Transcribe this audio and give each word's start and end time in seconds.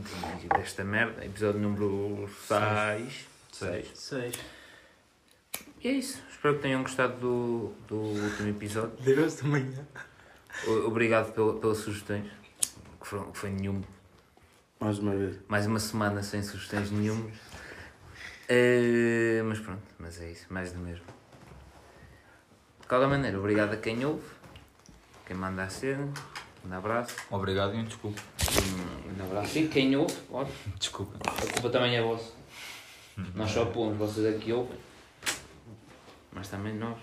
de- 0.00 0.48
desta 0.48 0.84
merda, 0.84 1.24
episódio 1.24 1.60
número 1.60 2.28
6. 2.46 3.26
6. 3.52 3.90
Seis. 3.94 4.34
E 5.82 5.88
é 5.88 5.92
isso. 5.92 6.22
Espero 6.30 6.56
que 6.56 6.62
tenham 6.62 6.82
gostado 6.82 7.16
do, 7.18 7.72
do 7.88 7.96
último 7.96 8.48
episódio. 8.48 8.96
Deus 9.00 9.36
de 9.36 9.44
manhã. 9.46 9.86
Obrigado 10.86 11.32
pela- 11.32 11.54
pelas 11.58 11.78
sugestões. 11.78 12.30
Que, 13.00 13.06
foram, 13.06 13.30
que 13.32 13.38
foi 13.38 13.50
nenhum. 13.50 13.82
Mais 14.80 14.98
uma 14.98 15.14
vez. 15.14 15.36
Mais 15.48 15.66
uma 15.66 15.78
semana 15.78 16.22
sem 16.22 16.42
sugestões 16.42 16.90
nenhumas. 16.90 17.34
Eh, 18.48 19.42
mas 19.46 19.58
pronto, 19.58 19.82
mas 19.98 20.20
é 20.20 20.30
isso, 20.30 20.46
mais 20.50 20.72
do 20.72 20.78
mesmo. 20.78 21.04
De 22.80 22.86
qualquer 22.86 23.08
maneira, 23.08 23.38
obrigado 23.38 23.72
a 23.72 23.76
quem 23.78 24.04
ouve, 24.04 24.26
quem 25.26 25.34
manda 25.34 25.62
a 25.64 25.68
cena. 25.70 26.12
Um 26.66 26.72
abraço. 26.74 27.14
Obrigado 27.30 27.74
e 27.74 27.78
um 27.78 27.84
desculpa. 27.84 28.20
Um 29.18 29.24
abraço. 29.24 29.58
E 29.58 29.68
quem 29.68 29.96
ouve, 29.96 30.14
olha, 30.30 30.48
Desculpa. 30.78 31.18
a 31.30 31.52
culpa 31.52 31.70
também 31.70 31.96
é 31.96 32.02
vossa. 32.02 32.32
Nós 33.34 33.50
só 33.50 33.66
pomos, 33.66 33.96
vocês 33.96 34.34
aqui 34.34 34.52
ouvem. 34.52 34.78
Mas 36.32 36.48
também 36.48 36.74
nós 36.74 36.98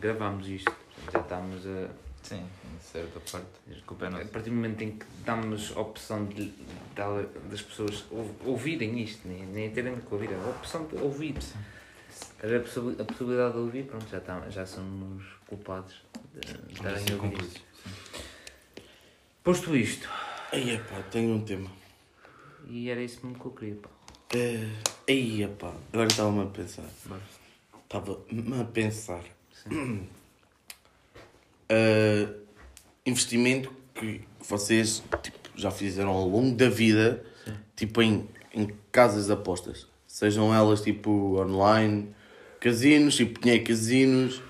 gravamos 0.00 0.48
isto. 0.48 0.72
Já 1.12 1.20
estamos 1.20 1.64
a. 1.66 1.88
Sim, 2.22 2.38
em 2.40 2.80
certa 2.80 3.18
parte. 3.20 3.46
Desculpa 3.66 4.04
é 4.04 4.08
A 4.08 4.10
nossa. 4.10 4.24
partir 4.26 4.50
do 4.50 4.56
momento 4.56 4.82
em 4.82 4.92
que 4.92 5.04
damos 5.24 5.72
a 5.76 5.80
opção 5.80 6.24
de, 6.26 6.46
de- 6.46 7.38
das 7.50 7.62
pessoas 7.62 8.04
ou- 8.10 8.34
ouvirem 8.44 9.00
isto, 9.02 9.26
nem, 9.26 9.42
nem 9.46 9.70
terem 9.70 9.96
que 9.96 10.12
ouvir, 10.14 10.30
a 10.32 10.48
opção 10.50 10.84
de 10.86 10.96
ouvir. 10.96 11.34
A, 11.36 12.60
possi- 12.60 12.96
a 13.00 13.04
possibilidade 13.04 13.52
de 13.54 13.58
ouvir, 13.58 13.84
pronto, 13.86 14.06
já, 14.08 14.20
tá, 14.20 14.40
já 14.50 14.64
somos 14.66 15.24
culpados 15.48 15.94
de, 16.34 16.40
de 16.40 16.72
estarem 16.74 17.04
a 17.10 17.22
ouvir. 17.22 17.62
Posto 19.42 19.74
isto, 19.76 20.08
Aí, 20.52 20.76
pá, 20.76 21.02
tenho 21.10 21.34
um 21.34 21.40
tema. 21.40 21.70
e 22.68 22.90
era 22.90 23.02
isso 23.02 23.24
mesmo 23.24 23.40
que 23.40 23.46
eu 23.46 23.52
queria, 23.52 23.76
pá. 23.76 23.88
É... 24.36 24.68
Aí, 25.08 25.48
pá, 25.58 25.72
agora 25.90 26.08
estava-me 26.08 26.42
a 26.42 26.46
pensar. 26.46 26.84
Estava-me 27.82 28.60
a 28.60 28.64
pensar. 28.64 29.24
Ah, 31.70 32.34
investimento 33.06 33.72
que 33.94 34.20
vocês 34.46 35.02
tipo, 35.22 35.38
já 35.56 35.70
fizeram 35.70 36.10
ao 36.10 36.28
longo 36.28 36.54
da 36.54 36.68
vida, 36.68 37.24
tipo 37.74 38.02
em, 38.02 38.28
em 38.52 38.68
casas 38.90 39.28
de 39.28 39.32
apostas. 39.32 39.86
Sejam 40.06 40.54
elas 40.54 40.82
tipo 40.82 41.40
online, 41.40 42.14
casinos, 42.60 43.16
tipo 43.16 43.40
tinha 43.40 43.58
casinos, 43.64 44.42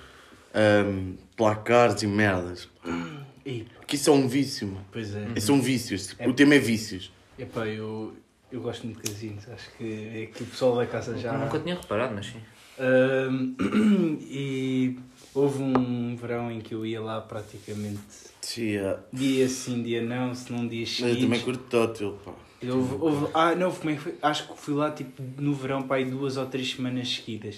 ahm, 0.52 1.14
placares 1.36 2.02
e 2.02 2.08
merdas. 2.08 2.68
Ih, 3.44 3.66
Que 3.86 3.96
isso 3.96 4.10
é 4.10 4.12
um 4.12 4.28
vício, 4.28 4.68
mano. 4.68 4.86
pois 4.92 5.14
é. 5.14 5.40
São 5.40 5.60
vícios. 5.60 6.08
tipo, 6.08 6.28
O 6.28 6.32
tema 6.32 6.54
é 6.54 6.58
vícios. 6.58 7.10
Epá, 7.38 7.66
eu, 7.66 8.14
eu 8.50 8.60
gosto 8.60 8.84
muito 8.86 9.02
de 9.02 9.08
casinos. 9.10 9.48
Acho 9.48 9.70
que 9.76 9.84
é 9.84 10.26
que 10.26 10.42
o 10.42 10.46
pessoal 10.46 10.76
da 10.76 10.86
casa 10.86 11.16
já. 11.18 11.32
Eu 11.34 11.38
nunca 11.40 11.58
tinha 11.58 11.74
reparado, 11.74 12.14
mas 12.14 12.26
sim. 12.26 12.40
Ahm, 12.78 13.54
e 14.22 14.96
houve 15.34 15.62
um 15.62 16.16
verão 16.16 16.50
em 16.50 16.60
que 16.60 16.74
eu 16.74 16.86
ia 16.86 17.00
lá 17.00 17.20
praticamente 17.20 18.00
Tia, 18.40 18.98
dia 19.12 19.48
sim, 19.48 19.82
dia 19.82 20.02
não, 20.02 20.34
se 20.34 20.50
não 20.52 20.66
dias 20.66 20.98
Mas 21.00 21.14
eu 21.14 21.20
também 21.20 21.40
curto 21.40 21.64
tótil, 21.64 22.12
pá. 22.24 22.32
Eu 22.60 22.76
houve- 22.78 22.94
houve- 23.00 23.30
ah, 23.34 23.54
não, 23.54 23.70
como 23.72 23.90
é 23.90 23.94
que 23.94 24.00
foi? 24.00 24.14
Acho 24.22 24.48
que 24.48 24.58
fui 24.58 24.74
lá 24.74 24.90
tipo 24.90 25.22
no 25.40 25.52
verão 25.54 25.82
para 25.82 25.96
aí 25.96 26.04
duas 26.04 26.36
ou 26.36 26.46
três 26.46 26.70
semanas 26.72 27.08
seguidas. 27.14 27.56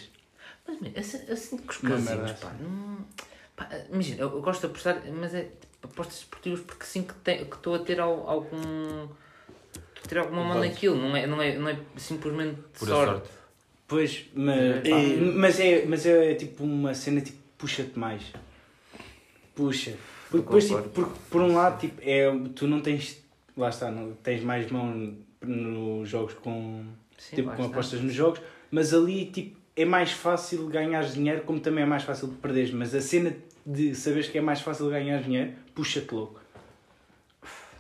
Mas 0.67 0.81
man, 0.81 0.89
assim, 0.97 1.19
assim 1.31 1.57
que 1.59 1.71
os 1.71 1.77
casinos, 1.79 2.33
pá, 2.33 2.49
assim. 2.49 2.63
não, 2.63 2.99
pá, 3.55 3.69
imagina, 3.93 4.21
eu, 4.23 4.31
eu 4.33 4.41
gosto 4.43 4.61
de 4.61 4.67
apostar, 4.67 5.03
mas 5.13 5.35
é 5.35 5.49
apostas 5.87 6.19
esportivas 6.19 6.61
porque 6.61 6.85
sim 6.85 7.03
que 7.03 7.31
estou 7.55 7.75
a 7.75 7.79
ter 7.79 8.01
algum. 8.01 8.59
estou 8.59 10.05
a 10.05 10.09
ter 10.09 10.19
alguma 10.19 10.45
mão 10.45 10.59
naquilo, 10.61 10.97
não 10.97 11.17
é, 11.17 11.27
não 11.27 11.41
é, 11.43 11.57
não 11.57 11.69
é 11.69 11.79
simplesmente 11.97 12.61
Pura 12.79 12.91
sorte. 12.91 13.11
sorte. 13.13 13.29
Pois, 13.87 14.25
mas, 14.35 14.85
E- 14.87 15.17
mas, 15.35 15.61
é, 15.61 15.85
mas 15.87 16.07
é 16.07 16.35
tipo 16.35 16.65
uma 16.65 16.95
cena 16.95 17.21
tipo 17.21 17.39
puxa-te 17.59 17.99
mais. 17.99 18.23
Puxa. 19.55 19.95
Porque 20.31 20.45
depois, 20.47 20.67
tipo, 20.67 20.83
por, 20.89 21.09
por 21.31 21.41
um 21.43 21.55
lado, 21.55 21.79
tipo, 21.81 22.01
é, 22.03 22.27
tu 22.55 22.67
não 22.67 22.81
tens. 22.81 23.23
Lá 23.57 23.69
está, 23.69 23.91
não, 23.91 24.13
tens 24.15 24.43
mais 24.43 24.69
mão 24.71 25.15
nos 25.41 26.09
jogos 26.09 26.35
com. 26.35 26.85
Sim, 27.17 27.37
tipo, 27.37 27.55
com 27.55 27.65
apostas 27.65 28.01
nos 28.01 28.13
jogos, 28.13 28.41
mas 28.71 28.93
ali 28.93 29.27
tipo, 29.27 29.57
é 29.77 29.85
mais 29.85 30.11
fácil 30.11 30.67
ganhar 30.67 31.05
dinheiro, 31.05 31.43
como 31.43 31.61
também 31.61 31.85
é 31.85 31.87
mais 31.87 32.03
fácil 32.03 32.29
de 32.29 32.35
perderes. 32.35 32.73
Mas 32.73 32.95
a 32.95 33.01
cena 33.01 33.35
de 33.67 33.95
saberes 33.95 34.29
que 34.29 34.39
é 34.39 34.41
mais 34.41 34.61
fácil 34.61 34.89
ganhar 34.91 35.23
dinheiro, 35.23 35.53
puxa-te 35.75 36.13
louco. 36.15 36.41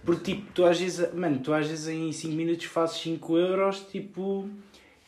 Porque 0.04 0.34
tipo, 0.34 0.52
tu 0.52 0.64
às 0.64 0.78
vezes, 0.78 1.12
mano, 1.14 1.38
tu 1.38 1.52
às 1.52 1.66
vezes 1.66 1.88
em 1.88 2.12
5 2.12 2.34
minutos 2.34 2.64
fazes 2.66 2.98
5 2.98 3.38
euros, 3.38 3.80
tipo, 3.90 4.48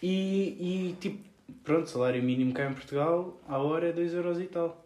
e, 0.03 0.89
e 0.91 0.97
tipo, 0.99 1.19
pronto, 1.63 1.89
salário 1.91 2.23
mínimo 2.23 2.53
cá 2.55 2.69
em 2.71 2.73
Portugal, 2.73 3.39
à 3.47 3.59
hora 3.59 3.89
é 3.89 3.93
2 3.93 4.15
euros 4.15 4.41
e 4.41 4.45
tal. 4.45 4.85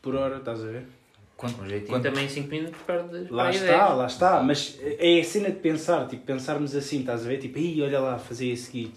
Por 0.00 0.16
hora, 0.16 0.38
estás 0.38 0.60
a 0.64 0.66
ver? 0.66 0.86
Quanto, 1.36 1.56
quanto- 1.86 2.02
também 2.02 2.24
em 2.24 2.28
5 2.28 2.48
minutos 2.48 2.80
perdes. 2.82 3.30
Lá 3.30 3.50
está, 3.50 3.66
10. 3.88 3.98
lá 3.98 4.06
está, 4.06 4.42
mas 4.42 4.78
é 4.82 5.20
a 5.20 5.24
cena 5.24 5.50
de 5.50 5.60
pensar, 5.60 6.08
tipo, 6.08 6.24
pensarmos 6.24 6.74
assim, 6.74 7.00
estás 7.00 7.24
a 7.24 7.28
ver? 7.28 7.38
Tipo, 7.38 7.58
aí 7.58 7.80
olha 7.82 8.00
lá, 8.00 8.18
fazer 8.18 8.48
esse 8.48 8.64
seguinte. 8.70 8.94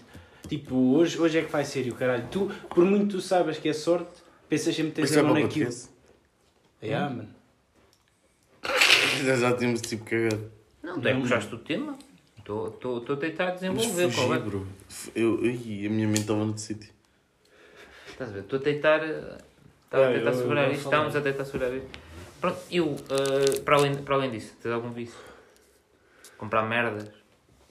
Tipo, 0.48 0.74
hoje, 0.96 1.16
hoje 1.20 1.38
é 1.38 1.42
que 1.42 1.50
vai 1.50 1.64
ser 1.64 1.86
e 1.86 1.90
o 1.90 1.94
caralho. 1.94 2.26
Tu, 2.30 2.50
por 2.70 2.84
muito 2.84 3.16
tu 3.16 3.20
sabes 3.20 3.58
que 3.58 3.68
é 3.68 3.72
sorte, 3.72 4.10
pensas 4.48 4.74
sempre 4.74 4.92
que 4.92 5.00
Mas 5.02 5.10
tens 5.10 5.16
é 5.16 5.20
a 5.20 5.22
naquilo. 5.24 5.48
podcast. 5.48 5.88
Yeah, 6.82 7.14
mano. 7.14 7.28
Já, 9.24 9.36
já 9.50 9.56
tínhamos 9.56 9.80
tipo 9.80 10.04
cagado. 10.04 10.50
Não, 10.82 11.00
tu 11.00 11.08
é 11.08 11.14
que 11.14 11.20
puxaste 11.20 11.54
o 11.54 11.58
tema. 11.58 11.98
Estou 12.38 12.68
estou- 12.68 12.98
estou 12.98 13.16
a 13.16 13.18
tentar 13.18 13.50
desenvolver 13.52 14.14
qual 14.14 14.34
é. 14.34 14.38
bro. 14.38 14.66
Eu, 15.14 15.40
ai, 15.42 15.86
a 15.86 15.90
minha 15.90 16.06
mente 16.06 16.20
estava 16.20 16.44
no 16.44 16.56
sítio. 16.56 16.92
Estás 18.08 18.30
a 18.30 18.32
ver? 18.34 18.40
Estou 18.40 18.58
a 18.58 18.62
tentar. 18.62 19.02
eh, 19.02 19.38
Estava 19.86 20.04
a 20.04 20.08
Ah, 20.08 20.12
tentar 20.14 20.30
eu- 20.30 20.34
eu 20.34 20.42
segurar 20.42 20.70
isto, 20.72 20.84
estávamos 20.84 21.16
a 21.16 21.20
tentar 21.20 21.44
segurar 21.44 21.72
isto. 21.74 21.88
Pronto, 22.40 22.58
eu, 22.70 22.96
eh, 23.10 23.60
para, 23.60 23.76
além, 23.76 23.94
para 24.02 24.14
além 24.16 24.30
disso, 24.32 24.54
tens 24.60 24.72
algum 24.72 24.92
vício? 24.92 25.16
Comprar 26.36 26.62
merdas? 26.68 27.08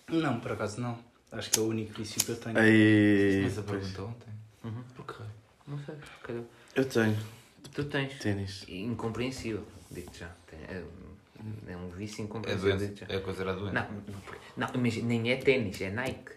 Não, 0.10 0.40
por 0.40 0.54
acaso 0.54 0.80
não. 0.82 0.98
Acho 1.32 1.52
que 1.52 1.60
é 1.60 1.62
o 1.62 1.66
único 1.68 1.94
vício 1.94 2.24
que 2.24 2.32
eu 2.32 2.36
tenho. 2.38 2.58
Ai, 2.58 3.46
Essa 3.46 3.62
pois. 3.64 3.82
pergunta 3.92 4.02
ontem. 4.04 4.34
Uhum. 4.64 4.84
Por 4.96 5.06
que 5.06 5.14
raio? 5.20 5.32
Não 5.68 5.78
sei, 5.80 5.96
se 5.96 6.24
calhar. 6.24 6.44
Eu 6.76 6.86
tenho 6.86 7.18
Tu 7.74 7.84
tens. 7.86 8.20
ténis. 8.20 8.66
Incompreensível, 8.68 9.66
digo-te 9.92 10.20
já. 10.20 10.32
É, 10.70 10.84
é 11.68 11.78
um 11.78 11.90
vício 11.90 12.22
É 12.22 12.26
incompreensível, 12.26 12.78
digo-te 12.78 13.02
já. 13.02 13.08
É 13.10 13.20
considerado 13.20 13.60
doença. 13.60 13.74
Não, 13.74 13.92
não, 13.92 14.68
não, 14.74 14.82
mas 14.82 14.96
nem 14.98 15.32
é 15.32 15.38
ténis, 15.38 15.80
é 15.82 15.90
Nike. 15.90 16.32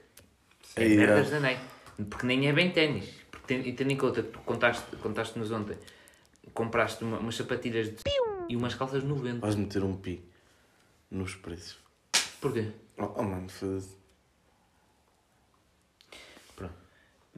É 0.76 0.88
merdas 0.88 1.28
é. 1.28 1.30
da 1.30 1.40
Nike. 1.40 1.62
Porque 2.08 2.26
nem 2.26 2.48
é 2.48 2.52
bem 2.52 2.70
ténis. 2.70 3.08
E 3.48 3.72
tendo 3.72 3.90
em 3.90 3.96
conta 3.96 4.22
que 4.22 4.30
tu 4.30 4.38
contaste, 4.40 4.94
contaste-nos 4.96 5.50
ontem, 5.50 5.76
compraste 6.52 7.02
uma- 7.02 7.18
umas 7.18 7.34
sapatilhas 7.34 7.88
de 7.88 7.96
e 8.48 8.56
umas 8.56 8.74
calças 8.74 9.02
90. 9.04 9.40
Vais 9.40 9.54
meter 9.56 9.82
um 9.82 9.96
pi 9.96 10.22
nos 11.10 11.34
preços. 11.34 11.78
Porquê? 12.40 12.70
Oh, 12.98 13.10
oh 13.16 13.22
mano, 13.22 13.48
foda-se. 13.48 13.96
Pronto. 16.56 16.74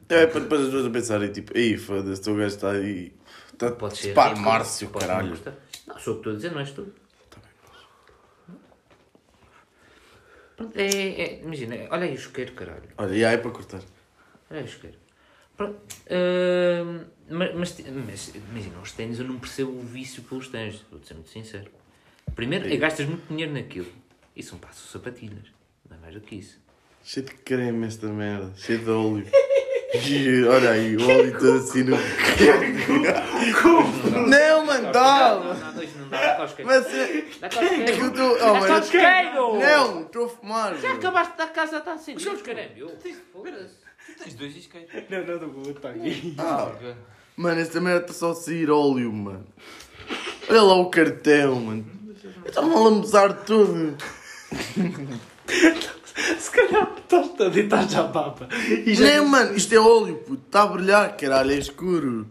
É 0.09 0.27
para 0.27 0.41
depois 0.41 0.61
as 0.61 0.67
pessoas 0.67 0.85
a 0.85 0.89
pensarem 0.89 1.31
tipo, 1.31 1.57
ei, 1.57 1.77
foda-se, 1.77 2.29
o 2.29 2.35
gajo 2.35 2.47
está 2.55 2.71
aí. 2.71 3.13
Está 3.53 3.71
Pode 3.71 3.97
ser. 3.97 4.13
pá, 4.13 4.29
rico, 4.29 4.39
Márcio, 4.41 4.89
pode 4.89 5.05
não 5.05 5.11
caralho. 5.13 5.29
gostar. 5.29 5.53
Não, 5.87 5.99
sou 5.99 6.13
o 6.13 6.15
que 6.17 6.19
estou 6.21 6.33
a 6.33 6.35
dizer, 6.35 6.51
não 6.51 6.59
és 6.59 6.71
tu. 6.71 6.93
Pronto, 10.57 10.77
é, 10.77 10.85
é- 10.87 11.41
imagina, 11.41 11.75
olha 11.89 12.03
aí 12.05 12.11
o 12.11 12.15
isqueiro, 12.15 12.53
caralho. 12.53 12.89
Olha, 12.97 13.15
e 13.15 13.25
aí 13.25 13.33
é 13.33 13.37
para 13.37 13.51
cortar. 13.51 13.81
Olha 14.49 14.59
aí 14.59 14.63
o 14.63 14.67
isqueiro. 14.67 14.97
Pronto, 15.57 15.79
hum, 16.09 17.05
mas, 17.29 17.55
mas, 17.55 17.79
mas 18.07 18.35
imagina, 18.35 18.79
os 18.79 18.91
ténis 18.91 19.19
eu 19.19 19.25
não 19.25 19.39
percebo 19.39 19.71
o 19.71 19.81
vício 19.81 20.23
pelos 20.23 20.47
ténis, 20.47 20.83
vou 20.91 21.01
ser 21.03 21.13
muito 21.13 21.29
sincero. 21.29 21.69
Primeiro, 22.35 22.71
é, 22.71 22.77
gastas 22.77 23.05
muito 23.07 23.27
dinheiro 23.27 23.53
naquilo. 23.53 23.91
E 24.35 24.41
são 24.41 24.57
passos 24.57 24.89
sapatilhas. 24.91 25.47
Não 25.89 25.97
é 25.97 25.99
mais 25.99 26.13
do 26.13 26.21
que 26.21 26.35
isso. 26.35 26.59
Cheio 27.03 27.25
de 27.25 27.33
creme 27.33 27.85
esta 27.87 28.07
merda, 28.07 28.51
cheio 28.55 28.79
de 28.79 28.89
óleo. 28.89 29.25
E 29.93 30.45
olha 30.45 30.71
aí, 30.71 30.95
o 30.95 31.03
óleo 31.03 31.37
todo 31.37 31.57
assim 31.57 31.83
no. 31.83 31.97
Não, 34.27 34.65
mano, 34.65 34.83
Não, 34.83 34.91
dá! 34.91 35.39
Mas 36.63 36.85
é 36.87 37.25
é 37.41 37.49
que 37.91 37.99
eu 37.99 38.07
estou. 38.07 38.37
Oh, 38.41 38.55
mano, 38.55 38.79
isqueiro! 38.79 39.59
não, 39.59 40.01
estou 40.03 40.25
a 40.25 40.29
fumar. 40.29 40.77
Já 40.77 40.93
acabaste 40.93 41.37
da 41.37 41.47
casa, 41.47 41.77
está 41.79 41.93
assim. 41.93 42.15
O 42.15 42.17
isqueiro 42.17 42.59
é 42.59 42.71
meu. 42.73 42.87
Tu 42.87 43.17
tens 44.23 44.33
dois 44.35 44.55
isqueiros. 44.55 44.89
Não, 45.09 45.25
não, 45.25 45.49
do 45.49 45.67
outro 45.67 45.87
aqui. 45.89 46.35
Ah, 46.37 46.71
mano, 47.35 47.59
esta 47.59 47.81
merda 47.81 48.05
está 48.05 48.13
só 48.13 48.31
a 48.31 48.35
sair 48.35 48.71
óleo, 48.71 49.11
mano. 49.11 49.45
Olha 50.49 50.61
lá 50.61 50.75
o 50.75 50.89
cartel, 50.89 51.55
mano. 51.55 51.85
Eu 52.43 52.49
estava 52.49 52.67
a 52.67 52.79
lambuzar 52.79 53.43
tudo. 53.43 53.97
Se 56.39 56.51
calhar 56.51 56.91
estás 56.97 57.39
a 57.41 57.49
deitar 57.49 57.87
já 57.89 58.01
a 58.01 58.07
papa. 58.07 58.47
E 58.85 58.93
já 58.93 59.17
Não, 59.17 59.27
mano, 59.27 59.55
isto 59.55 59.73
é 59.73 59.79
óleo, 59.79 60.15
puto. 60.17 60.43
Está 60.45 60.63
a 60.63 60.67
brilhar, 60.67 61.15
caralho, 61.17 61.51
é 61.51 61.57
escuro. 61.57 62.27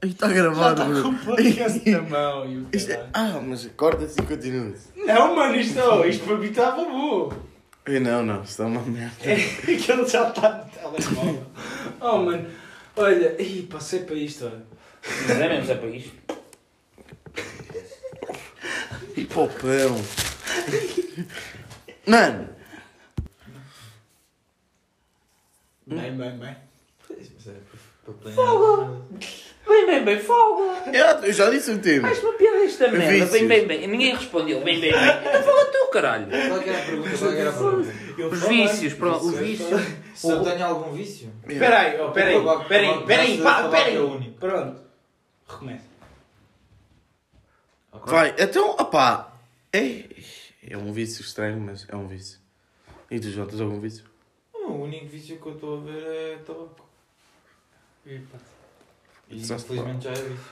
Aí 0.00 0.10
está 0.10 0.28
gravado, 0.28 0.82
Com 0.84 0.90
bro. 0.90 1.08
o 1.08 1.18
podcast 1.24 1.90
na 1.90 2.02
mão 2.02 2.46
e 2.48 2.58
o 2.58 2.66
Isto 2.72 2.92
é... 2.92 3.06
Ah, 3.12 3.40
mas 3.44 3.68
corta-se 3.76 4.20
e 4.20 4.22
continua-se. 4.24 4.88
Não, 4.96 5.34
mano, 5.34 5.56
isto, 5.56 5.80
oh, 5.80 6.04
isto 6.04 6.24
para 6.24 6.36
mim 6.36 6.46
estava 6.50 6.84
bom. 6.84 7.32
Eh, 7.86 7.98
Não, 7.98 8.22
não, 8.22 8.42
isto 8.42 8.62
é 8.62 8.66
uma 8.66 8.82
merda. 8.82 9.14
É 9.22 9.34
que 9.76 9.90
ele 9.90 10.06
já 10.06 10.28
está 10.28 10.64
no 10.84 10.90
telemóvel. 10.92 11.46
Oh, 12.00 12.18
mano. 12.18 12.46
Olha, 12.96 13.40
ih, 13.42 13.66
passei 13.70 14.00
para 14.00 14.14
isto, 14.14 14.44
olha. 14.44 14.62
Mas 15.26 15.40
é 15.40 15.48
mesmo, 15.48 15.72
é 15.72 15.74
para 15.74 15.88
isto. 15.88 16.12
E 19.16 19.24
popão. 19.24 20.00
Mano, 22.06 22.48
Bem, 25.88 26.12
bem, 26.16 26.38
bem. 26.38 26.56
Pois, 27.06 27.30
mas 27.34 27.46
era 27.46 27.60
para 28.04 28.14
planear. 28.14 29.00
Bem, 29.66 29.86
bem, 29.86 30.04
bem, 30.04 30.20
folga. 30.20 30.90
eu, 30.96 31.06
eu 31.24 31.32
já 31.32 31.48
disse 31.50 31.70
o 31.70 31.78
tema. 31.78 32.08
Faz 32.08 32.22
uma 32.22 32.32
piada 32.34 32.58
esta 32.58 32.88
merda. 32.88 33.10
Vícios. 33.10 33.30
Bem, 33.30 33.48
bem, 33.48 33.66
bem. 33.66 33.86
Ninguém 33.86 34.14
respondeu. 34.14 34.62
Bem, 34.62 34.80
bem, 34.80 34.92
bem. 34.92 35.00
Então 35.00 35.42
fala 35.44 35.64
tu, 35.66 35.90
caralho. 35.90 36.26
Qual 36.26 36.60
que 36.60 36.68
era 36.68 36.78
a 36.78 36.84
pergunta? 36.84 37.18
Qual 37.18 37.32
que 37.32 37.38
era 37.38 37.50
a 37.50 37.52
pergunta? 37.52 38.34
Os 38.34 38.48
vícios, 38.48 38.94
pronto, 38.94 39.26
o 39.26 39.30
vício. 39.32 39.66
Se 40.14 40.30
eu 40.30 40.42
tenho 40.42 40.64
algum 40.66 40.92
vício? 40.92 41.32
Espera 41.46 41.78
aí, 41.80 42.00
oh, 42.00 42.08
espera 42.08 42.28
aí, 42.28 42.36
espera 42.36 42.82
aí, 42.82 42.98
espera 42.98 43.22
aí, 43.22 43.34
espera 43.34 43.90
é 43.90 44.00
o 44.00 44.12
aí. 44.12 44.36
Pronto. 44.38 44.80
Recomeça. 45.48 45.88
Vai, 48.04 48.34
então, 48.38 48.70
opá. 48.72 49.32
É, 49.72 50.04
é 50.68 50.76
um 50.76 50.92
vício 50.92 51.22
estranho, 51.22 51.60
mas 51.60 51.86
é 51.88 51.96
um 51.96 52.06
vício. 52.06 52.38
E 53.10 53.18
tu, 53.18 53.30
tens 53.46 53.60
algum 53.60 53.80
vício? 53.80 54.04
O 54.68 54.82
único 54.82 55.06
vício 55.06 55.38
que 55.40 55.46
eu 55.46 55.54
estou 55.54 55.78
a 55.78 55.80
ver 55.84 56.04
é 56.06 56.36
tabaco. 56.38 56.86
E 59.30 59.44
Só 59.44 59.58
se 59.58 59.64
infelizmente 59.64 60.04
já 60.04 60.10
é 60.12 60.14
vício. 60.22 60.44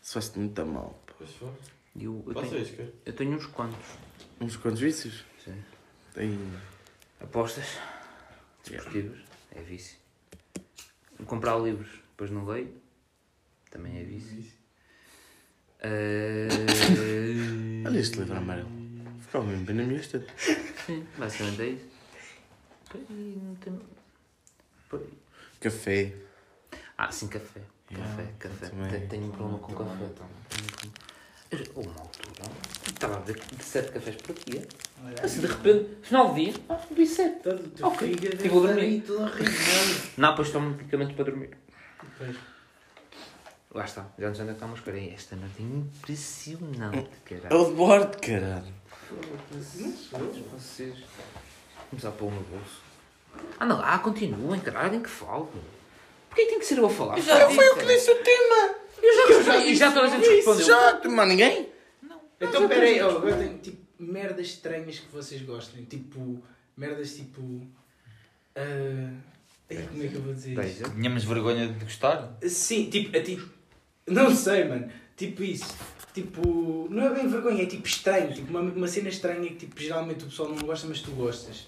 Se 0.00 0.14
faz-te 0.14 0.38
muito 0.38 0.66
mal. 0.66 0.98
pá. 1.06 1.12
Pois 1.18 1.30
foi. 1.32 1.48
Eu, 1.98 2.24
eu, 2.26 2.34
tenho, 2.34 2.48
Vocês, 2.48 2.90
eu 3.06 3.12
tenho 3.12 3.36
uns 3.36 3.46
quantos. 3.46 3.86
Uns 4.40 4.56
quantos 4.56 4.80
vícios? 4.80 5.24
Sim. 5.44 5.62
Tem. 6.12 6.38
Apostas. 7.20 7.78
Desportivas. 8.64 9.18
É 9.52 9.62
vício. 9.62 9.98
Comprar 11.26 11.56
livros. 11.58 11.90
Depois 12.10 12.30
não 12.30 12.44
leio. 12.44 12.74
Também 13.70 13.98
é 13.98 14.04
vício. 14.04 14.52
Eh, 15.80 16.48
Olha 17.86 17.98
este 17.98 18.18
livro 18.18 18.36
amarelo. 18.36 18.68
Ficava 19.20 19.44
mesmo 19.46 19.64
bem 19.64 19.76
na 19.76 19.82
minha 19.84 20.00
estante. 20.00 20.26
Sim, 20.86 21.06
basicamente 21.18 21.62
é 21.62 21.66
isso. 21.68 21.93
Pois, 22.94 23.42
não 23.42 23.54
tem- 23.56 23.80
Pois. 24.88 25.02
Café. 25.60 26.12
Ah, 26.96 27.10
sim, 27.10 27.26
café. 27.28 27.60
Café, 27.88 28.00
Yeah, 28.22 28.32
café. 28.38 28.68
também. 28.68 29.08
Tenho, 29.08 29.24
um 29.26 29.30
problema 29.30 29.58
com 29.58 29.74
café. 29.74 30.04
Era 31.50 31.64
Uma 31.76 32.00
altura, 32.00 32.50
estava 32.86 33.16
a 33.16 33.20
ver 33.20 33.38
de 33.38 33.62
7 33.64 33.92
cafés 33.92 34.16
por 34.16 34.34
dia. 34.34 34.66
Assim, 35.22 35.40
de 35.40 35.46
repente, 35.46 35.96
final 36.02 36.28
do 36.28 36.34
dia, 36.34 36.54
ah, 36.68 36.80
bebi 36.88 37.06
7. 37.06 37.42
Todo 37.42 37.64
o 37.64 37.68
teu 37.68 37.86
Ok, 37.86 38.16
e 38.44 38.48
vou 38.48 38.66
dormir. 38.66 39.04
Não, 40.16 40.30
depois 40.30 40.50
tomo 40.50 40.70
medicamentos 40.70 41.14
para 41.14 41.24
dormir. 41.24 41.56
Pois. 42.18 42.36
Lá 43.72 43.84
está, 43.84 44.08
já 44.18 44.28
é 44.28 44.32
que 44.32 44.50
está 44.52 44.66
uma 44.66 44.74
escolha. 44.76 45.12
Esta 45.12 45.36
noite 45.36 45.56
é 45.60 45.62
impressionante, 45.62 47.10
É 47.30 47.38
caralho. 47.40 47.60
o 47.62 47.68
de 47.70 47.74
bordo, 47.74 48.20
caralho. 48.20 48.72
Todos 50.10 50.38
vocês. 50.52 50.96
Começar 51.94 52.08
a 52.08 52.12
pôr 52.12 52.32
no 52.32 52.40
bolso. 52.40 52.82
Ah, 53.60 53.64
não, 53.64 53.80
ah, 53.80 53.98
continuem, 54.00 54.58
caralho, 54.58 54.86
alguém 54.86 55.00
que 55.00 55.08
fale. 55.08 55.46
Porquê 56.28 56.44
que 56.44 56.50
tem 56.50 56.58
que 56.58 56.66
ser 56.66 56.78
eu 56.78 56.86
a 56.86 56.90
falar? 56.90 57.20
Já 57.20 57.48
foi 57.48 57.68
eu 57.68 57.76
que 57.76 57.86
disse 57.86 58.10
o 58.10 58.16
tema. 58.16 58.74
Eu 59.00 59.14
já 59.14 59.26
respondi, 59.38 59.68
e 59.68 59.76
já 59.76 59.92
toda 59.92 60.06
a 60.08 60.10
gente 60.10 60.28
respondeu. 60.28 60.66
Já, 60.66 61.00
mas 61.08 61.28
ninguém? 61.28 61.68
Então, 62.40 62.64
espera 62.64 62.84
aí, 62.84 63.00
oh, 63.00 63.10
agora 63.10 63.36
tenho 63.36 63.58
tipo 63.58 63.78
merdas 63.96 64.46
estranhas 64.48 64.98
que 64.98 65.08
vocês 65.12 65.40
gostem. 65.42 65.84
Tipo, 65.84 66.42
merdas 66.76 67.14
tipo. 67.14 67.64
ai, 68.56 69.86
como 69.88 70.02
é 70.02 70.08
que 70.08 70.14
eu 70.16 70.22
vou 70.22 70.34
dizer 70.34 70.50
isto? 70.50 70.62
Veja. 70.62 70.90
Tínhamos 70.90 71.22
vergonha 71.22 71.68
de 71.68 71.84
gostar? 71.84 72.36
Sim, 72.42 72.90
tipo, 72.90 73.16
a 73.16 73.22
ti. 73.22 73.40
Não 74.04 74.34
sei, 74.34 74.64
mano. 74.64 74.90
Tipo 75.16 75.44
isso. 75.44 75.72
Tipo, 76.14 76.86
não 76.90 77.02
é 77.02 77.12
bem 77.12 77.26
vergonha, 77.26 77.64
é 77.64 77.66
tipo 77.66 77.88
estranho. 77.88 78.32
Tipo, 78.32 78.48
uma, 78.50 78.60
uma 78.60 78.86
cena 78.86 79.08
estranha 79.08 79.48
que 79.48 79.56
tipo, 79.56 79.80
geralmente 79.80 80.22
o 80.22 80.28
pessoal 80.28 80.48
não 80.48 80.58
gosta, 80.58 80.86
mas 80.86 81.00
tu 81.00 81.10
gostas. 81.10 81.66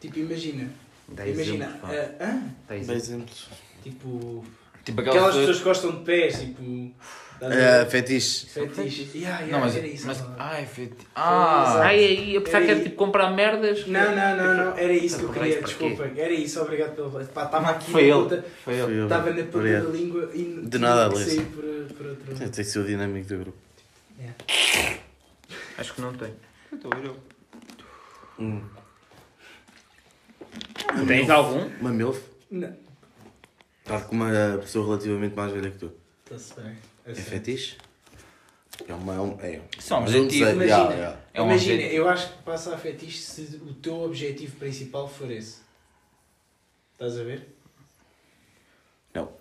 Tipo, 0.00 0.18
imagina. 0.18 0.68
Dá 1.06 1.24
imagina. 1.24 1.66
exemplos, 1.66 1.90
ah, 1.90 2.48
ah, 2.68 2.84
Dá 2.84 2.94
exemplos. 2.94 3.48
tipo. 3.84 4.44
Tipo 4.84 5.00
Aquelas 5.00 5.36
pessoas 5.36 5.58
que 5.58 5.64
gostam 5.64 5.90
de 5.92 6.04
pés, 6.04 6.40
tipo. 6.40 6.92
Estás 7.36 7.54
É, 7.54 7.86
fetiche. 7.86 8.46
Fetiche. 8.46 9.02
Yeah, 9.18 9.40
yeah, 9.44 9.52
Não, 9.52 9.60
mas. 9.60 9.76
era 9.76 9.86
isso. 9.86 10.06
mas 10.06 10.24
ah, 10.38 10.60
é 10.60 10.66
fetiche. 10.66 11.06
Ah! 11.14 11.80
Ai, 11.84 11.96
aí, 12.04 12.34
eu 12.34 12.42
pensava 12.42 12.64
que 12.64 12.70
era 12.72 12.80
tipo 12.80 12.96
comprar 12.96 13.30
merdas. 13.30 13.86
Não, 13.86 14.14
não, 14.14 14.36
não, 14.36 14.54
não, 14.66 14.76
era 14.76 14.92
isso 14.92 15.18
que 15.18 15.24
eu 15.24 15.32
queria, 15.32 15.56
quê? 15.58 15.62
desculpem. 15.62 16.12
Era 16.18 16.32
isso, 16.32 16.60
obrigado 16.60 16.94
pelo. 16.96 17.10
Pá, 17.26 17.44
estava 17.44 17.70
aqui 17.70 17.90
Foi 17.90 18.02
ele. 18.02 18.12
ponta, 18.12 18.44
Foi 18.64 18.74
ele. 18.74 19.02
estava 19.04 19.30
na 19.30 19.42
ponta 19.44 19.82
da 19.82 19.90
língua 19.90 20.30
e 20.34 20.60
De 20.64 20.78
nada, 20.78 21.06
Alice. 21.06 21.30
sair 21.36 21.46
por, 21.46 21.64
por 21.96 22.06
outro. 22.06 22.34
Tem 22.36 22.48
que 22.50 22.64
ser 22.64 22.78
o 22.80 22.84
dinâmico 22.84 23.28
do 23.28 23.38
grupo. 23.38 23.58
Acho 25.78 25.94
que 25.94 26.00
não 26.00 26.12
tem. 26.14 26.32
Estou 26.72 26.90
a 26.92 26.96
ver 26.96 27.06
eu. 27.06 27.16
Hum. 28.38 28.62
Tens 31.06 31.28
algum? 31.30 31.68
Uma 31.80 31.90
MILF. 31.90 32.20
Não, 32.50 32.72
Está 33.84 34.00
com 34.00 34.14
uma 34.16 34.58
pessoa 34.60 34.86
relativamente 34.86 35.34
mais 35.36 35.52
velha 35.52 35.70
que 35.70 35.78
tu. 35.78 35.92
está-se 36.24 36.60
bem. 36.60 36.76
É 37.06 37.14
fetiche? 37.14 37.76
É 38.88 38.92
uma. 38.94 39.14
É 39.14 39.20
um, 39.20 39.40
é. 39.40 39.60
Isso 39.78 39.94
é 39.94 39.96
um 39.96 40.00
objetivo. 40.02 40.50
Imagina, 40.50 40.64
Yeah, 40.64 40.94
yeah. 40.94 41.20
É 41.32 41.42
um 41.42 41.46
imagina 41.46 41.74
objetivo. 41.74 41.94
eu 41.96 42.08
acho 42.08 42.32
que 42.32 42.42
passa 42.42 42.74
a 42.74 42.78
fetiche 42.78 43.18
se 43.18 43.42
o 43.64 43.72
teu 43.74 43.94
objetivo 44.02 44.56
principal 44.56 45.08
for 45.08 45.30
esse. 45.30 45.58
Estás 46.92 47.18
a 47.18 47.22
ver? 47.24 47.54
Não. 49.14 49.32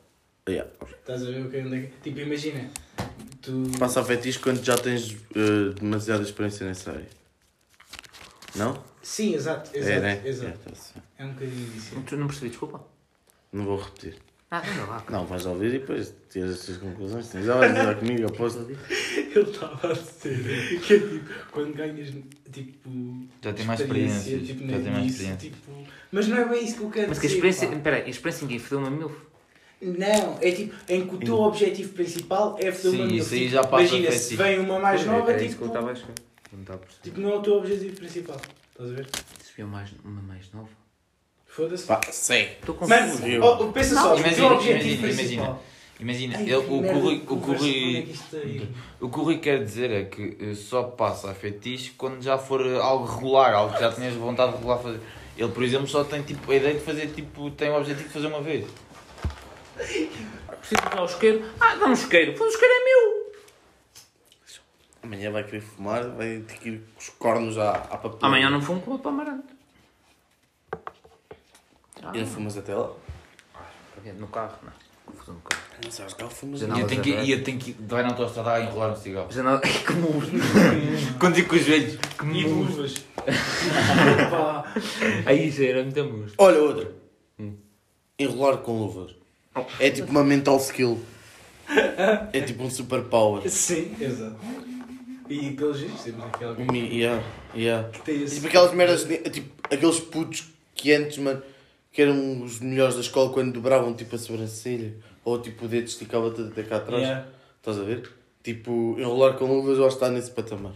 Yeah. 0.47 0.69
Estás 0.99 1.23
a 1.23 1.31
ver 1.31 1.45
o 1.45 1.49
que 1.49 1.57
é 1.57 1.63
onde 1.65 1.75
é 1.77 1.81
que- 1.87 1.97
Tipo, 2.03 2.19
imagina, 2.19 2.69
tu. 3.41 3.63
Passa 3.79 4.01
a 4.01 4.05
fetiche 4.05 4.39
quando 4.39 4.63
já 4.63 4.77
tens 4.77 5.13
eh, 5.35 5.73
demasiada 5.79 6.23
experiência 6.23 6.65
nessa 6.67 6.91
área. 6.91 7.09
Não? 8.55 8.81
Sim, 9.01 9.33
exato, 9.35 9.69
exato. 9.75 9.91
é, 9.91 9.99
né? 9.99 10.21
exato. 10.25 10.59
É, 10.67 10.71
tá. 10.71 11.01
É 11.19 11.25
um 11.25 11.33
bocadinho 11.33 11.69
disso. 11.71 12.01
Tu 12.07 12.15
não 12.17 12.27
percebi, 12.27 12.49
desculpa. 12.49 12.83
Não 13.51 13.65
vou 13.65 13.77
repetir. 13.77 14.17
Ah, 14.63 14.71
anda 14.71 14.85
lá. 14.91 15.03
Não, 15.09 15.25
vais 15.25 15.45
ouvir 15.45 15.67
e 15.75 15.79
depois 15.79 16.13
tiras 16.29 16.51
as 16.51 16.65
tuas 16.65 16.77
conclusões. 16.77 17.27
Tens 17.29 17.45
já 17.45 17.55
vais 17.55 17.73
dizer 17.73 17.97
comigo, 17.97 18.27
aposto. 18.27 18.59
Ele 18.69 19.39
estava 19.49 19.89
a 19.89 19.93
dizer 19.93 20.79
que 20.81 20.93
é 20.93 20.99
tipo, 20.99 21.29
quando 21.51 21.73
ganhas 21.73 22.13
tipo. 22.51 22.89
Já 23.41 23.53
tem 23.53 23.65
mais 23.65 23.79
experiência, 23.79 24.39
tipo, 24.39 24.67
Já 24.67 24.79
tem 24.79 24.91
mais 24.91 25.05
experiência. 25.07 25.49
tipo, 25.49 25.71
mas 26.11 26.27
não 26.27 26.37
é 26.37 26.45
bem 26.45 26.63
isso 26.63 26.77
que 26.77 26.83
eu 26.83 26.89
quero 26.89 27.09
Mas 27.09 27.19
que 27.19 27.25
a 27.25 27.29
dizer. 27.29 27.35
experiência. 27.47 27.67
pá. 27.67 27.75
Espera 27.75 27.95
aí, 27.97 28.03
a 28.03 28.09
experiência 28.09 28.45
em 28.45 28.47
quem 28.47 28.59
fedeu 28.59 28.79
uma 28.79 28.89
milf? 28.91 29.13
Não, 29.81 30.37
é 30.41 30.51
tipo, 30.51 30.73
em 30.87 31.05
que 31.07 31.15
o 31.15 31.17
teu 31.19 31.35
objetivo 31.35 31.93
principal 31.93 32.55
é 32.59 32.71
fazer 32.71 32.91
Sim, 32.91 33.03
uma 33.03 33.13
isso 33.13 33.33
aí 33.33 33.39
tipo, 33.41 33.51
já 33.51 33.63
passa 33.63 33.83
Imagina, 33.83 34.11
se 34.11 34.17
fetiche. 34.17 34.35
vem 34.37 34.59
uma 34.59 34.79
mais 34.79 35.05
nova, 35.05 35.31
é 35.31 35.35
isso 35.35 35.43
que 35.43 35.49
tipo, 35.51 35.63
eu 35.65 35.67
estava 35.67 35.91
a 35.91 35.95
chegar. 35.95 36.15
Não 36.53 36.61
estava 36.61 36.79
a 36.79 36.81
perceber. 36.81 37.03
tipo, 37.03 37.19
não 37.19 37.29
é 37.31 37.35
o 37.35 37.41
teu 37.41 37.53
objetivo 37.55 37.95
principal. 37.97 38.41
Estás 38.71 38.89
a 38.89 38.93
ver? 38.93 39.05
Se 39.43 39.51
viu 39.57 39.67
mais, 39.67 39.89
uma 40.03 40.21
mais 40.21 40.51
nova. 40.53 40.69
Foda-se. 41.55 41.85
Pá. 41.85 42.01
Estou 42.09 42.75
confuso. 42.75 43.21
Mano, 43.21 43.45
oh, 43.45 43.71
pensa 43.71 43.95
só, 43.95 44.13
o 44.13 44.19
imagina, 44.19 44.55
imagina, 44.55 45.01
principal. 45.01 45.63
Imagina, 45.97 46.37
Ai, 46.37 46.43
ele, 46.43 46.55
o 46.55 46.81
o 46.81 46.85
é 46.85 46.89
é? 46.89 48.67
O 48.99 49.09
que 49.09 49.19
o 49.19 49.23
Rui 49.23 49.37
quer 49.37 49.63
dizer 49.63 49.89
é 49.89 50.03
que 50.03 50.37
eh, 50.41 50.53
só 50.53 50.83
passa 50.83 51.31
a 51.31 51.33
fetiche 51.33 51.91
quando 51.91 52.21
já 52.21 52.37
for 52.37 52.59
eh, 52.59 52.77
algo 52.77 53.05
regular, 53.05 53.53
algo 53.53 53.73
que 53.73 53.79
já 53.79 53.89
tenhas 53.89 54.13
vontade 54.15 54.51
de 54.51 54.57
regular 54.57 54.79
fazer. 54.79 54.99
Ele, 55.37 55.49
por 55.49 55.63
exemplo, 55.63 55.87
só 55.87 56.03
tem 56.03 56.21
tipo, 56.23 56.51
a 56.51 56.55
ideia 56.55 56.73
de 56.73 56.81
fazer, 56.81 57.07
tipo, 57.13 57.49
tem 57.51 57.69
o 57.69 57.77
objetivo 57.77 58.09
de 58.09 58.13
fazer 58.13 58.27
uma 58.27 58.41
vez. 58.41 58.67
Preciso 59.77 60.81
dar 60.93 61.03
o 61.03 61.05
isqueiro. 61.05 61.45
Ah, 61.61 61.75
dá 61.75 61.85
um 61.85 61.93
isqueiro. 61.93 62.33
Pois 62.37 62.51
o 62.51 62.53
isqueiro 62.53 62.73
é 62.73 62.83
meu. 62.83 63.31
Amanhã 65.03 65.31
vai 65.31 65.45
querer 65.45 65.61
fumar, 65.61 66.03
vai 66.09 66.39
ter 66.39 66.57
que 66.57 66.69
ir 66.69 66.79
com 66.79 66.99
os 66.99 67.09
cornos 67.11 67.57
à, 67.57 67.71
à 67.71 67.97
papel. 67.97 68.19
Amanhã 68.21 68.49
não 68.49 68.61
fumo 68.61 68.81
com 68.81 68.95
o 68.95 68.99
Pamarante. 68.99 69.54
Ah, 72.05 72.11
E 72.13 72.19
não 72.19 72.27
fumas 72.27 72.57
até 72.57 72.73
lá? 72.75 72.91
no 74.19 74.27
carro, 74.27 74.57
não. 74.63 74.71
Confusão 75.05 75.35
no 75.35 75.41
carro. 75.41 75.61
Não 75.83 75.91
sabes 75.91 76.13
que 76.13 76.23
fumas. 76.29 76.59
Já 76.59 76.67
E 76.67 76.79
eu 76.79 76.87
tenho 76.87 77.01
que, 77.01 77.09
e 77.09 77.31
eu 77.31 77.43
tenho 77.43 77.57
que 77.59 77.75
vai 77.79 78.03
na 78.03 78.09
autostrada 78.09 78.53
a 78.53 78.61
enrolar 78.61 78.91
no 78.91 78.97
cigarro. 78.97 79.31
Já 79.31 79.41
não. 79.43 79.59
Como. 79.85 80.07
Quando 81.19 81.35
digo 81.35 81.49
com 81.49 81.55
os 81.55 81.61
velhos, 81.63 81.95
que 81.97 82.25
E 82.27 82.43
luvas. 82.47 82.93
Pá. 84.29 84.73
Aí 85.25 85.49
já 85.51 85.65
era 85.65 85.83
muito 85.83 86.03
música. 86.05 86.35
Olha 86.43 86.59
outra. 86.59 86.91
Hum. 87.39 87.55
Enrolar 88.19 88.57
com 88.57 88.77
luvas. 88.79 89.15
É 89.79 89.89
tipo 89.89 90.11
uma 90.11 90.23
mental 90.23 90.57
skill. 90.57 91.01
É 92.33 92.41
tipo 92.41 92.63
um 92.63 92.69
superpower. 92.69 93.49
Sim, 93.49 93.95
exato. 93.99 94.37
E 95.27 95.51
pelos 95.51 95.79
vistos 95.79 96.03
temos 96.03 96.23
aquela 96.25 96.53
Um 96.53 96.65
mi- 96.71 96.99
Yeah, 96.99 97.23
yeah. 97.55 97.89
que 97.89 98.01
tem 98.01 98.19
É 98.19 98.23
esse. 98.23 98.35
Tipo 98.35 98.47
aquelas 98.47 98.73
merdas, 98.73 99.05
de- 99.05 99.17
tipo 99.29 99.49
aqueles 99.73 99.99
putos 99.99 100.51
que 100.75 100.91
antes, 100.93 101.17
mano, 101.17 101.41
que 101.95 102.01
eram 102.01 102.41
os 102.43 102.59
melhores 102.59 102.95
da 102.95 102.99
escola 102.99 103.31
quando 103.31 103.53
dobravam 103.53 103.93
tipo 103.93 104.17
a 104.17 104.19
sobrancelha 104.19 104.93
ou 105.23 105.41
tipo 105.41 105.63
o 105.63 105.67
dedo 105.69 105.85
esticava 105.87 106.29
tudo 106.29 106.49
até 106.51 106.61
cá 106.63 106.75
atrás. 106.75 107.01
Yeah. 107.01 107.25
Estás 107.57 107.79
a 107.79 107.83
ver? 107.83 108.11
Tipo, 108.43 108.97
enrolar 108.99 109.35
com 109.37 109.45
luvas 109.45 109.79
ou 109.79 109.87
estar 109.87 110.09
nesse 110.09 110.29
patamar. 110.29 110.73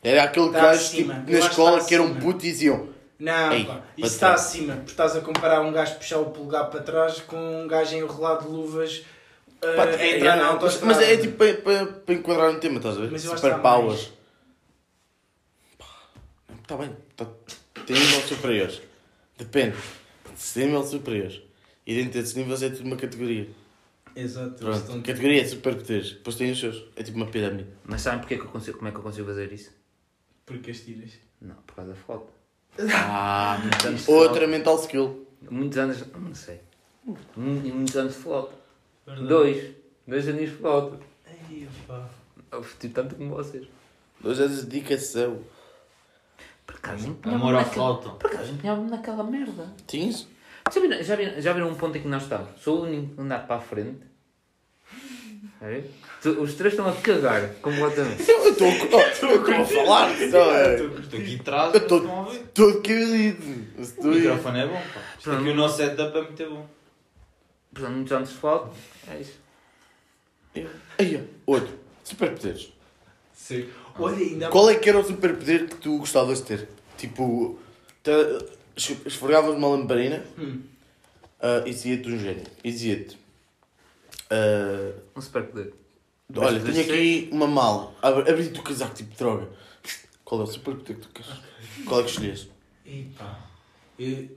Era 0.00 0.22
aquele 0.22 0.48
gajo 0.50 0.90
tipo, 0.92 1.10
Eu 1.10 1.16
na 1.16 1.20
acho 1.22 1.28
que 1.28 1.36
escola 1.36 1.84
que 1.84 1.92
era 1.92 2.02
um 2.04 2.14
puto 2.14 2.46
e 2.46 2.50
diziam 2.52 2.88
Não, 3.18 3.52
Ei, 3.52 3.64
pá, 3.64 3.80
isso 3.98 4.06
está 4.14 4.28
trás. 4.28 4.40
acima. 4.46 4.76
Porque 4.76 4.90
estás 4.92 5.16
a 5.16 5.20
comparar 5.20 5.60
um 5.62 5.72
gajo 5.72 5.96
puxar 5.96 6.18
o 6.20 6.26
polegar 6.30 6.70
para 6.70 6.80
trás 6.82 7.20
com 7.20 7.36
um 7.64 7.66
gajo 7.66 7.96
enrolado 7.96 8.46
de 8.46 8.52
luvas 8.54 8.98
uh, 8.98 9.76
Pá, 9.76 9.86
é- 9.88 10.16
entrar 10.18 10.36
é- 10.36 10.36
na 10.36 10.44
mas, 10.44 10.52
autostrada. 10.52 10.86
mas 10.86 11.02
é 11.02 11.16
tipo 11.16 11.36
para, 11.36 11.54
para, 11.54 11.86
para 11.86 12.14
enquadrar 12.14 12.52
no 12.52 12.60
tema, 12.60 12.76
estás 12.76 12.96
a 12.96 13.00
ver? 13.00 13.10
Mas 13.10 13.24
eu 13.24 13.32
acho 13.32 13.42
Super 13.42 13.56
que 13.56 13.60
powers. 13.62 14.12
Está 16.62 16.76
bem, 16.76 16.96
tá, 17.16 17.26
tem 17.84 17.96
níveis 17.96 18.24
superiores. 18.28 18.80
Depende. 19.36 19.74
Se 20.36 20.54
tem 20.60 20.68
níveis 20.68 20.88
superiores. 20.88 21.40
E 21.86 21.94
dentro 21.94 22.12
desses 22.20 22.34
níveis 22.34 22.62
é 22.62 22.70
tudo 22.70 22.86
uma 22.86 22.96
categoria. 22.96 23.48
Exato. 24.14 24.54
Pronto, 24.56 24.76
Estão- 24.78 25.02
categoria 25.02 25.40
é 25.42 25.44
super 25.44 25.76
poderes. 25.76 26.12
Depois 26.12 26.36
tem 26.36 26.50
os 26.50 26.58
seus. 26.58 26.84
É 26.96 27.02
tipo 27.02 27.16
uma 27.16 27.26
pirâmide. 27.26 27.68
Mas 27.84 28.02
sabem 28.02 28.20
porque 28.20 28.34
é 28.34 28.38
que 28.38 28.44
eu 28.44 28.48
consigo, 28.48 28.76
como 28.78 28.88
é 28.88 28.90
que 28.92 28.98
eu 28.98 29.02
consigo 29.02 29.26
fazer 29.26 29.52
isso? 29.52 29.70
Porque 30.46 30.70
as 30.70 30.80
tiras. 30.80 31.12
Não, 31.40 31.54
por 31.66 31.74
causa 31.76 31.90
da 31.92 31.96
foto. 31.96 32.26
Ah, 32.92 33.58
Muitos 33.62 33.86
anos 33.86 34.04
de 34.04 34.10
outra 34.12 34.46
mental 34.46 34.76
skill. 34.80 35.26
Muitos 35.50 35.78
anos, 35.78 36.04
não 36.14 36.34
sei. 36.34 36.60
Mu- 37.04 37.16
Muitos 37.36 37.96
anos 37.96 38.14
de 38.14 38.18
flauta. 38.20 38.54
Verdade. 39.06 39.28
Dois. 39.28 39.74
Dois 40.06 40.28
aninhos 40.28 40.50
de 40.50 40.56
flauta. 40.56 40.98
Ai, 41.26 41.68
pá. 41.86 42.08
Eu 42.52 42.62
vesti 42.62 42.88
tanto 42.88 43.14
como 43.14 43.30
vocês. 43.30 43.66
Dois 44.20 44.38
anos 44.40 44.60
de 44.60 44.66
dedicação. 44.66 45.38
Por 46.70 46.76
acaso 46.76 47.04
Amor 47.04 47.16
empenhava-me 47.16 47.50
à 47.50 47.52
naquela... 47.52 47.72
flauta. 47.74 48.08
Por 48.10 48.26
acaso 48.30 48.52
empenhava-me 48.52 48.90
naquela 48.90 49.24
merda. 49.24 49.74
Tinhas? 49.86 50.26
Já 50.72 50.80
viram, 50.80 51.02
já, 51.02 51.16
viram, 51.16 51.40
já 51.40 51.52
viram 51.52 51.68
um 51.68 51.74
ponto 51.74 51.98
em 51.98 52.02
que 52.02 52.08
nós 52.08 52.22
estamos? 52.22 52.48
Sou 52.60 52.80
o 52.80 52.82
único 52.84 53.20
a 53.20 53.24
andar 53.24 53.46
para 53.46 53.56
a 53.56 53.60
frente. 53.60 54.00
É? 55.62 55.82
Tu- 56.22 56.40
Os 56.40 56.54
três 56.54 56.72
estão 56.74 56.88
a 56.88 56.92
cagar 56.94 57.48
completamente. 57.56 58.28
Eu 58.30 58.52
estou 58.52 58.68
oh, 58.68 58.96
eu 59.00 59.36
estou 59.36 59.54
a 59.54 59.64
falar. 59.66 60.10
Estou 60.12 61.18
aqui 61.20 61.36
atrás, 61.40 61.74
a. 61.74 61.80
Todo 62.54 62.80
querido. 62.82 63.66
O 63.76 63.80
Estou 63.80 64.10
microfone 64.12 64.60
é 64.60 64.66
bom, 64.66 64.74
pá. 64.94 65.00
Isto 65.18 65.30
aqui 65.32 65.48
o 65.48 65.54
nosso 65.54 65.76
setup 65.76 66.16
é 66.16 66.22
muito 66.22 66.50
bom. 66.50 66.66
Portanto, 67.74 67.92
muitos 67.94 68.12
anos 68.12 68.28
de 68.30 68.34
flauta. 68.36 68.70
É 69.08 69.20
isso. 69.20 69.38
Aí, 70.98 71.28
outro. 71.46 71.78
Superpoderes. 72.04 72.72
Sim. 73.34 73.68
Olha, 73.98 74.16
ainda 74.16 74.48
Qual 74.50 74.68
é 74.70 74.74
que 74.76 74.88
era 74.88 74.98
o 74.98 75.04
superpoder 75.04 75.68
que 75.68 75.76
tu 75.76 75.98
gostavas 75.98 76.38
de 76.38 76.44
ter? 76.46 76.68
Tipo, 76.96 77.58
te- 78.02 78.10
es- 78.76 79.06
esfregavas 79.06 79.54
uma 79.56 79.68
lamparina 79.68 80.24
Hum. 80.38 80.62
ah, 81.40 81.62
e 81.66 81.70
dizia-te 81.70 82.08
um 82.10 82.18
gênio. 82.18 82.44
E 82.64 82.70
dizia-te: 82.70 83.18
ah, 84.30 84.92
Um 85.16 85.20
super 85.20 85.44
poder. 85.44 85.74
Olha, 86.36 86.60
tenho 86.60 86.80
aqui 86.80 87.28
uma 87.32 87.46
mala. 87.46 87.92
Abri-te 88.02 88.58
o 88.58 88.62
casaco 88.62 88.94
tipo 88.94 89.16
droga. 89.16 89.48
Qual 90.24 90.40
é 90.40 90.44
o 90.44 90.46
superpoder 90.46 90.96
que 90.96 91.02
tu 91.02 91.08
queres? 91.12 91.32
Qual 91.86 92.00
é 92.00 92.04
que 92.04 92.10
escolhes? 92.10 92.48
Ih, 92.86 93.10
pá. 93.18 93.48
Eu... 93.98 94.28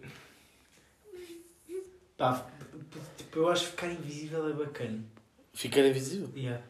Tipo, 3.18 3.40
eu 3.40 3.50
acho 3.50 3.66
que 3.66 3.70
ficar 3.72 3.88
invisível 3.92 4.50
é 4.50 4.54
bacana. 4.54 5.00
Ficar 5.54 5.82
invisível? 5.86 6.30
Yeah. 6.36 6.62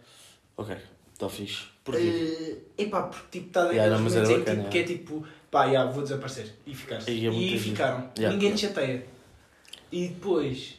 Ok, 0.58 0.76
está 1.26 1.30
fixe. 1.30 1.64
Porquê? 1.84 2.58
É 2.78 2.86
pá, 2.86 3.04
porque 3.04 3.40
tipo, 3.40 3.48
está 3.48 3.72
Yeah, 3.72 3.90
daqueles 3.90 3.98
não, 3.98 4.04
mas 4.04 4.16
era 4.16 4.28
momentos 4.28 4.30
em 4.30 4.34
que, 4.34 4.40
bacana, 4.40 4.58
tipo, 4.64 4.72
que 4.72 4.78
é 4.78 4.84
tipo, 4.84 5.28
pá, 5.52 5.66
yeah, 5.66 5.92
vou 5.92 6.04
desaparecer. 6.04 6.54
E 6.66 6.74
ficaste. 6.74 7.10
Aí 7.12 7.28
é 7.28 7.30
e 7.30 7.60
ficaram. 7.60 8.10
Yeah. 8.18 8.38
Ninguém 8.38 8.56
te 8.56 8.62
chateia. 8.62 9.06
E 9.92 10.08
depois. 10.08 10.76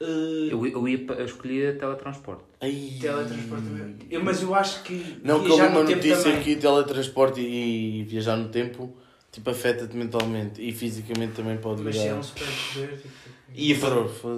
eh, 0.00 0.48
Eu, 0.50 0.66
eu, 0.66 0.88
ia, 0.88 1.06
eu 1.18 1.24
escolhia 1.24 1.74
teletransporte. 1.74 2.42
Ai. 2.60 2.98
Teletransporte 3.00 3.64
também. 3.64 3.96
Eu, 4.10 4.24
mas 4.24 4.42
eu 4.42 4.54
acho 4.54 4.82
que. 4.82 5.20
Não, 5.22 5.42
que 5.42 5.50
eu 5.50 5.56
uma 5.56 5.82
notícia 5.84 6.16
também. 6.24 6.42
que 6.42 6.56
teletransporte 6.56 7.40
e 7.40 8.02
viajar 8.04 8.36
no 8.36 8.48
tempo 8.48 8.94
tipo, 9.32 9.50
afeta-te 9.50 9.96
mentalmente 9.96 10.60
e 10.60 10.72
fisicamente 10.72 11.34
também 11.34 11.56
pode 11.58 11.82
Mas 11.82 11.94
se 11.94 12.00
é 12.02 12.04
virar. 12.04 12.16
um 12.18 12.22
super 12.22 12.46
poder. 12.74 12.96
Tipo... 12.96 13.08
Ia, 13.52 13.76
fa 13.76 13.88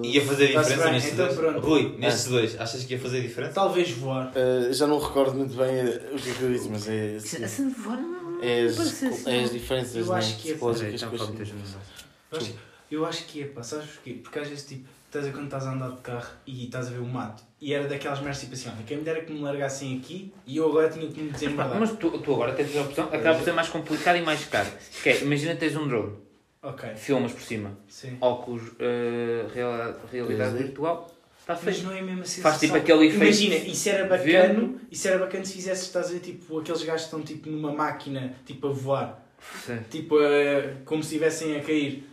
ia 0.03 0.25
fazer 0.25 0.47
diferença 0.47 0.85
bem, 0.85 0.93
nestes 0.95 1.13
então 1.13 1.27
dois? 1.27 1.39
pronto. 1.39 1.61
Rui, 1.67 1.97
nestes 1.99 2.25
dois, 2.29 2.59
achas 2.59 2.83
que 2.85 2.95
ia 2.95 2.99
fazer 3.01 3.21
diferença? 3.21 3.53
Talvez 3.53 3.91
voar. 3.91 4.33
Uh, 4.35 4.73
já 4.73 4.87
não 4.87 4.99
recordo 4.99 5.37
muito 5.37 5.55
bem 5.55 5.85
uh, 5.85 6.15
o 6.17 6.19
que 6.19 6.31
é 6.31 6.35
que 6.35 6.43
eu 6.43 6.51
disse, 6.53 6.69
mas 6.71 6.89
é, 6.89 7.17
A 7.17 7.21
cena 7.49 7.71
de 7.71 7.75
voar 7.79 8.01
não 8.01 8.43
é, 8.43 8.63
as, 8.63 8.79
assim. 8.81 9.31
é 9.31 9.45
as 9.45 9.53
diferenças 9.53 9.95
Eu 9.97 10.07
né, 10.07 10.19
acho 10.19 10.39
que 10.39 10.49
é- 10.49 10.53
psicológicas 10.53 10.95
Então, 10.95 11.11
que 11.11 12.55
eu 12.91 13.07
acho, 13.07 13.25
que 13.27 13.43
é, 13.43 13.47
pá, 13.47 13.63
sabes 13.63 13.91
porquê? 13.91 14.15
Porque 14.23 14.39
às 14.39 14.49
vezes, 14.49 14.67
tipo, 14.67 14.89
estás 15.13 15.27
a 15.27 15.31
quando 15.31 15.45
estás 15.45 15.67
a 15.67 15.73
andar 15.73 15.91
de 15.91 16.01
carro 16.01 16.31
e 16.47 16.65
estás 16.65 16.87
a 16.87 16.91
ver 16.91 17.01
o 17.01 17.05
mato 17.05 17.43
e 17.61 17.75
era 17.75 17.87
daquelas 17.87 18.19
merdas 18.21 18.41
tipo 18.41 18.55
assim, 18.55 18.71
olha, 18.71 18.83
quem 18.87 18.97
me 18.97 19.05
dera 19.05 19.21
que 19.21 19.31
me 19.33 19.41
largassem 19.41 19.99
aqui 19.99 20.33
e 20.47 20.57
eu 20.57 20.67
agora 20.69 20.89
tinha 20.89 21.07
que 21.11 21.21
me 21.21 21.29
Pá, 21.31 21.35
desembardar. 21.39 21.79
Mas 21.81 21.91
tu, 21.93 22.19
tu 22.19 22.33
agora 22.35 22.55
tens 22.55 22.75
a 22.77 22.81
opção, 22.81 23.05
acaba 23.05 23.35
por 23.37 23.45
ser 23.45 23.53
mais 23.53 23.69
complicado 23.69 24.17
e 24.17 24.23
mais 24.23 24.43
caro. 24.47 24.69
Que 25.03 25.11
é, 25.11 25.23
imagina 25.23 25.55
tens 25.55 25.77
um 25.77 25.87
drone, 25.87 26.15
Ok, 26.63 26.95
filmas 26.97 27.33
por 27.33 27.43
cima, 27.43 27.77
sim. 27.89 28.17
óculos, 28.21 28.63
eh, 28.79 29.47
realidade, 29.55 29.99
realidade 30.11 30.57
virtual, 30.57 31.15
está 31.41 31.55
Mas 31.55 31.63
feito. 31.63 31.83
não 31.85 31.93
é 31.93 31.99
a 32.01 32.03
mesma 32.03 32.25
sensação. 32.25 32.43
Faz 32.51 32.61
tipo 32.61 32.77
aquele 32.77 33.07
efeito 33.09 33.23
Imagina, 33.23 33.55
isso 33.57 33.89
era 33.91 34.09
bacana, 34.09 34.75
isso 34.91 35.09
era 35.09 35.19
bacana 35.19 35.45
se 35.45 35.53
fizesses, 35.53 35.85
estás 35.89 36.07
a 36.07 36.13
ver, 36.13 36.21
tipo, 36.21 36.59
aqueles 36.59 36.83
gajos 36.85 37.03
que 37.03 37.07
estão 37.07 37.23
tipo 37.23 37.51
numa 37.51 37.71
máquina, 37.73 38.35
tipo 38.47 38.67
a 38.69 38.71
voar, 38.73 39.23
Sim. 39.67 39.79
tipo 39.91 40.17
a- 40.19 40.83
como 40.87 41.03
se 41.03 41.09
estivessem 41.17 41.57
a 41.59 41.63
cair. 41.63 42.09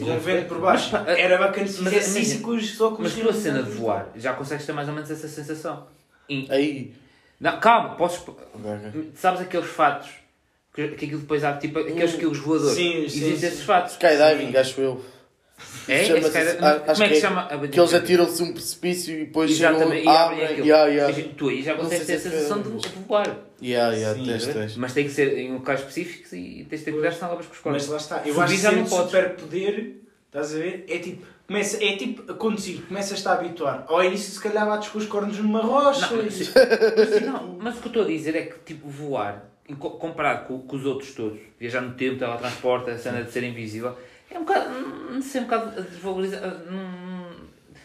Com 0.00 0.06
Já 0.06 0.12
um 0.14 0.18
vento 0.18 0.48
por 0.48 0.60
baixo. 0.60 0.90
Mas, 0.92 1.08
era 1.18 1.38
bacana 1.38 1.66
se 1.66 1.82
mas 1.82 1.92
fizesse 1.92 2.20
isso 2.22 2.42
com 2.42 2.50
os 2.50 2.80
óculos. 2.80 3.12
Mas 3.14 3.22
tu 3.22 3.28
a 3.28 3.32
cena 3.32 3.62
de 3.62 3.70
voar, 3.70 4.08
já 4.16 4.32
consegues 4.34 4.64
ter 4.66 4.72
mais 4.72 4.88
ou 4.88 4.94
menos 4.94 5.10
essa 5.10 5.28
sensação. 5.28 5.86
E- 6.28 6.46
Aí. 6.50 6.94
não, 7.40 7.58
calma, 7.60 7.96
ok. 8.00 8.34
Sabes 9.14 9.40
aqueles 9.40 9.66
fatos? 9.68 10.08
Que, 10.74 10.88
que 10.88 11.06
aquilo 11.06 11.20
depois 11.20 11.42
há 11.42 11.56
tipo 11.56 11.78
aqueles 11.78 12.14
quilos 12.16 12.38
voadores. 12.38 12.74
Sim, 12.76 12.92
sim, 12.92 13.04
Existem 13.04 13.36
sim. 13.36 13.46
esses 13.46 13.62
fatos. 13.62 13.92
Skydiving, 13.92 14.54
acho 14.56 14.80
eu. 14.80 15.02
É? 15.88 16.20
Cara- 16.30 16.80
Como 16.80 16.90
é 16.90 16.94
que 16.94 16.94
que 16.94 17.06
se 17.08 17.12
é- 17.14 17.20
chama? 17.20 17.48
Que 17.70 17.80
eles 17.80 17.94
atiram-se 17.94 18.42
um 18.42 18.52
precipício 18.52 19.14
e 19.14 19.24
depois 19.24 19.50
Exatamente, 19.50 19.94
e 19.94 19.98
chegam, 20.00 20.12
abrem 20.16 20.38
abrem. 20.40 20.52
aquilo. 20.52 20.66
Yeah, 20.66 20.90
yeah. 20.92 21.28
Tu 21.36 21.48
aí 21.48 21.62
já 21.62 21.74
consegues 21.76 22.06
ter 22.06 22.06
sei 22.06 22.14
a 22.16 22.18
se 22.18 22.28
é 22.28 22.30
sensação 22.30 22.62
de, 22.62 22.88
voar. 23.06 23.36
Yeah, 23.62 23.94
yeah, 23.96 24.18
Sim, 24.18 24.26
tens, 24.26 24.48
é 24.48 24.52
tens. 24.52 24.76
Mas 24.76 24.92
tem 24.92 25.04
que 25.04 25.10
ser 25.12 25.38
em 25.38 25.52
locais 25.54 25.80
específicos 25.80 26.32
e 26.32 26.66
tens 26.68 26.80
de 26.80 26.84
ter 26.84 26.92
cuidado 26.92 27.14
senão 27.14 27.30
levas 27.30 27.46
com 27.46 27.52
os 27.52 27.58
Mas 27.64 27.86
cornos. 27.86 27.88
lá 27.88 27.96
está, 27.96 28.16
eu 28.28 28.34
Fugir 28.34 28.42
acho 28.42 28.54
que 28.54 28.60
já 28.60 28.72
não 28.72 28.82
um 28.82 28.84
podes. 28.86 29.04
super 29.06 29.30
poder, 29.36 30.02
estás 30.26 30.54
a 30.54 30.58
ver? 30.58 30.84
É 30.88 30.98
tipo, 30.98 31.26
começa, 31.46 31.82
é 31.84 31.96
tipo 31.96 32.30
a 32.32 32.34
conduzir, 32.34 32.82
começas-te 32.86 33.26
a 33.28 33.32
habituar. 33.32 33.84
Ao 33.88 34.04
início, 34.04 34.30
se 34.32 34.40
calhar, 34.40 34.66
bates 34.66 34.88
com 34.90 34.98
os 34.98 35.06
cornos 35.06 35.38
numa 35.38 35.60
rocha. 35.62 36.06
Não, 36.14 36.20
e- 36.20 36.26
mas, 36.98 37.22
não, 37.22 37.58
mas 37.62 37.76
o 37.76 37.80
que 37.80 37.86
eu 37.86 37.90
estou 37.90 38.02
a 38.02 38.06
dizer 38.06 38.36
é 38.36 38.42
que 38.42 38.58
tipo 38.66 38.88
voar, 38.90 39.44
comparado 39.78 40.46
com, 40.46 40.58
com 40.60 40.76
os 40.76 40.84
outros 40.84 41.12
todos, 41.14 41.38
viajar 41.58 41.80
no 41.80 41.94
tempo, 41.94 42.18
teletransporte, 42.18 42.90
a 42.90 42.98
cena 42.98 43.22
de 43.22 43.30
ser 43.32 43.42
invisível, 43.44 43.96
é 44.30 44.38
um 44.38 44.44
bocado, 44.44 44.65
ser 45.24 45.40
um 45.40 45.44
bocado 45.44 45.82
desvalorizado. 45.82 46.66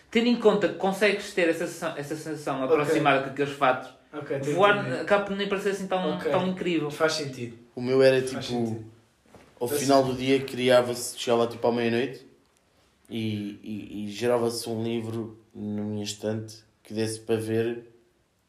Tendo 0.10 0.28
em 0.28 0.36
conta 0.36 0.68
que 0.68 0.76
consegues 0.76 1.34
ter 1.34 1.48
essa 1.50 1.66
sensação, 1.66 1.98
essa 1.98 2.16
sensação 2.16 2.64
aproximada 2.64 3.24
com 3.24 3.30
aqueles 3.30 3.54
fatos, 3.54 3.90
Ok, 4.14 4.38
estou 4.38 4.54
a 4.54 4.56
voar 4.58 5.02
acaba 5.02 5.24
por 5.24 5.38
nem 5.38 5.48
parecer 5.48 5.70
assim 5.70 5.88
tão, 5.88 6.16
Ok. 6.16 6.30
tão 6.30 6.48
incrível. 6.48 6.92
Faz 6.92 7.14
sentido. 7.14 7.58
O 7.74 7.82
meu 7.82 8.02
era 8.04 8.22
tipo. 8.22 8.84
Ao 9.58 9.68
Faz 9.68 9.80
final 9.80 10.04
do 10.04 10.14
dia 10.14 10.40
criava-se, 10.44 11.18
chegava 11.18 11.48
tipo 11.48 11.66
à 11.66 11.72
meia-noite 11.72 12.26
e, 13.10 13.60
e, 13.64 14.06
e 14.06 14.12
gerava-se 14.12 14.68
um 14.68 14.84
livro 14.84 15.40
na 15.54 15.82
minha 15.84 16.04
estante 16.04 16.64
que 16.84 16.94
desse 16.94 17.20
para 17.20 17.36
ver 17.38 17.84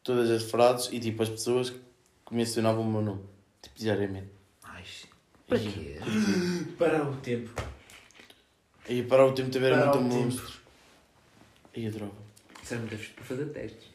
todas 0.03 0.29
as 0.31 0.43
frases 0.43 0.89
e 0.91 0.99
tipo 0.99 1.21
as 1.21 1.29
pessoas 1.29 1.69
que 1.69 1.79
mencionavam 2.33 2.81
o 2.81 2.91
meu 2.91 3.01
nome. 3.01 3.21
Tipo 3.61 3.75
diariamente. 3.77 4.31
Ai, 4.63 4.83
para 5.47 5.59
quê? 5.59 5.99
Para 6.77 7.03
o 7.07 7.15
tempo. 7.17 7.51
Aí 8.89 9.03
parar 9.03 9.25
o 9.25 9.31
tempo 9.33 9.49
também 9.49 9.69
era 9.69 9.79
Parar 9.85 9.99
muito 9.99 10.13
monstro. 10.15 10.53
Aí 11.75 11.87
a 11.87 11.89
droga. 11.91 12.11
Isso 12.61 12.73
era 12.73 12.81
muito 12.81 12.97
fixe 12.97 13.11
para 13.13 13.23
fazer 13.25 13.45
testes. 13.45 13.87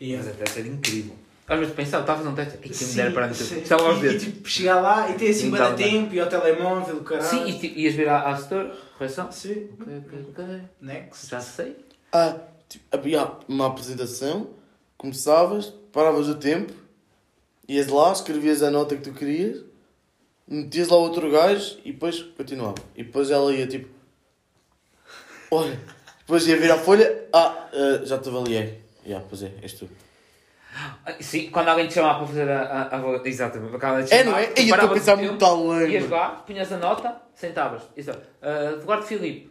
Yeah. 0.00 0.24
Mas 0.24 0.34
a 0.34 0.36
teste 0.38 0.58
era 0.60 0.68
incrível. 0.68 1.14
Às 1.46 1.58
vezes 1.58 1.74
pensava, 1.74 2.02
estava 2.02 2.20
a 2.20 2.22
fazer 2.24 2.28
um 2.30 2.34
teste, 2.36 2.58
e 2.62 2.68
quem 2.70 2.86
me 2.88 2.94
dera 2.94 3.10
para 3.12 3.26
no 3.28 3.34
tempo. 3.34 3.54
Estava 3.54 3.82
aos 3.88 3.96
E, 3.96 3.98
e, 3.98 4.02
dedos. 4.08 4.22
tipo, 4.24 4.48
chegar 4.48 4.80
lá 4.80 5.10
e 5.10 5.14
ter 5.14 5.28
assim 5.30 5.40
Sim, 5.40 5.50
bem 5.50 5.60
tá 5.60 5.74
tempo 5.74 6.14
e 6.14 6.20
ao 6.20 6.28
telemóvel, 6.28 6.96
o 6.96 7.04
caralho. 7.04 7.28
Sim, 7.28 7.46
e 7.48 7.58
tipo, 7.58 7.78
ias 7.78 7.94
ver 7.94 8.08
à, 8.08 8.28
à 8.30 8.32
store, 8.38 8.72
correção. 8.96 9.30
Sim. 9.32 9.68
Ok, 9.80 9.98
ok, 10.06 10.24
ok. 10.30 10.60
Next. 10.80 11.28
Já 11.28 11.40
sei. 11.40 11.76
Ah, 12.12 12.36
tipo, 12.68 12.84
havia 12.96 13.30
uma 13.48 13.66
apresentação, 13.66 14.50
começavas, 14.96 15.66
paravas 15.92 16.28
o 16.28 16.36
tempo, 16.36 16.72
ias 17.68 17.88
lá, 17.88 18.12
escrevias 18.12 18.62
a 18.62 18.70
nota 18.70 18.96
que 18.96 19.02
tu 19.02 19.12
querias, 19.12 19.62
metias 20.46 20.88
lá 20.88 20.96
outro 20.96 21.30
gajo 21.30 21.78
e 21.84 21.92
depois 21.92 22.22
continuava. 22.22 22.76
E 22.96 23.02
depois 23.04 23.30
ela 23.30 23.52
ia 23.52 23.66
tipo. 23.66 23.88
Olha, 25.54 25.78
depois 26.20 26.46
ia 26.46 26.56
vir 26.56 26.70
a 26.70 26.78
folha, 26.78 27.28
ah, 27.32 27.68
ah, 27.72 28.04
já 28.04 28.18
te 28.18 28.28
avaliei. 28.28 28.82
Já, 29.06 29.20
pois 29.20 29.42
é, 29.42 29.52
és 29.60 29.72
tu. 29.74 29.88
Ah, 31.04 31.12
Sim, 31.20 31.50
quando 31.50 31.68
alguém 31.68 31.86
te 31.86 31.94
chamava 31.94 32.20
para 32.20 32.26
fazer 32.28 32.48
a. 32.48 32.62
a, 32.62 32.96
a 32.96 33.28
exatamente, 33.28 33.76
acaba 33.76 34.02
de 34.02 34.12
É, 34.14 34.18
chamar, 34.24 34.30
não 34.30 34.38
é? 34.38 34.44
eu 34.44 34.48
estou 34.52 34.64
a 34.64 34.70
paravas 34.70 34.98
pensar 34.98 35.16
muito 35.16 35.44
além. 35.44 35.90
Ias 35.90 36.04
mano. 36.04 36.14
lá, 36.16 36.28
punhas 36.46 36.72
a 36.72 36.76
nota, 36.78 37.16
sentavas. 37.34 37.82
Isso, 37.94 38.10
uh, 38.10 38.80
Eduardo 38.80 39.04
Filipe. 39.04 39.50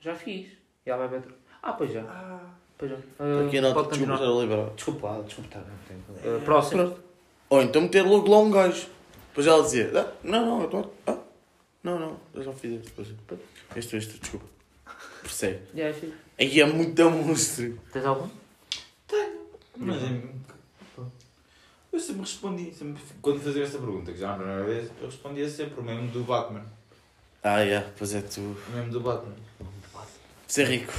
já 0.00 0.14
fiz. 0.16 0.48
E 0.84 0.90
ela 0.90 1.06
vai 1.06 1.20
ver. 1.20 1.28
Ah, 1.62 1.72
pois 1.74 1.92
já. 1.92 2.00
Ah, 2.02 2.40
Pois 2.76 2.90
já. 2.90 2.96
Aqui 2.96 3.60
não, 3.60 3.74
pode 3.74 3.88
desculpa, 3.90 3.90
continuar. 3.90 4.16
já 4.16 4.24
liberar. 4.26 4.70
Desculpa 4.74 5.06
lá, 5.10 5.20
desculpa. 5.22 5.50
Tá, 5.50 5.58
não 5.60 5.76
tem 5.86 5.98
problema. 5.98 6.38
Uh, 6.38 6.40
próximo. 6.40 6.98
Ou 7.50 7.62
então 7.62 7.82
meter 7.82 8.02
logo 8.02 8.28
lá 8.30 8.38
um 8.38 8.50
gajo. 8.50 8.86
Depois 9.28 9.46
ela 9.46 9.62
dizia, 9.62 9.90
ah, 9.94 10.12
não, 10.24 10.46
não, 10.46 10.58
eu 10.60 10.64
estou. 10.64 10.94
Ah, 11.06 11.16
não, 11.84 11.98
não, 11.98 12.16
eu 12.34 12.42
já 12.42 12.52
fiz 12.52 12.72
este. 12.80 12.86
Depois. 12.90 13.08
Este, 13.76 13.96
este, 13.98 14.18
desculpa. 14.18 14.46
Percebe? 15.22 15.60
Já, 15.74 15.92
fiz. 15.92 16.12
Aí 16.38 16.60
é 16.60 16.66
muito 16.66 17.10
monstro. 17.10 17.78
Tens 17.92 18.04
algum? 18.04 18.28
Mas 19.76 20.02
é. 20.02 20.22
Eu 21.92 21.98
sempre 21.98 22.20
respondi, 22.20 22.72
sempre, 22.72 23.02
quando 23.20 23.40
fazia 23.40 23.64
esta 23.64 23.78
pergunta, 23.78 24.12
que 24.12 24.18
já 24.18 24.28
na 24.28 24.36
primeira 24.36 24.64
vez, 24.64 24.90
eu 25.00 25.06
respondia 25.06 25.48
sempre 25.48 25.80
o 25.80 25.82
mesmo 25.82 26.08
do 26.08 26.22
Batman. 26.22 26.64
Ah, 27.42 27.60
é, 27.60 27.80
pois 27.98 28.14
é 28.14 28.22
tu. 28.22 28.40
O 28.40 28.70
mesmo 28.72 28.92
do 28.92 29.00
Batman. 29.00 29.34
Ser 30.46 30.68
rico. 30.68 30.92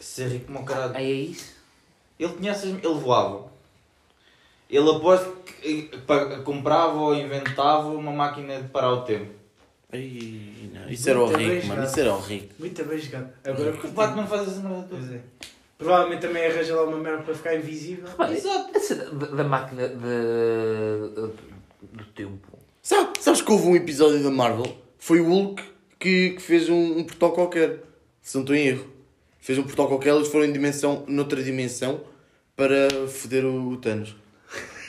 Ser 0.00 0.28
rico 0.28 0.46
como 0.46 0.60
um 0.60 0.64
caralho. 0.64 0.96
Ah, 0.96 1.02
é 1.02 1.10
isso? 1.10 1.54
Ele 2.18 2.32
tinha 2.34 2.50
essas. 2.50 2.70
Ele 2.70 2.94
voava. 2.94 3.50
Ele 4.68 4.90
aposto 4.90 5.30
que 5.42 5.90
eh, 5.92 6.36
comprava 6.44 6.98
ou 6.98 7.14
inventava 7.14 7.88
uma 7.88 8.10
máquina 8.10 8.60
de 8.60 8.68
parar 8.68 8.92
o 8.92 9.02
tempo. 9.02 9.32
Ai, 9.96 10.70
não, 10.74 10.90
isso 10.90 11.08
era 11.10 11.20
o 11.20 11.26
Muito 11.26 11.38
rico, 11.38 11.50
bem 11.50 11.58
mano, 11.60 11.68
jogado. 11.68 11.86
isso 11.88 12.00
era 12.00 12.14
o 12.14 12.20
rico. 12.20 12.54
muito 12.58 12.84
bem 12.84 12.98
jogado. 12.98 13.28
Agora 13.44 13.76
O 13.84 13.88
Batman 13.88 14.26
faz 14.26 14.42
essa 14.48 14.60
merda 14.60 14.86
Pois 14.90 15.02
toda. 15.04 15.14
é. 15.14 15.20
Provavelmente 15.78 16.20
também 16.22 16.46
arranja 16.46 16.74
lá 16.74 16.84
uma 16.84 16.96
merda 16.98 17.22
para 17.22 17.34
ficar 17.34 17.54
invisível. 17.54 18.08
Pá, 18.16 18.30
Exato. 18.32 18.76
essa 18.76 18.94
da, 18.94 19.26
da 19.26 19.44
máquina 19.44 19.88
de, 19.88 19.94
de- 19.96 21.30
do 21.98 22.04
tempo. 22.14 22.58
Sabe, 22.82 23.10
sabes 23.20 23.42
que 23.42 23.52
houve 23.52 23.66
um 23.66 23.76
episódio 23.76 24.22
da 24.22 24.30
Marvel? 24.30 24.76
Foi 24.98 25.20
o 25.20 25.28
Hulk 25.28 25.62
que, 25.98 26.30
que 26.30 26.42
fez 26.42 26.68
um, 26.68 26.98
um 26.98 27.04
portal 27.04 27.32
qualquer. 27.32 27.80
Se 28.22 28.34
não 28.36 28.42
estou 28.42 28.56
em 28.56 28.66
erro. 28.68 28.86
Fez 29.38 29.58
um 29.58 29.62
portal 29.62 29.86
qualquer, 29.86 30.14
eles 30.14 30.28
foram 30.28 30.44
em 30.46 30.52
dimensão, 30.52 31.04
noutra 31.06 31.40
dimensão 31.42 32.00
para 32.56 32.88
foder 33.06 33.44
o, 33.44 33.68
o 33.72 33.76
Thanos. 33.76 34.16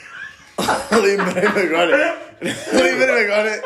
Lembrei-me 0.90 1.62
agora. 1.62 2.18
Lembrei-me 2.72 3.32
agora. 3.32 3.62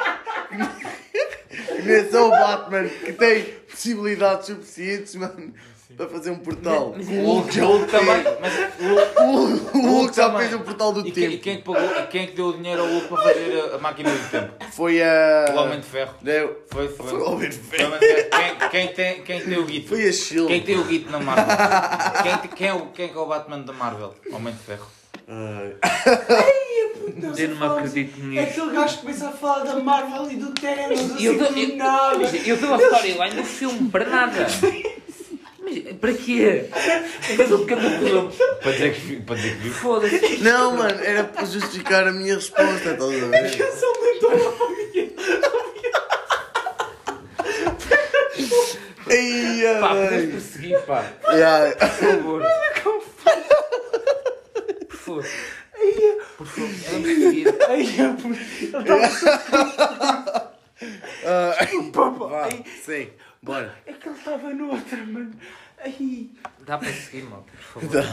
É 1.90 2.04
só 2.10 2.28
o 2.28 2.30
Batman 2.30 2.88
que 2.88 3.12
tem 3.12 3.44
possibilidades 3.70 4.46
suficientes, 4.46 5.14
mano, 5.16 5.52
para 5.96 6.08
fazer 6.08 6.30
um 6.30 6.38
portal. 6.38 6.94
Mas- 6.96 7.06
o 7.08 7.12
Hulk 7.20 7.54
já 7.54 7.64
O 7.64 7.68
Hulk 7.76 7.90
também. 7.90 8.24
Mas 8.40 8.52
o 8.54 9.22
O 9.22 9.34
Hulk, 9.46 9.76
o 9.76 9.80
Hulk 9.80 10.16
já 10.16 10.26
também. 10.30 10.48
fez 10.48 10.54
o 10.54 10.64
portal 10.64 10.92
do 10.92 11.06
E 11.06 11.12
quem, 11.12 11.24
e 11.24 11.30
tempo. 11.30 11.42
quem, 11.42 11.52
é 11.52 11.56
que 11.56 11.62
pagou, 11.62 12.06
quem 12.06 12.22
é 12.22 12.26
que 12.28 12.36
deu 12.36 12.46
o 12.46 12.52
dinheiro 12.56 12.80
ao 12.82 12.88
Hulk 12.88 13.08
para 13.08 13.22
fazer 13.22 13.60
a, 13.72 13.76
a 13.76 13.78
máquina 13.78 14.10
do 14.10 14.30
tempo? 14.30 14.52
Foi 14.72 15.02
a. 15.02 15.52
O 15.54 15.56
Homem 15.58 15.80
de 15.80 15.86
Ferro. 15.86 16.14
Deu- 16.22 16.62
Foi, 16.70 16.88
foi. 16.88 17.06
Foi 17.08 17.18
o 17.18 17.30
Homem 17.30 17.50
de 17.50 17.56
Ferro. 17.58 17.92
Quem, 17.98 18.68
quem, 18.70 18.88
tem, 18.94 19.22
quem 19.22 19.40
tem 19.42 19.58
o 19.58 19.64
guito? 19.66 19.88
Foi 19.90 20.08
a 20.08 20.12
Shield. 20.12 20.48
Quem 20.48 20.60
tem 20.62 20.78
o 20.78 20.84
guito 20.84 21.10
na 21.10 21.20
Marvel? 21.20 21.56
Quem, 22.22 22.48
quem, 22.56 22.68
é 22.68 22.74
o, 22.74 22.86
quem 22.86 23.08
é 23.10 23.12
é 23.12 23.18
o 23.18 23.26
Batman 23.26 23.60
da 23.60 23.72
Marvel? 23.74 24.14
Homem 24.32 24.54
de 24.54 24.60
Ferro. 24.60 24.86
Ai. 27.16 27.44
Eu 27.44 27.48
não 27.50 27.56
me 27.56 27.66
acredito 27.78 28.20
É 28.20 28.24
nisso. 28.24 28.42
aquele 28.42 28.70
gajo 28.76 28.94
que 28.96 29.00
começa 29.02 29.28
a 29.28 29.32
falar 29.32 29.64
da 29.64 29.74
Marvel 29.76 30.30
e 30.30 30.36
do 30.36 30.52
Thanos, 30.52 31.00
assim, 31.12 31.24
Eu 31.24 31.38
dou, 31.38 31.52
do 31.52 31.58
eu, 31.58 31.76
nada. 31.76 32.24
eu 32.46 32.56
dou 32.56 32.74
a 32.74 32.78
storyline 32.82 33.36
do 33.36 33.44
filme 33.44 33.90
para 33.90 34.04
nada. 34.06 34.46
Mas 35.64 35.78
para 36.00 36.12
quê? 36.14 36.64
Um 37.50 37.66
cada 37.66 37.86
um. 37.86 38.30
Para 38.62 38.72
dizer 38.72 38.94
que, 38.94 39.16
para 39.22 39.36
dizer 39.36 39.50
que 39.56 39.62
viu. 39.62 39.72
Foda-se. 39.72 40.36
Não, 40.38 40.76
mano, 40.76 41.00
era 41.04 41.24
para 41.24 41.44
justificar 41.44 42.06
a 42.08 42.12
minha 42.12 42.34
resposta, 42.34 42.74
estás 42.90 43.00
a 43.02 43.06
ver? 43.06 43.60
Eu 43.60 43.72
só 43.72 43.86
aumentou 43.86 44.30
a 44.30 44.70
minha. 44.70 45.10
Pá, 49.80 49.90
ai. 49.92 50.04
podemos 50.08 50.30
prosseguir, 50.32 50.80
pá. 50.82 51.04
Ai. 51.26 51.74
Por 51.74 51.88
favor. 51.88 52.42
Por 54.88 54.96
favor. 54.96 55.24
Por 56.44 56.46
favor, 56.46 56.70
seguir. 56.74 57.46
Ai, 61.26 61.68
ele 61.72 61.86
estava. 61.86 62.48
Sim, 62.84 63.08
bora. 63.42 63.74
é 63.86 63.92
que 63.92 64.08
ele 64.08 64.18
estava 64.18 64.50
noutra, 64.52 64.96
mano. 65.06 65.30
Ai. 65.78 66.30
Dá 66.66 66.78
para 66.78 66.92
seguir, 66.92 67.22
mal, 67.24 67.44
por 67.72 67.82
favor. 67.82 68.04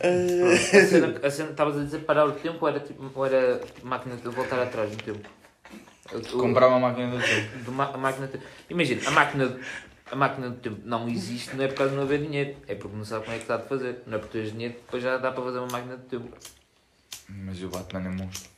A 0.00 0.56
cena, 0.56 1.20
a 1.22 1.30
cena, 1.30 1.50
estavas 1.50 1.78
a 1.78 1.84
dizer 1.84 2.00
parar 2.00 2.26
o 2.26 2.32
tempo 2.32 2.58
ou 2.62 2.68
era, 2.68 2.80
tipo, 2.80 3.10
ou 3.14 3.26
era 3.26 3.60
máquina 3.82 4.16
de 4.16 4.28
voltar 4.28 4.60
atrás 4.62 4.90
no 4.90 4.96
tempo? 4.96 5.28
O- 6.12 6.38
Comprar 6.38 6.68
uma 6.68 6.80
máquina 6.80 7.10
do 7.10 7.22
tempo. 7.22 7.58
do 7.64 7.72
ma- 7.72 7.90
a 7.92 7.96
máquina 7.98 8.26
de- 8.26 8.40
Imagina, 8.70 9.00
a 9.06 9.10
máquina, 9.10 9.58
a 10.10 10.16
máquina 10.16 10.50
do 10.50 10.56
tempo 10.56 10.80
não 10.84 11.08
existe, 11.08 11.54
não 11.56 11.64
é 11.64 11.68
por 11.68 11.74
causa 11.76 11.90
de 11.92 11.96
não 11.96 12.04
haver 12.04 12.20
dinheiro, 12.22 12.56
é 12.66 12.74
porque 12.74 12.96
não 12.96 13.04
sabe 13.04 13.24
como 13.24 13.34
é 13.34 13.38
que 13.38 13.44
está 13.44 13.56
de 13.58 13.68
fazer. 13.68 14.02
Não 14.06 14.16
é 14.16 14.18
porque 14.20 14.38
tens 14.38 14.52
dinheiro, 14.52 14.74
depois 14.74 15.02
já 15.02 15.16
dá 15.18 15.30
para 15.32 15.44
fazer 15.44 15.58
uma 15.58 15.68
máquina 15.70 15.96
de 15.96 16.02
tempo. 16.04 16.28
Mas 17.28 17.62
o 17.62 17.68
Batman 17.68 18.00
é 18.00 18.08
monstro. 18.10 18.50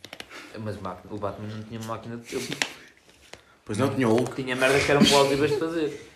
Mas 0.58 0.76
o 0.76 0.80
máquina- 0.82 1.14
o 1.14 1.18
Batman 1.18 1.48
não 1.48 1.62
tinha 1.62 1.80
uma 1.80 1.88
máquina 1.94 2.16
de 2.16 2.24
tempo. 2.24 2.56
Pois 3.64 3.78
não 3.78 3.88
tinha 3.94 4.08
o 4.08 4.12
Hulk. 4.16 4.42
Tinha 4.42 4.54
merdas 4.56 4.84
que 4.84 4.90
eram 4.90 5.04
plausíveis 5.04 5.50
de 5.52 5.58
fazer. 5.58 6.10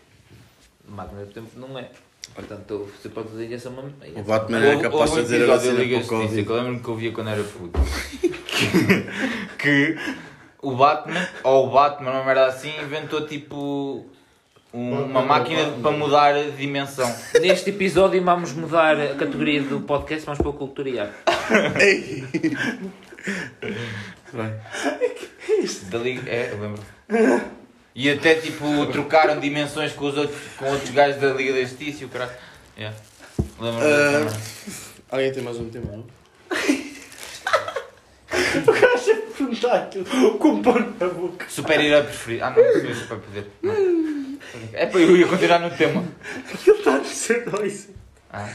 Máquina 0.88 1.24
de 1.26 1.32
tempo 1.32 1.48
não 1.58 1.78
é. 1.78 1.90
Portanto, 2.34 2.88
você 3.00 3.08
pode 3.08 3.28
dizer 3.30 3.52
essa 3.52 3.68
uma. 3.70 3.82
O 3.82 4.22
Batman 4.22 4.58
era 4.58 4.70
Houve- 4.76 4.82
capaz 4.82 5.10
de 5.10 5.16
fazer 5.16 5.42
a 5.42 5.46
vacina 5.46 5.74
para 5.74 5.98
o 5.98 6.06
Covid. 6.06 6.46
eu 6.48 6.54
lembro-me 6.56 6.80
que 6.80 6.88
eu 6.88 6.96
via 6.96 7.12
quando 7.12 7.30
era 7.30 7.42
puto. 7.42 7.80
que, 9.58 9.96
o 10.62 10.72
Batman, 10.76 11.28
ou 11.42 11.66
o 11.68 11.70
Batman, 11.70 12.10
uma 12.12 12.24
merda 12.24 12.46
assim, 12.46 12.72
inventou 12.80 13.26
tipo 13.26 14.06
um- 14.72 15.02
uma 15.04 15.22
máquina 15.22 15.70
para 15.82 15.90
mudar 15.90 16.34
a 16.34 16.42
dimensão. 16.50 17.12
Neste 17.40 17.70
episódio 17.70 18.22
vamos 18.22 18.52
mudar 18.52 18.98
a 19.00 19.08
categoria 19.14 19.62
do 19.62 19.80
podcast, 19.80 20.24
vamos 20.24 20.38
para 20.40 20.48
o 20.50 20.52
cultura 20.52 20.88
e 20.88 20.98
arte. 21.00 21.14
Ei. 21.80 22.24
Vai. 24.32 24.54
Da 25.90 25.98
Liga, 25.98 26.30
é, 26.30 26.50
eu 26.52 26.60
lembro. 26.60 26.82
E 27.94 28.10
até 28.10 28.34
tipo 28.36 28.86
trocaram 28.86 29.40
dimensões 29.40 29.92
com 29.92 30.06
os 30.06 30.16
outros, 30.16 30.38
com 30.56 30.66
outros 30.70 30.90
gajos 30.90 31.20
da 31.20 31.32
Liga 31.32 31.52
da 31.52 31.60
Justiça 31.60 32.02
e 32.02 32.06
o 32.06 32.08
caralho. 32.08 32.30
Yeah. 32.78 32.96
Lembro-me 33.58 33.86
dessa 33.86 34.36
Ah. 35.10 35.16
Alguém 35.16 35.32
tem 35.32 35.42
mais 35.42 35.56
um 35.58 35.68
tema, 35.68 35.86
não? 35.92 36.06
O 38.66 38.72
gajo 38.72 39.12
a 39.12 39.36
perguntar 39.36 39.74
aquilo 39.74 40.38
com 40.38 40.54
o 40.54 40.62
pano 40.62 40.96
na 40.98 41.06
boca. 41.08 41.46
Super-herói 41.48 42.02
preferido. 42.04 42.44
Ah 42.44 42.50
não, 42.50 42.62
isso 42.62 42.86
é 42.86 42.94
super 42.94 43.18
poder. 43.18 43.46
Não. 43.62 44.38
É 44.72 44.86
para 44.86 45.00
eu 45.00 45.16
ia 45.16 45.26
continuar 45.26 45.58
no 45.60 45.70
tema. 45.70 46.04
Ele 46.66 46.78
está 46.78 46.96
a 46.96 46.98
dizer 46.98 47.44
isso. 47.64 47.90
Ah. 48.32 48.48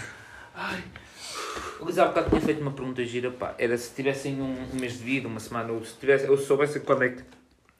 O 1.79 1.85
Luís 1.85 1.97
há 1.99 2.05
bocado 2.07 2.29
tinha 2.29 2.41
feito 2.41 2.61
uma 2.61 2.71
pergunta 2.71 3.03
gira, 3.05 3.31
pá. 3.31 3.53
Era 3.57 3.77
se 3.77 3.93
tivessem 3.93 4.41
um, 4.41 4.53
um 4.73 4.75
mês 4.79 4.93
de 4.97 5.03
vida, 5.03 5.27
uma 5.27 5.39
semana, 5.39 5.71
ou 5.71 5.83
se 5.85 5.95
tivesse, 5.97 6.27
ou 6.29 6.37
se 6.37 6.45
soubessem 6.45 6.81
quando 6.81 7.03
é 7.03 7.09
que 7.09 7.23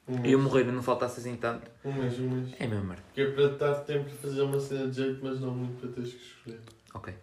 Um 0.08 0.18
mês, 0.20 0.38
morrer 0.38 0.62
e 0.62 0.72
não 0.72 0.82
faltasse 0.82 1.20
assim 1.20 1.36
tanto. 1.36 1.68
um 1.84 1.92
mês, 1.92 2.18
um 2.18 2.28
mês. 2.30 2.48
É 2.58 2.66
mesmo, 2.66 2.84
merda. 2.84 3.02
Que 3.14 3.20
é 3.22 3.30
para 3.30 3.48
dar 3.48 3.74
tempo 3.80 4.04
para 4.04 4.14
fazer 4.30 4.42
uma 4.42 4.60
cena 4.60 4.86
de 4.88 4.96
jeito, 4.96 5.20
mas 5.22 5.40
não 5.40 5.50
muito 5.52 5.80
para 5.80 5.90
teres 5.90 6.12
que 6.12 6.22
escolher. 6.24 6.60
Ok. 6.94 7.14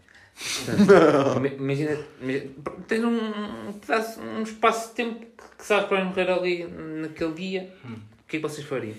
Portanto, 0.65 1.37
ima- 1.37 1.47
Imagina, 1.47 1.97
imagina, 2.21 2.51
tens 2.87 3.03
um, 3.03 3.09
um 3.17 4.39
um 4.39 4.41
espaço 4.43 4.89
de 4.89 4.95
tempo 4.95 5.19
que, 5.19 5.57
que 5.57 5.63
sabes 5.65 5.89
vais 5.89 6.05
morrer 6.05 6.29
ali 6.29 6.65
naquele 6.67 7.33
dia. 7.33 7.73
O 7.85 8.27
que 8.27 8.37
é 8.37 8.39
que 8.39 8.47
vocês 8.47 8.65
fariam? 8.65 8.95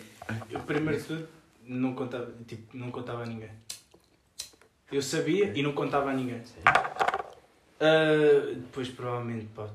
Eu, 0.51 0.61
primeiro 0.61 1.01
de 1.01 1.07
tudo, 1.07 1.29
não 1.67 1.95
contava, 1.95 2.33
tipo, 2.47 2.77
não 2.77 2.91
contava 2.91 3.25
a 3.25 3.27
ninguém. 3.27 3.51
Eu 4.93 5.03
sabia 5.03 5.53
e 5.55 5.63
não 5.63 5.73
contava 5.73 6.11
a 6.11 6.15
ninguém. 6.15 6.41
Ah, 7.81 8.53
depois, 8.55 8.89
provavelmente, 8.89 9.47
pá. 9.55 9.69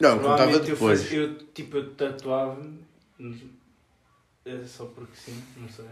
Não, 0.00 0.18
contava 0.18 0.36
provavelmente 0.36 0.68
eu, 0.70 0.74
depois. 0.74 1.02
fazia- 1.02 1.18
eu, 1.18 1.38
tipo, 1.48 1.76
eu 1.76 1.94
tatuava-me. 1.94 2.80
eh, 4.46 4.64
Só 4.66 4.86
porque 4.86 5.14
sim, 5.16 5.42
não 5.56 5.68
sei. 5.68 5.84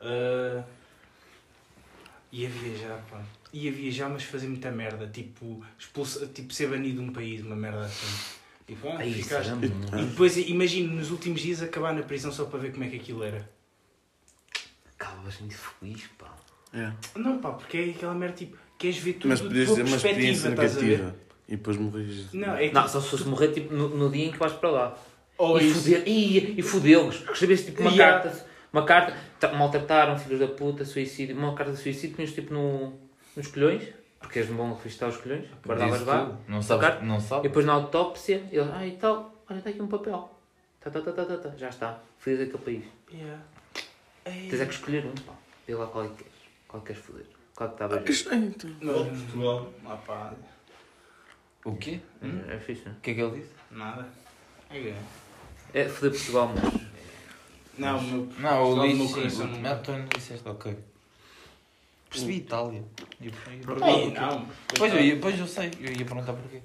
Ah, 0.00 0.64
ia 2.32 2.48
viajar, 2.48 3.02
pá. 3.10 3.22
Ia 3.52 3.72
viajar, 3.72 4.08
mas 4.08 4.24
fazer 4.24 4.48
muita 4.48 4.70
merda. 4.70 5.06
Tipo, 5.08 5.64
expulsa, 5.78 6.26
tipo 6.28 6.52
ser 6.52 6.68
banido 6.68 7.00
de 7.02 7.08
um 7.08 7.12
país, 7.12 7.40
uma 7.44 7.56
merda 7.56 7.84
assim. 7.86 8.34
Tipo, 8.66 8.88
ah, 8.88 9.04
isso 9.06 9.22
ficaste- 9.28 9.52
E 9.96 10.04
depois 10.06 10.36
imagino 10.36 10.94
nos 10.94 11.10
últimos 11.10 11.40
dias 11.40 11.62
acabar 11.62 11.94
na 11.94 12.02
prisão 12.02 12.32
só 12.32 12.44
para 12.46 12.58
ver 12.58 12.72
como 12.72 12.84
é 12.84 12.88
que 12.88 12.96
aquilo 12.96 13.22
era. 13.22 13.48
Acabas 14.98 15.38
muito 15.40 15.56
feliz, 15.56 16.04
pá. 16.18 16.34
É. 16.72 16.92
Não, 17.18 17.38
pá, 17.40 17.52
porque 17.52 17.76
é 17.78 17.90
aquela 17.90 18.14
merda 18.14 18.36
tipo, 18.36 18.56
queres 18.78 18.98
ver 18.98 19.14
tudo 19.14 19.28
Mas 19.28 19.40
de 19.40 19.46
podias 19.48 19.66
tua 19.66 19.76
ter 19.76 19.82
uma 19.82 19.96
experiência 19.96 20.50
negativa. 20.50 21.16
E 21.48 21.56
depois 21.56 21.76
morrias. 21.76 22.32
Não, 22.32 22.56
é 22.56 22.72
Não, 22.72 22.88
só 22.88 23.00
se 23.00 23.08
fosse 23.08 23.24
morrer 23.24 23.52
tipo, 23.52 23.72
no, 23.72 23.88
no 23.90 24.10
dia 24.10 24.26
em 24.26 24.32
que 24.32 24.38
vais 24.38 24.52
para 24.54 24.70
lá. 24.70 24.98
ou 25.38 25.60
e 25.60 25.66
isso. 25.68 25.82
foder- 25.82 26.02
e, 26.06 26.58
e 26.58 26.62
fodê-los. 26.62 27.20
Recebeste 27.26 27.66
tipo 27.66 27.82
uma 27.82 27.90
Yeah. 27.92 28.20
carta, 28.22 28.46
uma 28.72 28.84
carta, 28.84 29.16
tá- 29.38 29.52
maltrataram, 29.52 30.18
filhos 30.18 30.40
da 30.40 30.48
puta, 30.48 30.84
suicídio, 30.84 31.36
uma 31.36 31.54
carta 31.54 31.72
de 31.72 31.78
suicídio, 31.78 32.16
punhas 32.16 32.32
tipo 32.32 32.52
no, 32.52 32.98
nos 33.36 33.46
colhões, 33.48 33.84
porque 34.18 34.40
és 34.40 34.48
bom 34.48 34.74
registrar 34.74 35.08
os 35.08 35.18
colhões, 35.18 35.44
guardavas 35.64 35.98
Diz 35.98 36.06
lá. 36.06 36.36
Não 36.48 36.60
sabes, 36.62 37.02
não 37.02 37.18
e 37.18 37.20
sabes. 37.20 37.42
depois 37.44 37.64
na 37.64 37.74
autópsia, 37.74 38.42
ele, 38.50 38.68
ah 38.74 38.84
e 38.86 38.92
tal, 38.92 39.32
olha, 39.48 39.58
está 39.58 39.70
aqui 39.70 39.80
um 39.80 39.86
papel. 39.86 40.30
Tá, 40.80 40.90
tá, 40.90 41.00
tá, 41.00 41.12
tá, 41.12 41.24
tá, 41.24 41.36
tá. 41.36 41.50
Já 41.56 41.68
está, 41.68 42.00
feliz 42.18 42.40
aquele 42.40 42.58
país. 42.58 42.84
Yeah. 43.12 43.40
Tens 44.24 44.60
é 44.60 44.66
que 44.66 44.72
escolher 44.74 45.04
um, 45.06 45.12
pá. 45.24 45.32
Vê 45.66 45.74
lá 45.76 45.86
qual 45.86 46.04
é 46.04 46.08
que 46.08 46.14
queres. 46.16 46.32
Qual 46.66 46.82
é 46.82 46.86
que 46.86 46.92
queres 46.92 47.06
foder. 47.06 47.26
Qual 47.56 47.70
que 47.70 47.74
estava 47.74 47.96
a 47.98 48.02
Isto 48.10 48.30
é, 48.30 48.36
então. 48.36 48.70
Portugal. 48.74 49.72
Ah, 49.86 49.96
pá, 49.96 50.34
O 51.64 51.74
quê? 51.76 52.00
É, 52.22 52.54
é 52.54 52.58
fixe, 52.60 52.84
não 52.86 52.92
O 52.92 53.00
que 53.00 53.10
é 53.10 53.14
que 53.14 53.20
ele 53.22 53.40
disse? 53.40 53.52
nada. 53.70 54.06
É, 54.70 54.78
é? 54.78 54.96
É 55.74 55.88
foder 55.88 56.10
Portugal, 56.12 56.52
mas. 56.54 56.82
Não, 57.78 57.98
o 57.98 58.02
meu. 58.02 58.18
Não, 58.18 58.26
Portugal 58.28 58.66
o 58.70 58.74
Luís. 58.74 58.96
meu 58.98 59.06
sim, 59.06 59.14
coração 59.14 59.44
o- 59.46 59.48
não- 59.48 59.60
Não, 59.60 59.82
tu 59.82 59.92
não 59.92 60.04
disseste, 60.06 60.48
ok. 60.48 60.76
Percebi 62.10 62.36
Itália. 62.36 62.84
E- 63.20 63.26
e- 63.26 63.32
Ei, 63.88 64.10
não. 64.12 64.48
Pois 64.76 64.92
eu, 64.94 65.00
ia- 65.00 65.18
pois 65.20 65.38
eu 65.38 65.46
sei, 65.46 65.70
eu 65.80 65.90
ia 65.92 66.04
perguntar 66.04 66.32
porquê. 66.34 66.60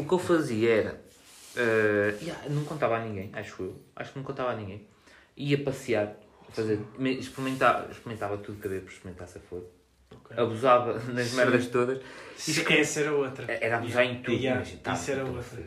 O 0.00 0.04
que 0.04 0.12
eu 0.14 0.18
fazia 0.18 0.70
era. 0.74 1.02
eh, 1.56 2.16
yeah, 2.22 2.48
não 2.48 2.64
contava 2.64 2.96
a 2.96 3.04
ninguém, 3.04 3.30
acho 3.34 3.62
eu. 3.62 3.80
Acho 3.96 4.12
que 4.12 4.18
não 4.18 4.24
contava 4.24 4.50
a 4.52 4.56
ninguém. 4.56 4.86
Ia 5.36 5.62
passear, 5.62 6.16
fazer, 6.50 6.80
me- 6.98 7.18
experimentava, 7.18 7.90
experimentava 7.90 8.38
tudo 8.38 8.60
que 8.60 8.66
havia 8.66 8.80
para 8.80 8.92
experimentar 8.92 9.28
se 9.28 9.38
for. 9.38 9.64
Ok. 10.14 10.36
Abusava 10.36 10.94
nas 11.12 11.28
Sim. 11.28 11.36
merdas 11.36 11.66
todas. 11.68 12.00
Isso, 12.36 12.70
essa 12.72 13.00
era 13.00 13.12
outra. 13.14 13.50
Era 13.52 13.78
abusar 13.78 14.04
em 14.04 14.22
tudo. 14.22 14.36
Yeah, 14.36 14.60
imagina, 14.60 14.80
tá, 14.82 14.92
isso 14.92 15.10
era 15.10 15.22
então, 15.22 15.34
outra. 15.36 15.62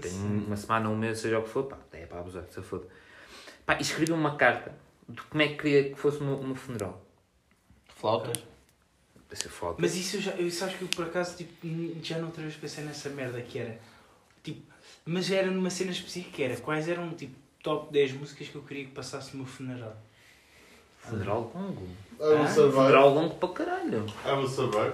Tenho 0.00 0.16
uma 0.46 0.56
semana, 0.56 0.88
um 0.88 0.96
mês, 0.96 1.18
seja 1.18 1.38
o 1.38 1.42
que 1.42 1.48
for, 1.48 1.64
pá, 1.64 1.78
é 1.92 2.06
para 2.06 2.20
abusar, 2.20 2.44
se 2.48 2.62
foda. 2.62 2.86
Pá, 3.66 3.76
e 3.78 3.82
escrevi 3.82 4.12
uma 4.12 4.36
carta 4.36 4.72
de 5.08 5.20
como 5.22 5.42
é 5.42 5.48
que 5.48 5.56
queria 5.56 5.90
que 5.90 5.96
fosse 5.96 6.18
o 6.20 6.24
meu, 6.24 6.36
o 6.36 6.46
meu 6.46 6.54
funeral. 6.56 7.04
Flautas? 7.96 8.44
Essa 9.30 9.48
foto. 9.50 9.76
Mas 9.78 9.94
isso 9.94 10.16
eu 10.16 10.20
já, 10.22 10.30
eu 10.32 10.46
acho 10.46 10.78
que 10.78 10.82
eu 10.82 10.88
por 10.88 11.04
acaso 11.04 11.36
tipo, 11.36 11.52
já 12.02 12.18
não 12.18 12.26
outra 12.28 12.42
vez 12.42 12.54
pensei 12.56 12.82
nessa 12.84 13.10
merda 13.10 13.40
que 13.42 13.58
era. 13.58 13.78
Tipo, 14.42 14.62
mas 15.04 15.30
era 15.30 15.50
numa 15.50 15.68
cena 15.68 15.90
específica 15.90 16.36
que 16.36 16.42
era. 16.42 16.56
Quais 16.56 16.88
eram 16.88 17.10
tipo 17.14 17.34
top 17.62 17.92
10 17.92 18.12
músicas 18.14 18.48
que 18.48 18.54
eu 18.56 18.62
queria 18.62 18.84
que 18.84 18.92
passasse 18.92 19.36
no 19.36 19.42
meu 19.44 19.52
funeral? 19.52 19.96
Funeral 20.98 21.52
longo. 21.54 21.88
Ah? 22.20 22.46
survive. 22.48 22.74
Funeral 22.76 23.14
longo 23.14 23.34
para 23.36 23.48
caralho. 23.50 24.06
Will 24.26 24.48
survive. 24.48 24.92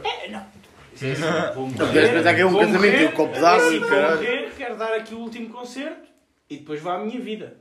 Isso 0.94 1.04
é 1.06 1.12
assim, 1.12 1.54
vou 1.54 1.68
Não 1.70 1.92
queres 1.92 2.10
pensar 2.10 2.34
que 2.34 2.40
é 2.40 2.46
um 2.46 2.50
vou 2.50 2.60
casamento 2.60 3.02
e 3.02 3.06
um 3.06 3.12
copo 3.12 3.32
d'água 3.40 3.66
assim, 3.66 3.76
e 3.76 3.78
vou 3.80 3.88
caralho. 3.88 4.16
morrer, 4.16 4.52
quero 4.56 4.76
dar 4.76 4.94
aqui 4.94 5.14
o 5.14 5.18
último 5.18 5.48
concerto 5.50 6.08
e 6.48 6.58
depois 6.58 6.80
vá 6.80 6.94
a 6.94 6.98
minha 7.04 7.20
vida. 7.20 7.56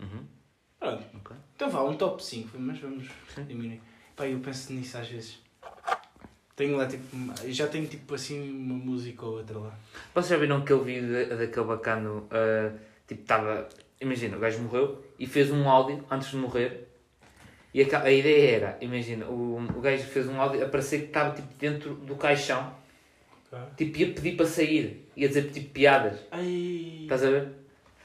Uhum. 0.00 0.24
Pronto. 0.80 1.04
Ok. 1.14 1.36
Então 1.54 1.70
vá, 1.70 1.84
um 1.84 1.96
top 1.96 2.24
5, 2.24 2.58
mas 2.58 2.78
vamos 2.80 3.08
Sim. 3.32 3.44
diminuir. 3.44 3.80
Pá, 4.16 4.26
eu 4.26 4.40
penso 4.40 4.72
nisso 4.72 4.98
às 4.98 5.06
vezes. 5.06 5.38
Tenho 6.56 6.76
lá 6.76 6.86
tipo. 6.86 7.06
Já 7.46 7.66
tenho 7.68 7.86
tipo 7.86 8.12
assim 8.14 8.50
uma 8.50 8.74
música 8.74 9.24
ou 9.24 9.36
outra 9.38 9.58
lá. 9.58 9.74
Vocês 10.12 10.28
já 10.30 10.36
viram 10.36 10.56
aquele 10.58 10.80
vídeo 10.82 11.12
da- 11.28 11.36
daquele 11.36 11.66
bacano? 11.66 12.26
ah, 12.30 12.72
tipo, 13.06 13.22
estava. 13.22 13.68
Imagina, 14.02 14.36
o 14.36 14.40
gajo 14.40 14.60
morreu 14.60 15.02
e 15.18 15.26
fez 15.26 15.50
um 15.50 15.68
áudio 15.68 16.04
antes 16.10 16.30
de 16.30 16.36
morrer. 16.36 16.88
E 17.72 17.82
a, 17.82 18.02
a 18.02 18.10
ideia 18.10 18.56
era, 18.56 18.78
imagina, 18.80 19.26
o, 19.26 19.56
o 19.56 19.80
gajo 19.80 20.02
fez 20.04 20.28
um 20.28 20.40
áudio 20.40 20.64
a 20.64 20.68
parecer 20.68 21.02
que 21.02 21.06
estava 21.06 21.34
tipo, 21.34 21.48
dentro 21.58 21.94
do 21.94 22.16
caixão. 22.16 22.74
Tipo, 23.76 23.98
ia 23.98 24.06
pedir 24.12 24.36
para 24.36 24.46
sair. 24.46 25.08
Ia 25.16 25.28
dizer 25.28 25.50
tipo 25.50 25.70
piadas. 25.70 26.18
Ai. 26.30 27.00
Estás 27.02 27.24
a 27.24 27.30
ver? 27.30 27.48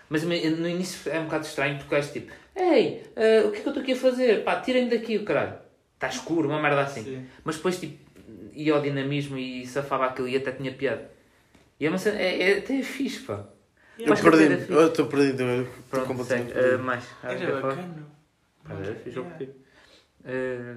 Mas 0.09 0.23
no 0.23 0.33
início 0.33 1.11
é 1.11 1.19
um 1.19 1.25
bocado 1.25 1.45
estranho 1.45 1.77
porque 1.77 1.95
o 1.95 1.97
gajo 1.97 2.13
tipo, 2.13 2.31
Ei, 2.55 3.03
ah, 3.15 3.47
o 3.47 3.51
que 3.51 3.57
é 3.57 3.61
que 3.61 3.67
eu 3.67 3.71
estou 3.71 3.81
aqui 3.81 3.91
a 3.93 3.95
fazer? 3.95 4.43
Pá, 4.43 4.59
tirem-me 4.59 4.89
daqui 4.89 5.17
o 5.17 5.23
caralho. 5.23 5.57
Está 5.93 6.07
escuro, 6.07 6.49
uma 6.49 6.61
merda 6.61 6.81
assim. 6.81 7.03
Sim. 7.03 7.25
Mas 7.43 7.57
depois 7.57 7.79
tipo, 7.79 7.97
ia 8.53 8.73
ao 8.73 8.81
dinamismo 8.81 9.37
e 9.37 9.65
safava 9.65 10.05
aquilo 10.05 10.27
e 10.27 10.35
até 10.35 10.51
tinha 10.51 10.71
piada. 10.71 11.09
E 11.79 11.85
é 11.85 11.89
uma 11.89 11.97
cena, 11.97 12.19
é, 12.19 12.51
é 12.51 12.57
até 12.57 12.81
fixe, 12.81 13.19
pá. 13.21 13.47
Eu 13.99 14.05
Mas 14.09 14.21
que 14.21 14.29
perdi, 14.29 14.71
eu 14.71 14.87
estou 14.87 15.05
perdido. 15.07 15.41
eu 15.43 15.61
estou 15.63 15.83
Pronto, 15.89 16.07
completamente 16.07 16.47
segue. 16.47 16.53
perdido. 16.53 16.79
Ah, 16.79 16.83
mais. 16.83 17.03
Ah, 17.23 17.27
quer 17.35 17.41
Era 17.43 17.61
bacana. 17.61 18.07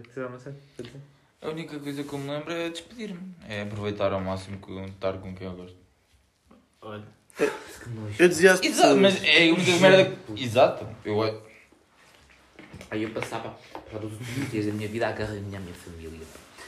Dizer 0.07 0.27
uma 0.27 0.39
cena? 0.39 0.57
Quer 0.77 0.83
dizer? 0.85 1.01
A 1.43 1.49
única 1.49 1.79
coisa 1.79 2.03
que 2.05 2.13
eu 2.13 2.19
me 2.19 2.31
lembro 2.31 2.53
é 2.53 2.69
despedir-me. 2.71 3.35
É 3.49 3.63
aproveitar 3.63 4.13
ao 4.13 4.21
máximo 4.21 4.59
com, 4.59 4.85
estar 4.85 5.15
com 5.15 5.35
quem 5.35 5.47
eu 5.47 5.55
gosto. 5.55 5.77
Olha. 6.83 7.05
Que. 7.37 7.51
Eu 8.23 8.29
dizia 8.29 8.53
às 8.53 8.63
Exato, 8.63 8.95
pessoas. 8.97 9.01
mas 9.01 9.25
é 9.25 9.49
a 9.49 9.53
única 9.55 9.77
merda. 9.77 10.17
que- 10.27 10.43
Exato. 10.45 10.87
Eu, 11.05 11.17
Aí 12.91 13.03
eu 13.05 13.11
passava 13.11 13.55
para 13.91 14.05
os 14.05 14.13
dias 14.51 14.67
da 14.67 14.73
minha 14.73 14.89
vida 14.89 15.07
a 15.07 15.11
agarrar 15.11 15.33
a 15.33 15.37
minha, 15.37 15.59
a 15.59 15.63
minha 15.63 15.75
família. 15.75 16.19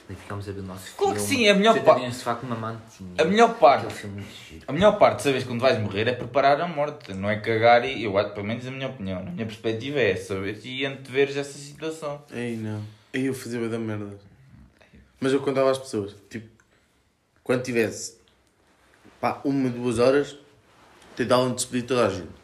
Daí 0.08 0.16
ficámos 0.16 0.48
a 0.48 0.52
ver 0.52 0.60
o 0.60 0.62
nosso 0.64 0.94
Claro 0.96 1.14
que 1.14 1.20
filme. 1.20 1.36
sim, 1.36 1.46
é 1.46 1.50
a 1.50 1.54
melhor 1.54 1.74
Você 1.74 1.80
pa- 1.80 1.94
também 1.94 2.12
se 2.12 2.24
com 2.24 2.46
uma 2.46 2.56
mantinha. 2.56 3.10
a 3.18 3.24
melhor 3.24 3.54
parte. 3.58 3.86
A 4.66 4.72
melhor 4.72 4.98
parte 4.98 5.16
de 5.18 5.22
saberes 5.22 5.44
quando 5.46 5.60
vais 5.60 5.78
morrer 5.80 6.08
é 6.08 6.12
preparar 6.12 6.60
a 6.60 6.66
morte, 6.68 7.12
não 7.14 7.30
é 7.30 7.36
cagar 7.40 7.84
e 7.84 8.02
eu 8.04 8.16
acho, 8.18 8.30
pelo 8.34 8.46
menos 8.46 8.66
a 8.66 8.70
minha 8.70 8.88
opinião, 8.88 9.20
a 9.20 9.22
minha 9.22 9.46
perspectiva 9.46 10.00
é 10.00 10.16
saber 10.16 10.60
e 10.64 10.84
anteveres 10.84 11.36
essa 11.36 11.56
situação. 11.56 12.22
Ei, 12.32 12.56
não. 12.56 12.82
Aí 13.14 13.26
eu 13.26 13.34
fazia 13.34 13.68
da 13.68 13.78
merda. 13.78 14.18
Mas 15.20 15.32
eu 15.32 15.40
contava 15.40 15.70
às 15.70 15.78
pessoas. 15.78 16.16
Tipo, 16.28 16.48
quando 17.44 17.62
tivesse 17.62 18.16
pá, 19.20 19.40
uma, 19.44 19.70
duas 19.70 19.98
horas, 20.00 20.36
tentavam 21.14 21.52
despedir 21.54 21.86
toda 21.86 22.06
a 22.06 22.10
gente. 22.10 22.41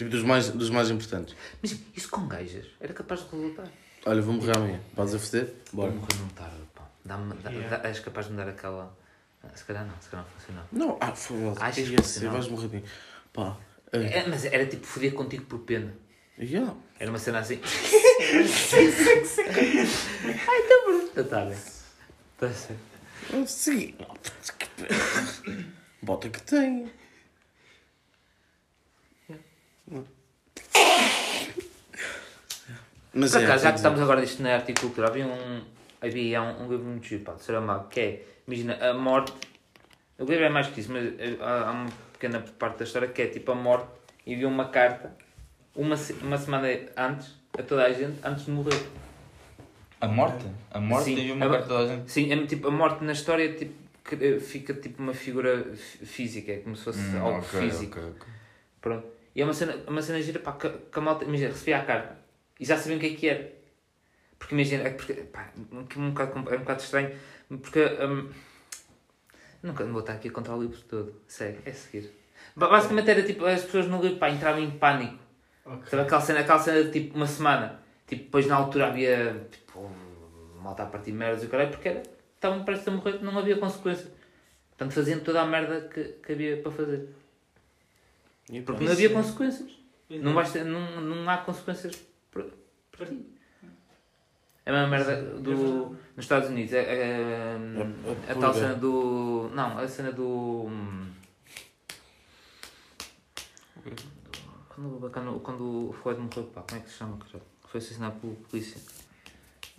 Tipo, 0.00 0.10
dos 0.10 0.22
mais, 0.22 0.48
dos 0.48 0.70
mais 0.70 0.88
importantes. 0.88 1.36
Mas 1.60 1.76
isso 1.94 2.08
com 2.08 2.26
gajas 2.26 2.64
era 2.80 2.94
capaz 2.94 3.20
de 3.20 3.36
resultar. 3.36 3.68
Olha, 4.06 4.22
vou 4.22 4.32
morrer 4.32 4.56
amanhã. 4.56 4.80
Vais 4.94 5.14
a 5.14 5.18
foder? 5.18 5.52
Bora. 5.74 5.90
Vou 5.90 6.00
morrer 6.00 6.16
num 6.22 6.28
tarde, 6.28 6.56
pá. 6.74 6.88
Dá-me- 7.04 7.34
dá- 7.34 7.50
Yeah. 7.50 7.76
dá- 7.76 7.86
és 7.88 8.00
capaz 8.00 8.24
de 8.26 8.32
me 8.32 8.38
dar 8.38 8.48
aquela. 8.48 8.96
Ah, 9.44 9.48
Se 9.54 9.62
calhar 9.64 9.84
não, 9.86 9.92
se 10.00 10.08
calhar 10.08 10.24
não 10.24 10.32
funcionava. 10.38 10.68
Não, 10.72 10.96
ah, 11.02 11.14
foi 11.14 11.36
Achas 11.60 11.86
que 11.88 11.96
funcionava? 11.96 12.38
vais 12.38 12.48
morrer 12.50 12.68
bem. 12.68 12.84
Pá. 13.32 13.56
eh, 13.92 14.20
É, 14.20 14.26
mas 14.26 14.44
era 14.46 14.64
tipo 14.64 14.86
foder 14.86 15.12
contigo 15.12 15.44
por 15.44 15.58
pena. 15.60 15.94
yeah. 16.38 16.74
Era 16.98 17.10
uma 17.10 17.18
cena 17.18 17.40
assim. 17.40 17.60
Ai, 19.38 20.62
tá 20.62 20.84
bruto. 20.86 21.24
Tá 21.24 21.44
bem. 21.44 21.58
Tá 22.38 22.50
certo. 22.52 23.46
Sim. 23.46 23.94
Bota 26.02 26.28
que 26.30 26.42
tem. 26.42 26.90
Mas 33.12 33.32
Por 33.32 33.40
é, 33.40 33.44
acaso, 33.44 33.44
já 33.44 33.44
quer 33.44 33.56
que 33.58 33.74
dizer, 33.74 33.76
estamos 33.76 34.00
agora 34.00 34.20
nisto 34.20 34.42
na 34.42 34.54
arte 34.54 34.70
e 34.72 34.74
cultura, 34.74 35.08
havia 35.08 35.26
um, 35.26 35.64
havia 36.00 36.42
um, 36.42 36.64
um 36.64 36.68
livro 36.70 36.84
muito 36.86 37.06
giro, 37.06 37.24
pá, 37.24 37.32
de 37.34 37.42
Saramago, 37.42 37.88
que 37.88 38.00
é, 38.00 38.22
imagina, 38.46 38.74
a 38.88 38.94
morte, 38.94 39.32
o 40.18 40.24
livro 40.24 40.44
é 40.44 40.48
mais 40.48 40.68
que 40.68 40.80
isso, 40.80 40.92
mas 40.92 41.04
eh, 41.18 41.36
há, 41.40 41.68
há 41.68 41.72
uma 41.72 41.90
pequena 42.12 42.40
parte 42.40 42.78
da 42.78 42.84
história 42.84 43.08
que 43.08 43.20
é 43.22 43.26
tipo 43.26 43.50
a 43.50 43.54
morte 43.54 43.88
enviou 44.26 44.50
uma 44.50 44.68
carta 44.68 45.12
uma, 45.74 45.96
uma 46.22 46.38
semana 46.38 46.68
antes 46.96 47.34
a 47.58 47.62
toda 47.62 47.84
a 47.84 47.92
gente, 47.92 48.18
antes 48.24 48.44
de 48.44 48.50
morrer. 48.52 48.80
A 50.00 50.06
morte? 50.06 50.46
A 50.70 50.80
morte 50.80 51.04
Sim, 51.06 51.14
tem 51.16 51.32
uma 51.32 51.46
a- 51.46 51.50
carta 51.50 51.66
toda 51.66 51.84
a 51.84 51.86
gente. 51.96 52.10
Sim, 52.12 52.32
é, 52.32 52.46
tipo, 52.46 52.68
a 52.68 52.70
morte 52.70 53.02
na 53.04 53.12
história 53.12 53.52
tipo, 53.54 53.74
que, 54.04 54.14
eh, 54.24 54.38
fica 54.40 54.72
tipo 54.74 55.02
uma 55.02 55.14
figura 55.14 55.64
fí- 55.74 56.06
física, 56.06 56.52
é 56.52 56.56
como 56.58 56.76
se 56.76 56.84
fosse 56.84 57.16
Hum, 57.16 57.20
algo 57.20 57.38
ok, 57.40 57.60
físico. 57.60 57.98
ok, 57.98 58.10
ok. 58.10 58.26
Pronto. 58.80 59.19
E 59.40 59.42
é 59.42 59.44
uma 59.46 59.54
cena, 59.54 59.74
uma 59.88 60.02
cena 60.02 60.20
gira, 60.20 60.38
pá, 60.38 60.52
que, 60.52 60.68
que 60.68 60.98
a 60.98 61.00
malta, 61.00 61.24
imagina, 61.24 61.48
recebia 61.48 61.78
a 61.78 61.82
carta 61.82 62.18
e 62.60 62.64
já 62.66 62.76
sabiam 62.76 62.98
o 62.98 63.00
que 63.00 63.06
é 63.06 63.14
que 63.16 63.26
era. 63.26 63.50
Porque 64.38 64.54
imagina, 64.54 64.82
é, 64.86 64.90
porque, 64.90 65.14
pá, 65.14 65.50
um, 65.72 65.78
um 65.96 66.10
bocado, 66.10 66.32
é 66.52 66.56
um 66.56 66.60
bocado 66.60 66.82
estranho, 66.82 67.18
porque 67.48 67.82
hum, 67.82 68.28
nunca 69.62 69.82
vou 69.86 70.00
estar 70.00 70.12
aqui 70.12 70.28
a 70.28 70.30
contar 70.30 70.54
o 70.54 70.60
livro 70.60 70.78
todo. 70.82 71.14
Segue, 71.26 71.58
é 71.64 71.72
seguir. 71.72 72.10
Ba- 72.54 72.68
Basicamente 72.68 73.10
era 73.10 73.22
tipo, 73.22 73.46
as 73.46 73.64
pessoas 73.64 73.86
no 73.86 74.02
livro 74.02 74.18
pá, 74.18 74.28
entravam 74.28 74.60
em 74.62 74.72
pânico. 74.72 75.18
Ok. 75.64 75.84
Sabe 75.88 76.02
aquela 76.02 76.20
cena, 76.20 76.40
aquela 76.40 76.58
cena 76.58 76.84
de 76.84 76.90
tipo 76.90 77.16
uma 77.16 77.26
semana. 77.26 77.80
Tipo, 78.06 78.24
depois 78.24 78.46
na 78.46 78.56
altura 78.56 78.88
havia 78.88 79.46
tipo, 79.50 79.90
malta 80.60 80.82
a 80.82 80.86
partir 80.86 81.12
merdas 81.12 81.42
e 81.42 81.46
o 81.46 81.48
caralho, 81.48 81.70
porque 81.70 81.88
era, 81.88 82.02
estavam 82.34 82.62
prestes 82.62 82.88
a 82.88 82.90
morrer, 82.90 83.22
não 83.22 83.38
havia 83.38 83.56
consequência. 83.56 84.10
Portanto, 84.68 84.92
faziam 84.92 85.20
toda 85.20 85.40
a 85.40 85.46
merda 85.46 85.88
que, 85.88 86.04
que 86.04 86.32
havia 86.32 86.58
para 86.60 86.72
fazer. 86.72 87.08
E 88.50 88.62
Porque 88.62 88.80
pá, 88.80 88.84
não 88.86 88.92
havia 88.92 89.06
Isso. 89.06 89.14
consequências. 89.14 89.70
Não, 90.10 90.34
vais 90.34 90.52
ter, 90.52 90.64
não, 90.64 91.00
não 91.00 91.30
há 91.30 91.38
consequências 91.38 91.96
para, 92.32 92.44
para 92.96 93.06
ti. 93.06 93.24
É 94.66 94.70
a 94.70 94.72
mesma 94.72 94.88
merda 94.88 95.16
do, 95.38 95.90
nos 95.90 95.96
Estados 96.18 96.48
Unidos. 96.50 96.72
É, 96.74 96.82
é, 96.82 97.56
a, 98.28 98.34
tal 98.34 98.52
cena 98.52 98.74
do. 98.74 99.50
Não, 99.54 99.78
a 99.78 99.88
cena 99.88 100.12
do. 100.12 100.68
Quando, 104.68 104.96
o 104.96 104.98
bacana- 105.00 105.38
quando 105.42 105.88
o 105.90 105.92
Floyd 105.92 106.20
morreu, 106.20 106.44
pá, 106.44 106.62
como 106.62 106.80
é 106.80 106.84
que 106.84 106.90
se 106.90 106.96
chama? 106.98 107.18
Foi 107.66 107.78
assassinado 107.80 108.18
pela 108.20 108.34
polícia. 108.48 108.80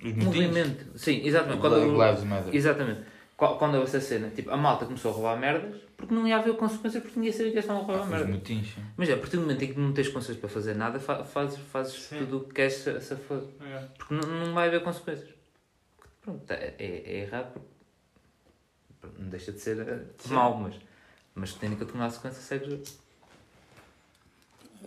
Os. 0.03 0.13
Movimento. 0.23 0.97
Sim, 0.97 1.21
exatamente. 1.25 1.60
Quando, 1.62 1.77
Lives 2.05 2.23
Matter. 2.23 2.55
exatamente. 2.55 3.01
Qu- 3.38 3.55
Quando 3.57 3.75
houve 3.75 3.88
essa 3.88 4.01
cena, 4.01 4.29
tipo, 4.29 4.49
a 4.51 4.57
malta 4.57 4.86
começou 4.86 5.12
a 5.12 5.13
roubar 5.13 5.38
merdas 5.39 5.81
porque 6.01 6.13
não 6.13 6.27
ia 6.27 6.37
haver 6.37 6.55
consequências 6.57 7.01
porque 7.01 7.17
ninguém 7.17 7.31
sabia 7.31 7.51
que 7.51 7.57
eles 7.57 7.63
estavam 7.63 7.83
a 7.83 7.97
roubar 7.97 8.27
motins, 8.27 8.73
sim. 8.73 8.83
Mas 8.97 9.07
é, 9.07 9.13
a 9.13 9.17
partir 9.17 9.37
do 9.37 9.43
momento 9.43 9.63
em 9.63 9.73
que 9.73 9.79
não 9.79 9.93
tens 9.93 10.07
consequências 10.07 10.37
para 10.37 10.49
fazer 10.49 10.75
nada, 10.75 10.99
fa 10.99 11.23
fazes, 11.23 11.59
fazes 11.71 11.93
Sim. 11.93 12.17
tudo 12.19 12.37
o 12.37 12.43
que 12.45 12.53
queres 12.55 12.73
se, 12.73 12.99
se 12.99 13.15
for. 13.15 13.47
É. 13.61 13.87
Porque 13.97 14.13
não, 14.13 14.21
não 14.21 14.53
vai 14.53 14.67
haver 14.67 14.83
consequências. 14.83 15.29
Pronto, 16.21 16.51
é, 16.51 16.75
é, 16.77 17.03
é 17.05 17.19
errado 17.21 17.61
porque 19.01 19.21
não 19.21 19.29
deixa 19.29 19.51
de 19.51 19.59
ser 19.59 19.79
eh, 19.79 20.05
mau, 20.29 20.55
mas, 20.55 20.75
mas 21.33 21.53
tendo 21.55 21.75
que 21.75 21.85
tomar 21.85 22.05
a 22.05 22.09
sequência, 22.09 22.41
segues. 22.41 22.99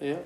É. 0.01 0.23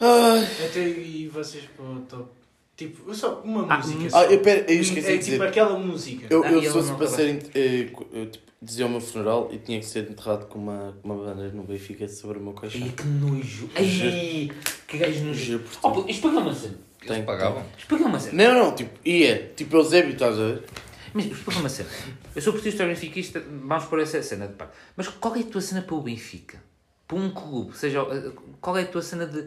Ai. 0.00 0.66
Até 0.66 0.88
e 0.88 1.28
vocês 1.28 1.64
para 1.76 1.84
o 1.84 2.00
top. 2.02 2.41
Tipo, 2.76 3.08
eu 3.10 3.14
só 3.14 3.40
uma 3.44 3.66
Ah, 3.72 3.76
música. 3.78 3.98
hum. 4.00 4.10
só. 4.10 4.18
Ah, 4.18 4.24
eu, 4.32 4.40
pera, 4.40 4.64
eu 4.72 4.80
esqueci 4.80 5.06
é 5.08 5.12
de 5.12 5.18
dizer. 5.18 5.32
tipo 5.32 5.44
aquela 5.44 5.78
música. 5.78 6.26
Eu, 6.30 6.42
Ah, 6.42 6.50
eu 6.52 6.58
e 6.58 6.62
se 6.66 6.70
fosse 6.72 6.78
ele 6.78 6.90
não 6.92 6.96
para 6.98 7.06
ser. 7.08 7.28
ent- 7.28 7.50
eh, 7.54 7.84
co- 7.92 8.06
eu, 8.12 8.30
tipo, 8.30 8.44
dizia 8.62 8.86
o 8.86 8.88
meu 8.88 9.00
funeral 9.00 9.48
e 9.52 9.58
tinha 9.58 9.78
que 9.78 9.86
ser 9.86 10.08
enterrado 10.10 10.46
com 10.46 10.58
uma, 10.58 10.96
com 11.02 11.08
uma 11.12 11.24
bandeira 11.24 11.52
no 11.52 11.62
Benfica 11.64 12.08
sobre 12.08 12.38
o 12.38 12.42
meu 12.42 12.52
caixão. 12.54 12.80
Ai, 12.82 12.88
que 12.96 13.04
nojo. 13.06 13.68
Ai, 13.76 14.50
que 14.88 14.96
gajo 14.98 15.24
nojo. 15.24 15.44
Juro 15.44 15.64
por 15.64 15.78
Oh, 15.82 16.38
uma 16.40 16.54
cena. 16.54 16.74
Eles 17.02 17.16
Tem- 17.16 17.24
pagavam. 17.24 17.64
Explica 17.76 18.04
uma 18.04 18.18
cena. 18.20 18.44
Não, 18.54 18.64
não, 18.64 18.74
tipo, 18.74 18.98
é, 19.06 19.34
tipo 19.56 19.76
Eusébio, 19.76 20.12
estás 20.14 20.38
a 20.38 20.42
ver? 20.46 20.62
Mas 21.12 21.26
explica 21.26 21.60
uma 21.60 21.68
cena. 21.68 21.88
Eu 22.34 22.40
sou 22.40 22.52
portista 22.54 22.86
benfiquista, 22.86 23.42
vamos 23.64 23.84
pôr 23.84 24.00
essa 24.00 24.22
cena 24.22 24.46
de 24.48 24.54
parte. 24.54 24.72
Mas 24.96 25.08
qual 25.08 25.36
é 25.36 25.40
a 25.40 25.44
tua 25.44 25.60
cena 25.60 25.82
para 25.82 25.94
o 25.94 26.00
Benfica? 26.00 26.62
Para 27.06 27.18
um 27.18 27.30
clube? 27.30 27.76
Seja, 27.76 28.00
eh, 28.10 28.30
qual 28.60 28.78
é 28.78 28.82
a 28.82 28.86
tua 28.86 29.02
cena 29.02 29.26
de. 29.26 29.44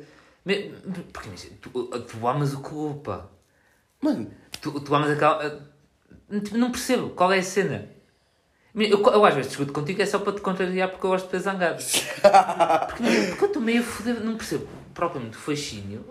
Porque 1.11 1.27
imagina, 1.27 1.55
tu, 1.59 1.69
tu 1.69 2.27
amas 2.27 2.53
o 2.53 2.59
clube, 2.61 2.99
pá. 3.03 3.25
Mano, 4.01 4.29
Tu, 4.61 4.71
tu 4.79 4.95
amas 4.95 5.09
aquela. 5.11 5.43
eh, 6.31 6.39
tipo, 6.39 6.57
Não 6.57 6.71
percebo 6.71 7.09
qual 7.09 7.31
é 7.33 7.39
a 7.39 7.43
cena. 7.43 7.89
Eu, 8.75 9.01
eu 9.01 9.25
às 9.25 9.33
vezes 9.33 9.49
discuto 9.51 9.71
contigo 9.71 10.01
é 10.01 10.05
só 10.05 10.19
para 10.19 10.33
te 10.33 10.41
contrariar 10.41 10.89
porque 10.89 11.05
eu 11.05 11.09
gosto 11.11 11.25
de 11.25 11.31
ter 11.31 11.39
zangado. 11.39 11.81
Porque, 12.87 13.03
porque 13.29 13.43
eu 13.43 13.47
estou 13.47 13.61
meio 13.61 13.79
a 13.81 13.83
foder, 13.83 14.19
não 14.21 14.35
percebo 14.35 14.67
propriamente 14.93 15.37
o 15.37 15.39
fascínio. 15.39 16.03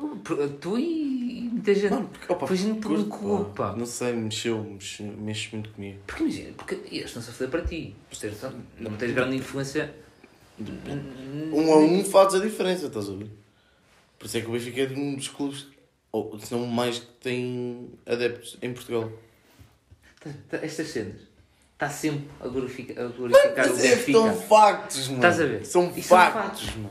Tu 0.61 0.79
e, 0.79 1.41
e 1.41 1.43
muita 1.43 1.75
gente. 1.75 1.91
mano, 1.93 2.09
porque, 2.09 2.33
opa, 2.33 2.47
fascínio 2.47 2.77
clube, 2.81 3.51
pá. 3.55 3.71
pá. 3.73 3.77
Não 3.77 3.85
sei, 3.85 4.15
mexeu, 4.15 4.65
mexe, 4.65 5.03
mexe 5.03 5.51
muito 5.53 5.71
comigo. 5.71 5.99
Porque 6.07 6.23
imagina, 6.23 6.53
porque 6.57 6.75
eles 6.91 7.05
estão-se 7.05 7.29
a 7.29 7.33
foder 7.35 7.51
para 7.51 7.63
ti. 7.67 7.95
Não 8.81 8.93
tens 8.93 9.13
grande 9.13 9.37
influência. 9.37 9.95
Um 11.53 11.73
a 11.73 11.77
um 11.77 12.03
faz 12.05 12.35
a 12.35 12.39
diferença, 12.39 12.87
estás 12.87 13.11
a 13.11 13.13
ver? 13.13 13.29
Por 14.25 14.29
isso 14.29 14.39
é 14.39 14.41
que 14.41 14.47
o 14.47 14.53
Benfica 14.53 14.81
é 14.81 14.89
um 14.89 15.17
dos 15.17 15.29
clubes, 15.29 15.67
ou 16.11 16.39
se 16.41 16.51
não 16.51 16.65
mais 16.67 16.99
que 16.99 17.07
tem 17.21 17.91
adeptos 18.07 18.57
em 18.63 18.73
Portugal. 18.73 19.13
Tá- 20.19 20.31
tá- 20.49 20.65
Estas 20.65 20.89
cenas. 20.89 21.21
Está 21.75 21.91
sempre 21.91 22.25
a 22.41 22.49
glorificar, 22.49 23.05
a 23.05 23.09
glorificar 23.09 23.67
o 23.67 23.71
Mas 23.71 23.85
é, 23.85 23.97
Benfica. 23.97 24.13
são 24.19 24.35
factos, 24.35 25.09
mano. 25.09 25.17
Estás 25.19 25.41
a 25.43 25.45
ver? 25.45 25.67
São 25.67 25.93
E 25.95 26.03
são 26.03 26.17
factos, 26.17 26.63
factos. 26.63 26.77
mano. 26.77 26.91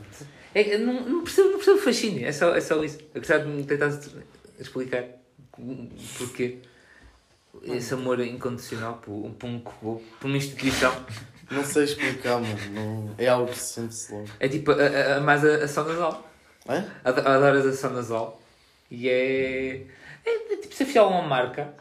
É, 0.54 0.78
não, 0.78 1.08
não, 1.08 1.24
percebo, 1.24 1.48
não 1.48 1.56
percebo 1.56 1.76
o 1.78 1.80
fascínio, 1.82 2.24
é 2.24 2.30
só, 2.30 2.54
é 2.54 2.60
só 2.60 2.84
isso. 2.84 2.98
Gostava 3.12 3.42
de 3.42 3.50
me 3.50 3.64
tentar 3.64 3.88
explicar 4.60 5.04
porquê 6.16 6.58
esse 7.64 7.94
amor 7.94 8.20
incondicional 8.20 8.98
por, 8.98 9.28
por 9.32 9.46
um 9.48 9.58
clube, 9.58 10.04
por 10.20 10.28
uma 10.28 10.36
instituição. 10.36 10.94
Não 11.50 11.64
sei 11.64 11.82
explicar, 11.82 12.40
mano. 12.40 12.56
Não... 12.70 13.14
É 13.18 13.26
algo 13.26 13.50
que 13.50 13.58
se 13.58 13.74
sente-se 13.74 14.12
logo. 14.12 14.28
É 14.38 14.48
tipo 14.48 14.70
a, 14.70 14.74
a, 14.76 15.16
a 15.16 15.20
mais 15.20 15.44
a, 15.44 15.64
a 15.64 15.66
Sonazol. 15.66 16.12
É? 16.30 16.33
Ad- 17.04 17.20
Adoras 17.20 17.66
a 17.66 17.72
Sonazol. 17.72 18.40
E 18.90 19.08
é. 19.08 19.82
É, 20.26 20.52
é 20.54 20.56
tipo 20.56 20.74
ser 20.74 20.86
fiel 20.86 21.04
a 21.04 21.08
uma 21.08 21.22
marca. 21.22 21.74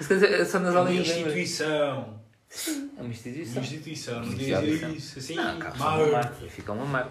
A 0.00 0.44
Sonazol 0.44 0.82
Uma 0.82 0.90
é 0.90 0.94
instituição. 0.96 2.20
É 2.98 3.00
uma 3.00 3.08
instituição. 3.10 3.54
Uma 3.54 3.62
instituição. 3.62 4.20
Não 4.20 4.34
dizer 4.34 4.90
isso 4.90 5.18
assim. 5.18 5.34
Não, 5.36 5.58
cá 5.58 5.70
fica 5.70 5.84
mal. 5.84 5.98
uma 6.02 6.12
marca. 6.12 6.34
Fica 6.48 6.72
uma 6.72 6.84
marca. 6.84 7.10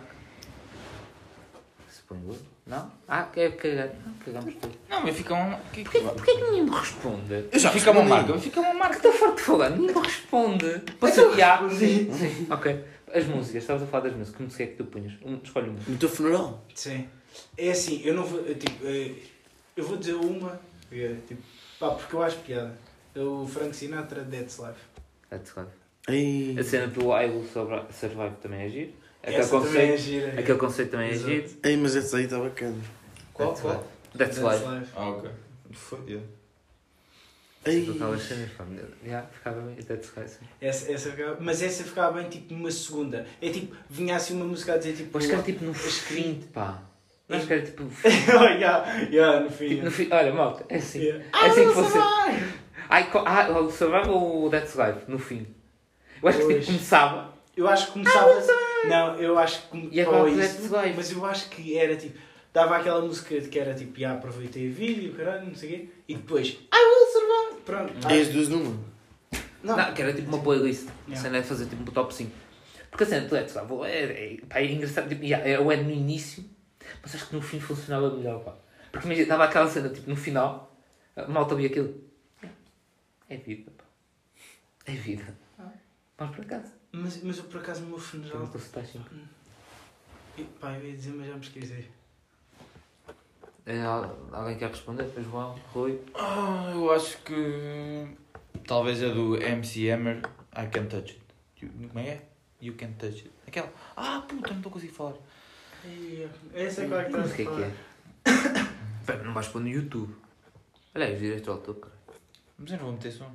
Suponho 1.90 2.22
eu. 2.30 2.38
Não? 2.68 2.92
Ah, 3.08 3.24
cagar. 3.24 3.90
Não, 4.06 4.14
cagamos 4.24 4.54
tudo. 4.62 4.78
Não, 4.90 5.02
mas 5.04 5.16
fica 5.16 5.34
um. 5.34 5.56
Que, 5.74 5.84
Porquê, 5.84 6.00
porquê 6.02 6.36
que 6.36 6.42
ninguém 6.44 6.64
me 6.66 6.70
responde? 6.70 7.46
Eu 7.52 7.60
já 7.60 7.72
fica 7.72 7.92
uma 7.92 8.04
marca, 8.04 8.38
fica 8.38 8.60
uma 8.62 8.72
Que 8.72 8.78
marca. 8.78 8.96
estou 8.98 9.12
forte 9.14 9.38
de 9.38 9.42
falar, 9.42 9.70
ninguém 9.72 9.96
me 9.96 10.02
responde. 10.02 10.66
É, 10.68 11.38
já. 11.38 11.56
respondi. 11.62 12.14
Sim, 12.14 12.48
ok. 12.50 12.84
As 13.14 13.26
músicas, 13.26 13.64
estavas 13.64 13.84
a 13.84 13.86
falar 13.88 14.04
das 14.06 14.14
músicas, 14.16 14.38
que 14.38 14.44
música 14.44 14.64
é 14.64 14.68
que 14.68 14.76
tu 14.76 14.86
punhas? 14.86 15.14
Um, 15.24 15.40
escolhe 15.44 15.70
uma. 15.70 15.80
No 15.88 15.98
teu 15.98 16.10
funeral? 16.10 16.64
Sim. 16.74 17.08
É 17.58 17.72
assim, 17.72 18.02
eu 18.04 18.14
não 18.14 18.24
vou. 18.24 18.40
eu, 18.42 18.56
Tipo, 18.56 18.86
eh, 18.86 19.12
eu 19.76 19.84
vou 19.84 19.98
dizer 19.98 20.14
uma. 20.16 20.60
é, 20.92 21.16
Tipo, 21.28 21.42
pá, 21.80 21.92
porque 21.92 22.16
eu 22.16 22.24
acho 22.24 22.38
piada. 22.40 22.78
É 23.14 23.20
o 23.20 23.46
Frank 23.46 23.76
Sinatra, 23.76 24.22
Dead's 24.24 24.58
Life. 24.60 24.80
That's 25.30 25.54
right. 25.56 25.72
Ei. 26.08 26.58
A 26.60 26.64
cena 26.64 26.88
do 26.88 27.12
I 27.14 27.26
Will 27.30 27.46
Survive 27.46 28.36
também 28.42 28.62
é 28.62 28.70
giro. 28.70 28.92
Aquele 29.22 29.38
Essa 29.38 29.50
também 29.52 29.70
é 29.70 29.88
conceito, 29.92 30.02
gira. 30.02 30.40
aquele 30.40 30.58
conceito 30.58 30.92
também 30.92 31.08
é 31.10 31.12
Exato. 31.12 31.30
giro. 31.30 31.50
Ei, 31.64 31.78
mas 31.78 31.96
essa 31.96 32.18
aí 32.18 32.24
está 32.24 32.40
bacana. 32.40 32.78
Qual? 33.34 33.50
That's 33.54 33.62
Qual? 33.62 33.74
Life. 33.74 34.18
That's 34.18 34.38
Life. 34.42 34.92
Ah, 34.96 35.10
ok. 35.10 35.30
Foi, 35.72 36.00
yeah. 36.08 36.28
Com 37.64 37.92
aquelas 37.92 38.24
cenas, 38.24 38.50
pá, 38.58 38.66
já, 39.06 39.22
ficava 39.24 39.62
bem. 39.62 39.76
That's 39.76 40.12
sim. 40.26 40.46
Essa, 40.60 40.92
essa 40.92 41.12
ficava- 41.12 41.38
mas 41.40 41.62
essa 41.62 41.84
ficava 41.84 42.20
bem 42.20 42.28
tipo 42.30 42.54
numa 42.56 42.72
segunda. 42.72 43.28
É 43.40 43.50
tipo, 43.50 43.76
vinha 43.88 44.16
assim 44.16 44.36
uma 44.36 44.46
música 44.46 44.74
a 44.74 44.78
dizer 44.78 44.94
tipo. 44.94 45.16
Acho 45.18 45.28
que 45.28 45.34
era 45.34 45.44
tipo 45.44 45.64
no 45.66 45.74
fim, 45.76 46.42
pá. 46.52 46.82
Não 47.30 47.38
acho 47.38 47.46
que 47.48 47.54
era 47.54 47.62
tipo. 47.62 47.84
yeah, 48.04 48.92
yeah, 49.12 49.40
no 49.42 49.52
fim. 49.52 49.70
tipo 49.70 49.86
no 49.86 49.92
fim. 49.92 50.08
Olha, 50.12 50.34
malta, 50.34 50.66
é 50.70 50.78
assim. 50.78 51.00
Yeah. 51.02 51.24
É 51.34 51.46
assim 51.48 51.64
que 51.64 51.70
Ah, 51.70 51.74
fosse. 51.74 51.98
Ai, 52.90 53.10
ah, 53.14 53.60
o 53.60 53.72
Survive 53.72 54.10
ou 54.10 54.46
o 54.46 54.50
That's 54.50 54.76
Life? 54.76 55.00
No 55.08 55.20
fim. 55.20 55.46
Eu 56.22 56.30
acho 56.30 56.40
que 56.40 56.54
tipo, 56.56 56.66
começava. 56.66 57.34
Eu 57.56 57.68
acho 57.68 57.86
que 57.88 57.92
começava. 57.94 58.34
não, 58.86 59.16
eu 59.16 59.38
acho 59.38 59.62
que. 59.70 59.90
E 59.92 60.02
agora 60.02 60.24
o 60.24 60.28
isso, 60.28 60.38
Dead's 60.38 60.72
Life. 60.72 60.94
Mas 60.98 61.12
eu 61.12 61.26
acho 61.26 61.50
que 61.50 61.78
era 61.78 61.96
tipo. 61.96 62.18
Dava 62.54 62.78
aquela 62.78 63.02
música 63.02 63.40
de 63.40 63.48
que 63.48 63.58
era 63.60 63.74
tipo, 63.74 63.98
já 63.98 64.14
aproveitei 64.14 64.70
a 64.70 64.74
vida 64.74 65.02
e 65.02 65.10
o 65.10 65.16
caralho, 65.16 65.48
não 65.48 65.56
sei 65.56 65.70
o 65.70 65.72
quê. 65.80 65.90
E 66.10 66.16
depois. 66.16 66.48
I 66.50 66.58
will 66.76 67.08
survive! 67.12 67.62
Pronto. 67.64 68.08
É 68.10 68.20
as 68.22 68.28
duas 68.30 68.50
numa. 68.50 68.78
Não. 69.64 69.78
Não, 69.78 69.94
que 69.94 70.02
era 70.02 70.14
tipo 70.14 70.28
uma 70.28 70.44
playlist. 70.44 70.88
A 70.88 70.92
Yeah. 71.08 71.22
cena 71.22 71.38
é 71.38 71.44
fazer 71.44 71.68
tipo 71.68 71.82
um 71.82 71.86
top 71.86 72.14
5. 72.14 72.32
Porque 72.90 73.04
a 73.04 73.08
cena 73.08 73.28
do 73.28 73.34
Let's 73.36 73.54
Go 73.54 73.86
é, 73.86 74.04
é, 74.34 74.38
pá, 74.50 74.60
é 74.60 74.66
engraçado. 74.66 75.08
Tipo, 75.08 75.24
yeah, 75.24 75.48
é 75.48 75.60
o 75.60 75.72
é 75.72 75.78
no 75.78 75.90
início, 75.92 76.44
mas 77.02 77.16
acho 77.16 77.28
que 77.28 77.36
no 77.36 77.42
fim 77.42 77.60
funcionava 77.60 78.10
melhor. 78.16 78.44
Pá. 78.44 78.56
Porque 78.92 79.06
imagina, 79.06 79.24
estava 79.24 79.46
aquela 79.46 79.70
cena 79.70 79.88
tipo 79.90 80.10
no 80.10 80.16
final, 80.18 80.76
a 81.16 81.26
malta 81.28 81.56
via 81.56 81.68
aquilo. 81.68 82.04
É 83.30 83.38
vida, 83.38 83.72
pá. 83.78 83.86
É 84.88 84.92
vida. 84.92 85.38
Vamos 86.18 86.36
para 86.36 86.46
casa. 86.46 86.74
Mas, 86.92 87.24
mas 87.24 87.38
eu 87.38 87.46
por 87.46 87.62
acaso 87.62 87.82
no 87.82 87.88
meu 87.88 87.96
Eu 87.98 88.02
funeral. 88.04 88.38
não 88.40 88.46
estou 88.46 88.60
a 88.60 88.64
citar, 88.64 88.86
sim. 88.86 89.02
e, 90.38 90.44
Pá, 90.44 90.74
eu 90.74 90.86
ia 90.86 90.94
dizer, 90.94 91.14
mas 91.14 91.28
já 91.28 91.34
me 91.36 91.40
esqueci. 91.42 91.86
É, 93.66 93.80
al- 93.82 94.28
alguém 94.32 94.58
quer 94.58 94.70
responder? 94.70 95.08
João, 95.22 95.56
Rui. 95.74 96.00
Ah, 96.16 96.72
eu 96.74 96.92
acho 96.92 97.18
que. 97.20 98.08
Talvez 98.68 99.02
a 99.04 99.10
do 99.10 99.38
MC 99.42 99.90
Hammer, 99.92 100.18
I 100.54 100.68
Can't 100.68 100.88
Touch 100.90 101.12
It. 101.14 101.22
You- 101.66 101.88
Como 101.90 102.00
é 102.00 102.08
é? 102.10 102.26
You 102.62 102.74
Can't 102.76 102.94
Touch 102.96 103.16
It. 103.18 103.32
Aquela. 103.48 103.72
Ah, 103.96 104.24
puta, 104.28 104.50
não 104.50 104.58
estou 104.58 104.70
a 104.70 104.74
conseguir 104.74 104.94
falar. 104.94 105.14
Essa 106.54 106.84
é 106.84 106.88
qual 106.88 107.00
é 107.02 107.06
que 107.06 107.12
Não 107.12 107.20
estás 107.22 107.36
sei 107.36 107.48
o 107.48 107.54
a 107.54 107.58
que 107.58 107.64
é 107.64 107.66
que 107.66 107.72
falar? 108.26 108.68
é. 108.68 109.06
Pera, 109.06 109.24
não 109.24 109.34
vais 109.34 109.48
pôr 109.48 109.62
no 109.62 109.68
YouTube. 109.68 110.16
Olha 110.94 111.06
aí, 111.06 111.14
os 111.14 111.20
direitos 111.20 111.48
ao 111.48 111.56
autor, 111.56 111.76
cara. 111.76 111.94
Mas 112.58 112.72
eu 112.72 112.78
não 112.78 112.84
vou 112.86 112.94
meter 112.94 113.12
som. 113.12 113.32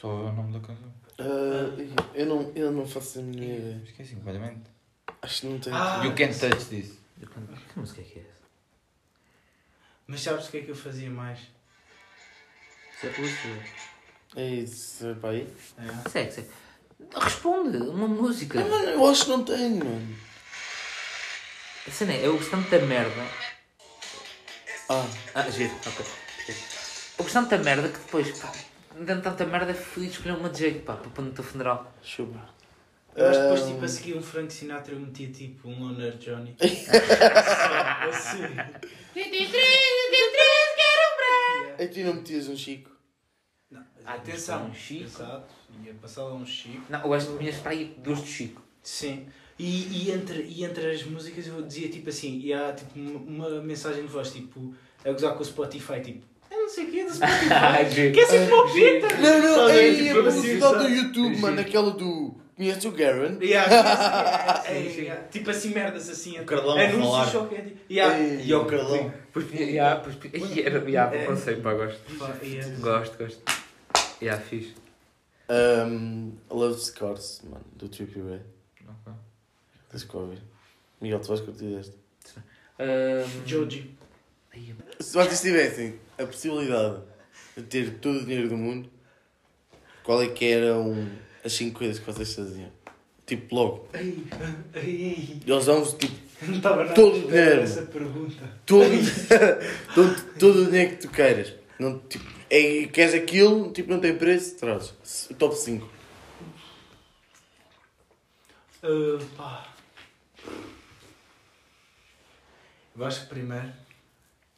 Só 0.00 0.08
o 0.08 0.32
nome 0.32 0.52
da 0.52 0.60
canção. 0.60 0.92
Ah, 1.18 2.02
eu, 2.14 2.26
não, 2.26 2.52
eu 2.54 2.72
não 2.72 2.86
faço 2.86 3.20
a 3.20 3.22
minha 3.22 3.56
ideia. 3.56 3.82
Esqueci 3.84 4.14
completamente. 4.16 4.62
Acho 5.22 5.40
que 5.42 5.46
não 5.46 5.58
tem. 5.60 5.72
Ah. 5.72 6.02
You 6.04 6.14
Can't 6.14 6.38
Touch 6.38 6.64
This. 6.66 6.98
Que 7.20 7.78
música 7.78 8.00
é 8.00 8.04
que 8.04 8.18
é? 8.18 8.24
Mas 10.12 10.20
sabes 10.20 10.46
o 10.46 10.50
que 10.50 10.58
é 10.58 10.60
que 10.60 10.70
eu 10.70 10.76
fazia 10.76 11.08
mais? 11.08 11.38
Isso 12.94 13.06
é 13.06 13.08
poesia. 13.08 13.62
É 14.36 14.46
isso, 14.46 15.16
pá 15.22 15.30
aí. 15.30 15.48
É. 15.78 16.10
Segue, 16.10 16.32
segue. 16.32 16.50
Responde, 17.16 17.78
uma 17.78 18.06
música. 18.06 18.60
Não, 18.60 18.68
mano, 18.68 18.90
eu 18.90 19.08
acho 19.08 19.24
que 19.24 19.30
não 19.30 19.42
tenho, 19.42 19.82
mano. 19.82 20.16
A 21.88 21.90
cena 21.90 22.12
é, 22.12 22.26
eu 22.26 22.36
gosto 22.36 22.50
tanto 22.50 22.68
da 22.70 22.78
merda. 22.80 23.26
Ah, 24.90 25.06
Ah, 25.34 25.48
giro, 25.48 25.74
ok. 25.86 26.04
Eu 27.18 27.24
gosto 27.24 27.32
tanto 27.32 27.48
da 27.48 27.58
merda 27.58 27.88
que 27.88 27.98
depois, 27.98 28.38
pá, 28.38 28.52
dando 28.94 29.22
tanta 29.22 29.46
merda, 29.46 29.70
é 29.70 29.74
feliz 29.74 30.12
escolher 30.12 30.36
uma 30.36 30.50
de 30.50 30.58
jeito, 30.58 30.84
pá, 30.84 30.94
para 30.94 31.08
pôr 31.10 31.22
no 31.22 31.32
teu 31.32 31.42
funeral. 31.42 31.90
deixa 32.02 32.22
que 33.14 33.20
depois, 33.20 33.66
tipo, 33.66 33.84
a 33.84 33.88
seguir 33.88 34.16
um 34.16 34.22
Frank 34.22 34.52
Sinatra, 34.52 34.94
eu 34.94 35.00
metia 35.00 35.28
tipo 35.28 35.68
um 35.68 35.78
Loner 35.78 36.16
Johnny. 36.16 36.56
Só 36.60 38.08
assim. 38.08 38.56
É 41.78 41.86
que 41.86 42.00
tu 42.00 42.06
não 42.06 42.14
metias 42.14 42.48
um 42.48 42.56
Chico. 42.56 42.90
Não, 43.70 43.84
mas 43.96 44.06
atenção. 44.06 44.66
um 44.66 44.74
Chico. 44.74 45.04
Exato. 45.04 45.54
Ia 45.84 45.94
passar 45.94 46.24
lá 46.24 46.34
um 46.34 46.46
Chico. 46.46 46.82
Não, 46.88 47.02
eu 47.02 47.14
acho 47.14 47.32
que 47.32 47.38
tinhas 47.38 47.56
para 47.56 47.72
aí 47.72 47.94
duas 47.98 48.20
do 48.20 48.26
Chico. 48.26 48.62
Sim. 48.82 49.26
E, 49.58 50.06
e, 50.06 50.10
entre, 50.10 50.42
e 50.42 50.64
entre 50.64 50.90
as 50.90 51.04
músicas 51.04 51.46
eu 51.46 51.62
dizia 51.62 51.88
tipo 51.88 52.08
assim, 52.08 52.40
e 52.40 52.52
há 52.52 52.72
tipo 52.72 52.98
uma, 52.98 53.46
uma 53.48 53.62
mensagem 53.62 54.02
de 54.02 54.08
voz 54.08 54.32
tipo, 54.32 54.74
a 55.04 55.12
gozar 55.12 55.34
com 55.34 55.42
o 55.42 55.44
Spotify, 55.44 56.00
tipo, 56.00 56.24
eu 56.50 56.62
não 56.62 56.68
sei 56.68 56.84
o 56.84 56.90
que 56.90 57.00
é 57.00 57.04
do 57.04 57.14
Spotify. 57.14 57.90
giro. 57.94 58.14
Quer 58.14 58.26
ser 58.26 58.48
palpita? 58.50 59.16
Não, 59.18 59.38
não, 59.40 59.66
aí 59.66 59.96
tipo, 59.96 60.18
a 60.20 60.22
publicidade 60.22 60.76
assim, 60.76 60.88
do 60.88 60.94
YouTube, 60.94 61.36
mano, 61.38 61.60
aquela 61.60 61.90
do. 61.90 62.34
O 62.58 62.92
Garen? 62.92 63.38
Yeah, 63.40 64.62
Sim, 64.62 64.72
é, 64.72 64.90
sim. 64.90 65.06
é, 65.08 65.16
tipo 65.30 65.50
assim 65.50 65.70
merdas 65.70 66.08
assim. 66.08 66.38
O 66.38 66.44
Carlão 66.44 66.76
a 66.76 66.82
Anúncios 66.82 67.06
falar. 67.06 67.26
só 67.26 67.46
que 67.46 67.54
é 67.54 67.60
tipo. 67.62 67.92
Yeah. 67.92 68.18
Ei. 68.18 68.44
E 68.44 68.52
ao 68.52 68.66
Carlão. 68.66 69.12
Pois, 69.32 69.46
já, 69.50 69.96
pois, 69.96 70.16
e 70.56 70.62
era, 70.62 70.90
já, 70.90 71.14
É. 71.14 71.24
conceito, 71.24 71.62
pá, 71.62 71.72
gosto. 71.72 72.00
Yeah. 72.44 72.76
Gosto, 72.78 73.18
gosto. 73.18 73.42
Já, 74.20 74.38
fixe. 74.38 74.74
Um, 75.48 76.32
Love 76.50 76.78
Scars, 76.80 77.42
mano, 77.44 77.64
do 77.74 77.88
Trippy 77.88 78.20
Ray. 78.20 78.40
Ok. 78.86 79.12
Tens 79.90 80.04
que 80.04 80.16
ouvir. 80.16 80.42
Miguel, 81.00 81.20
tu 81.20 81.28
vais 81.28 81.40
curtir 81.40 81.64
deste. 81.74 81.94
Ahm, 82.78 83.46
Joji. 83.46 83.96
Se 85.00 85.14
vocês 85.14 85.40
tivessem 85.40 85.98
a 86.18 86.26
possibilidade 86.26 87.00
de 87.56 87.62
ter 87.64 87.94
todo 87.98 88.18
o 88.18 88.24
dinheiro 88.24 88.48
do 88.50 88.56
mundo, 88.56 88.90
qual 90.04 90.22
é 90.22 90.28
que 90.28 90.44
eram 90.46 91.08
as 91.44 91.52
5 91.52 91.78
coisas 91.78 91.98
que 91.98 92.06
vocês 92.06 92.34
faziam? 92.34 92.70
Tipo, 93.26 93.54
logo. 93.54 93.88
Ai, 93.92 94.16
ai, 94.74 95.40
Eles 95.46 95.66
dão-vos 95.66 95.94
tipo, 95.94 96.14
não 96.42 96.56
estava 96.56 96.82
nada 96.84 96.94
Todo 96.94 97.16
esperar 97.18 97.40
dinheiro. 97.44 97.62
essa 97.62 97.82
pergunta. 97.82 98.58
todo, 98.66 98.84
todo, 99.94 100.38
todo 100.38 100.62
o 100.62 100.66
dinheiro 100.66 100.90
que 100.96 101.02
tu 101.06 101.08
queiras. 101.08 101.54
Não, 101.78 101.98
tipo, 102.00 102.24
é, 102.50 102.86
queres 102.86 103.14
aquilo, 103.14 103.72
tipo, 103.72 103.90
não 103.90 104.00
tem 104.00 104.16
preço, 104.16 104.56
trazes. 104.56 104.92
Top 105.38 105.54
5. 105.56 105.88
Ah, 108.82 109.18
pá. 109.36 109.68
Eu 112.96 113.04
acho 113.06 113.22
que 113.22 113.26
primeiro. 113.28 113.72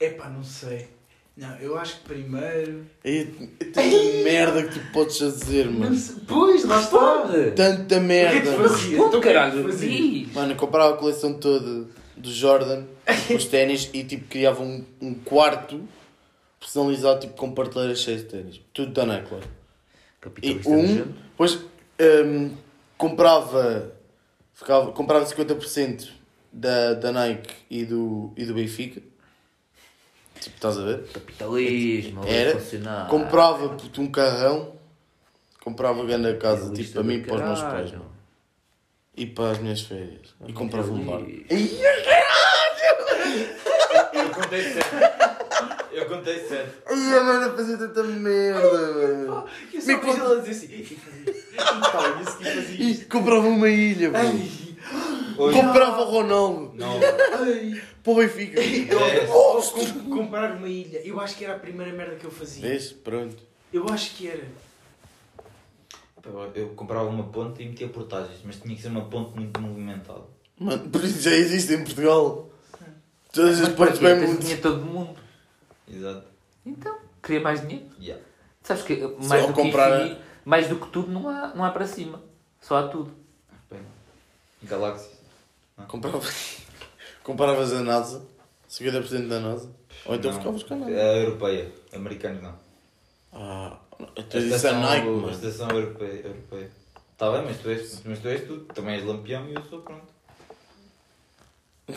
Epá, 0.01 0.29
não 0.29 0.43
sei. 0.43 0.89
Não, 1.37 1.57
eu 1.57 1.77
acho 1.77 1.97
que 1.97 2.09
primeiro. 2.09 2.87
É, 3.03 3.23
é 3.23 3.25
tanta 3.73 3.83
merda 4.23 4.63
que 4.63 4.79
tu 4.79 4.93
podes 4.93 5.19
fazer, 5.19 5.69
mano. 5.69 5.97
Pois, 6.29 6.65
lá 6.65 6.81
está. 6.81 7.23
Tanta 7.57 7.83
O 7.83 7.87
que 7.87 7.95
é 7.95 8.01
merda. 8.01 8.41
que? 8.41 8.63
Responde, 8.63 8.95
Então, 8.95 9.07
o 9.07 9.11
que 9.11 9.17
é 9.17 9.21
que 9.21 9.27
caralho! 9.27 10.33
Mano, 10.33 10.53
eu 10.53 10.57
comprava 10.57 10.95
a 10.95 10.97
coleção 10.97 11.35
toda 11.35 11.89
do 12.17 12.31
Jordan, 12.31 12.85
os 13.35 13.47
ténis, 13.47 13.91
e 13.93 14.05
tipo 14.05 14.29
criava 14.29 14.63
um, 14.63 14.85
um 15.01 15.13
quarto 15.15 15.83
personalizado 16.61 17.21
tipo, 17.21 17.35
com 17.35 17.53
prateleiras 17.53 17.99
cheias 17.99 18.23
de 18.23 18.29
ténis. 18.29 18.61
Tudo 18.73 18.93
da 18.93 19.05
Nike, 19.05 19.29
claro. 19.29 19.45
E 20.43 20.61
um, 20.67 21.13
depois 21.31 21.59
hum, 22.01 22.51
comprava, 22.97 23.93
ficava, 24.55 24.93
comprava 24.93 25.27
50% 25.27 26.09
da, 26.53 26.95
da 26.95 27.13
Nike 27.13 27.55
e 27.69 27.85
do, 27.85 28.33
e 28.37 28.45
do 28.45 28.55
Benfica. 28.55 29.03
Tipo, 30.45 30.57
estás 30.57 30.77
a 30.79 30.83
ver? 30.85 31.05
Capitalismo, 31.11 32.23
ali 32.23 32.31
Era. 32.35 32.51
a 32.57 32.61
funcionar. 32.61 33.09
Comprava 33.09 33.69
puto, 33.71 34.03
um 34.03 34.11
carrão, 34.11 34.75
comprava 35.63 36.05
grande 36.05 36.29
a 36.29 36.37
casa, 36.37 36.71
tipo, 36.71 36.93
para 36.93 37.03
mim 37.03 37.15
e 37.15 37.23
para 37.23 37.35
os 37.37 37.41
meus 37.41 37.61
caralho. 37.61 37.79
pais. 37.79 37.93
mano. 37.93 38.13
E 39.17 39.25
para 39.27 39.51
as 39.53 39.59
minhas 39.59 39.81
férias. 39.81 40.35
E 40.47 40.53
comprava 40.53 40.93
um 40.93 41.03
bar. 41.05 41.21
Eu 44.13 44.31
contei 44.31 44.63
certo. 44.73 44.95
Eu 45.93 46.07
contei 46.07 46.39
certo. 46.47 46.83
Ai, 46.91 46.97
mano, 47.23 47.43
eu 47.47 47.57
fazia 47.57 47.79
tanta 47.79 48.03
merda, 48.03 48.61
mano. 48.93 49.47
Eu 49.73 49.81
só 49.81 49.99
conta- 49.99 50.21
ela 50.21 50.41
dizer 50.43 50.51
assim. 50.51 50.75
"E 50.75 50.85
fazia- 50.85 51.45
Então, 51.55 52.21
isso 52.23 52.37
que 52.39 52.45
fazia 52.45 52.77
E 52.85 52.91
isto. 52.91 53.07
comprava 53.09 53.47
uma 53.47 53.69
ilha, 53.69 54.11
mano. 54.11 54.49
Hoje, 55.37 55.59
Comprava 55.61 56.03
o 56.03 56.05
Ronaldo 56.11 56.73
não. 56.75 57.01
para 58.03 58.13
o 58.13 58.15
Benfica. 58.17 58.61
É. 58.61 59.27
Comprar 60.09 60.53
uma 60.57 60.69
ilha. 60.69 61.01
Eu 61.07 61.21
acho 61.21 61.37
que 61.37 61.45
era 61.45 61.57
a 61.57 61.59
primeira 61.59 61.93
merda 61.93 62.17
que 62.17 62.25
eu 62.25 62.31
fazia. 62.31 62.63
Vês? 62.69 62.93
Pronto. 62.93 63.37
Eu 63.73 63.87
acho 63.89 64.15
que 64.17 64.29
era. 64.29 64.45
Eu 66.55 66.69
comprava 66.71 67.09
uma 67.09 67.25
ponte 67.25 67.63
e 67.63 67.69
metia 67.69 67.89
portagens, 67.89 68.39
mas 68.45 68.57
tinha 68.57 68.75
que 68.75 68.81
ser 68.81 68.89
uma 68.89 69.05
ponte 69.05 69.35
muito 69.35 69.61
movimentada. 69.61 70.23
Mano, 70.59 70.89
por 70.89 71.05
isso 71.05 71.21
já 71.21 71.33
existe 71.33 71.75
em 71.75 71.85
Portugal. 71.85 72.49
Todas 73.33 73.61
as 73.61 73.69
pontes 73.71 73.99
bem 73.99 74.17
muito. 74.17 74.41
dinheiro 74.41 74.63
todo 74.63 74.83
mundo. 74.85 75.19
Exato. 75.89 76.27
Então, 76.65 76.97
queria 77.23 77.41
mais 77.41 77.61
dinheiro. 77.61 77.85
Yeah. 78.01 78.23
Sabes 78.63 78.85
que 78.85 78.97
mais 78.97 79.43
Só 79.43 79.49
do 79.49 79.53
comprar- 79.53 79.91
que 79.99 80.05
infinito, 80.05 80.21
mais 80.45 80.69
do 80.69 80.77
que 80.77 80.87
tudo 80.89 81.11
não 81.13 81.29
há, 81.29 81.49
não 81.55 81.65
há 81.65 81.71
para 81.71 81.87
cima. 81.87 82.23
Só 82.61 82.77
há 82.79 82.89
tudo. 82.89 83.13
Bem, 83.71 83.81
Galáxias. 84.63 85.14
Comprava. 85.89 86.21
Compravas 87.23 87.73
a 87.73 87.81
NASA, 87.83 88.25
50% 88.69 89.29
da 89.29 89.41
NASA. 89.41 89.71
Ou 90.07 90.15
então 90.15 90.31
Não. 90.31 90.39
ficavas 90.39 90.63
com 90.63 90.75
a 90.75 90.77
NASA. 90.79 90.93
A 90.93 91.17
europeia. 91.17 91.73
Americanos 91.93 92.43
não. 92.43 92.59
Ah, 93.33 93.79
A 93.99 94.21
então 94.21 94.41
isso 94.41 94.67
é 94.67 94.73
Nike, 94.73 95.09
a 95.09 95.11
mano. 95.11 95.31
estação 95.31 95.71
europeia. 95.71 96.27
europeia. 96.27 96.71
Tá 97.17 97.31
bem, 97.33 97.45
mas 97.45 97.59
tu, 97.61 97.69
és, 97.71 98.03
mas 98.05 98.19
tu 98.19 98.29
és 98.29 98.47
tudo. 98.47 98.65
Também 98.75 98.97
és 98.97 99.05
lampião 99.05 99.49
e 99.49 99.55
eu 99.55 99.63
sou 99.65 99.81
pronto. 99.83 100.13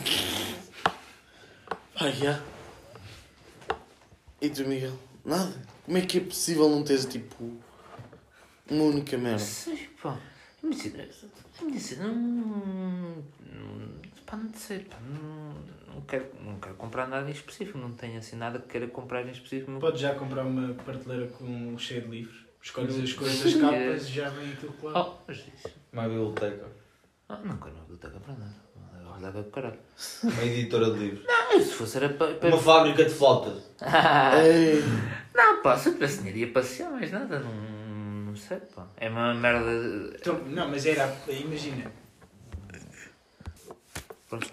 Ah, 2.00 2.10
já. 2.12 2.40
E 4.40 4.48
tu, 4.50 4.64
Miguel? 4.68 4.92
Nada. 5.24 5.52
Como 5.84 5.98
é 5.98 6.02
que 6.02 6.18
é 6.18 6.20
possível 6.20 6.68
não 6.68 6.84
teres 6.84 7.04
tipo. 7.06 7.58
uma 8.70 8.84
única 8.84 9.18
merda? 9.18 9.40
Sei, 9.40 9.90
pá. 10.00 10.16
Imagina, 10.62 11.04
imagina, 11.62 12.06
não, 12.06 12.14
não, 12.14 13.92
pá, 14.26 14.36
não 14.36 14.52
sei, 14.54 14.80
pá, 14.80 14.96
não, 15.00 15.94
não, 15.94 16.00
quero, 16.02 16.26
não 16.44 16.58
quero 16.60 16.74
comprar 16.76 17.06
nada 17.08 17.28
em 17.28 17.32
específico, 17.32 17.78
não 17.78 17.92
tenho 17.92 18.18
assim 18.18 18.36
nada 18.36 18.58
que 18.58 18.68
queira 18.68 18.86
comprar 18.88 19.26
em 19.26 19.30
específico. 19.30 19.70
Não- 19.70 19.80
Podes 19.80 20.00
já 20.00 20.14
comprar 20.14 20.44
uma 20.44 20.74
prateleira 20.74 21.26
com 21.28 21.76
cheio 21.78 22.02
de 22.02 22.08
livros. 22.08 22.46
Escolhes 22.62 22.98
as 22.98 23.12
coisas, 23.12 23.46
as 23.54 23.60
capas 23.60 24.08
e 24.08 24.12
já 24.12 24.28
vem 24.30 24.52
aquilo 24.52 24.72
claro. 24.74 24.98
Oh, 24.98 25.22
mas 25.26 25.38
isso. 25.38 25.68
Uma 25.92 26.02
biblioteca. 26.08 26.66
Ah, 27.28 27.38
não 27.44 27.56
quero 27.56 27.74
uma 27.74 27.82
biblioteca 27.82 28.20
para 28.20 28.34
nada. 28.34 28.68
Do 29.32 29.44
caralho. 29.50 29.78
Uma 30.22 30.42
editora 30.44 30.92
de 30.92 30.98
livros. 31.00 31.26
Ah, 31.28 31.58
se 31.58 31.72
fosse 31.72 31.96
era 31.96 32.08
para. 32.10 32.34
para... 32.34 32.50
Uma 32.50 32.58
fábrica 32.58 33.04
de 33.04 33.10
flautas. 33.10 33.68
Não, 35.34 35.62
pá, 35.62 35.76
se 35.76 35.88
eu 35.88 35.94
tivesse 35.94 36.18
dinheiro 36.18 36.38
ia 36.38 36.52
passear, 36.52 36.90
mais 36.90 37.10
nada, 37.10 37.40
não, 37.40 37.52
não 37.52 37.77
sei, 38.48 38.58
pá. 38.74 38.86
É 38.96 39.08
uma 39.08 39.34
merda. 39.34 39.64
de- 39.80 40.16
Então, 40.16 40.38
não, 40.46 40.68
mas 40.68 40.86
era. 40.86 41.14
Imagina. 41.28 41.90
Pronto. 44.28 44.46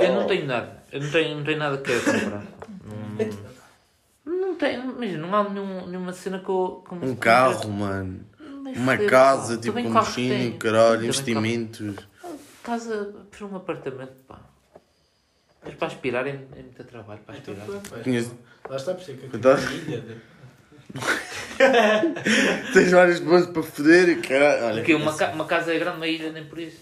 Eu 0.00 0.12
não 0.14 0.26
tenho 0.26 0.46
nada. 0.46 0.82
Eu 0.90 1.00
não 1.00 1.10
tenho, 1.10 1.36
não 1.38 1.44
tenho 1.44 1.58
nada 1.58 1.78
que 1.78 1.84
queira 1.84 2.02
comprar. 2.20 2.42
Não, 4.24 4.34
não 4.40 4.54
tenho, 4.56 4.82
imagina, 4.90 5.26
não 5.26 5.34
há 5.34 5.48
nenhum, 5.48 5.86
nenhuma 5.86 6.12
cena 6.12 6.38
que 6.40 6.48
eu. 6.48 6.84
que 6.88 6.94
me- 6.94 7.06
um 7.10 7.16
carro, 7.16 7.68
mano. 7.70 8.24
Nem 8.62 8.74
Uma 8.76 8.92
foder, 8.94 9.10
casa, 9.10 9.56
pá. 9.56 9.62
tipo, 9.62 9.80
mochinho, 9.90 10.34
tenho. 10.38 10.58
caralho, 10.58 11.04
investimentos. 11.04 11.96
Casa, 12.62 13.14
prefiro 13.30 13.50
um 13.52 13.56
apartamento, 13.56 14.14
pá. 14.26 14.40
Mas 15.62 15.74
para 15.74 15.88
aspirar 15.88 16.26
é, 16.26 16.30
é 16.30 16.62
muito 16.62 16.82
trabalho, 16.84 17.20
para 17.26 17.36
Então, 17.36 17.54
aspirar. 17.54 18.02
Conheço. 18.02 18.34
Lá 18.68 18.76
está, 18.76 18.94
por 18.94 19.02
isso 19.02 19.10
é 19.10 19.14
que 19.14 19.24
eu 19.24 19.30
Então- 19.34 19.56
tenho 19.56 19.68
uma 19.68 19.94
ilha. 19.96 20.22
Tens 22.72 22.90
vários 22.90 23.20
pontos 23.20 23.46
para 23.48 23.62
foder 23.62 24.08
e 24.08 24.16
caralho. 24.16 24.64
Olha, 24.66 24.74
Porque 24.76 24.94
uma, 24.94 25.14
ca- 25.16 25.30
uma 25.32 25.44
casa 25.46 25.72
é 25.74 25.78
grande, 25.78 25.96
uma 25.98 26.06
ilha 26.08 26.32
nem 26.32 26.44
por 26.44 26.58
isso. 26.58 26.78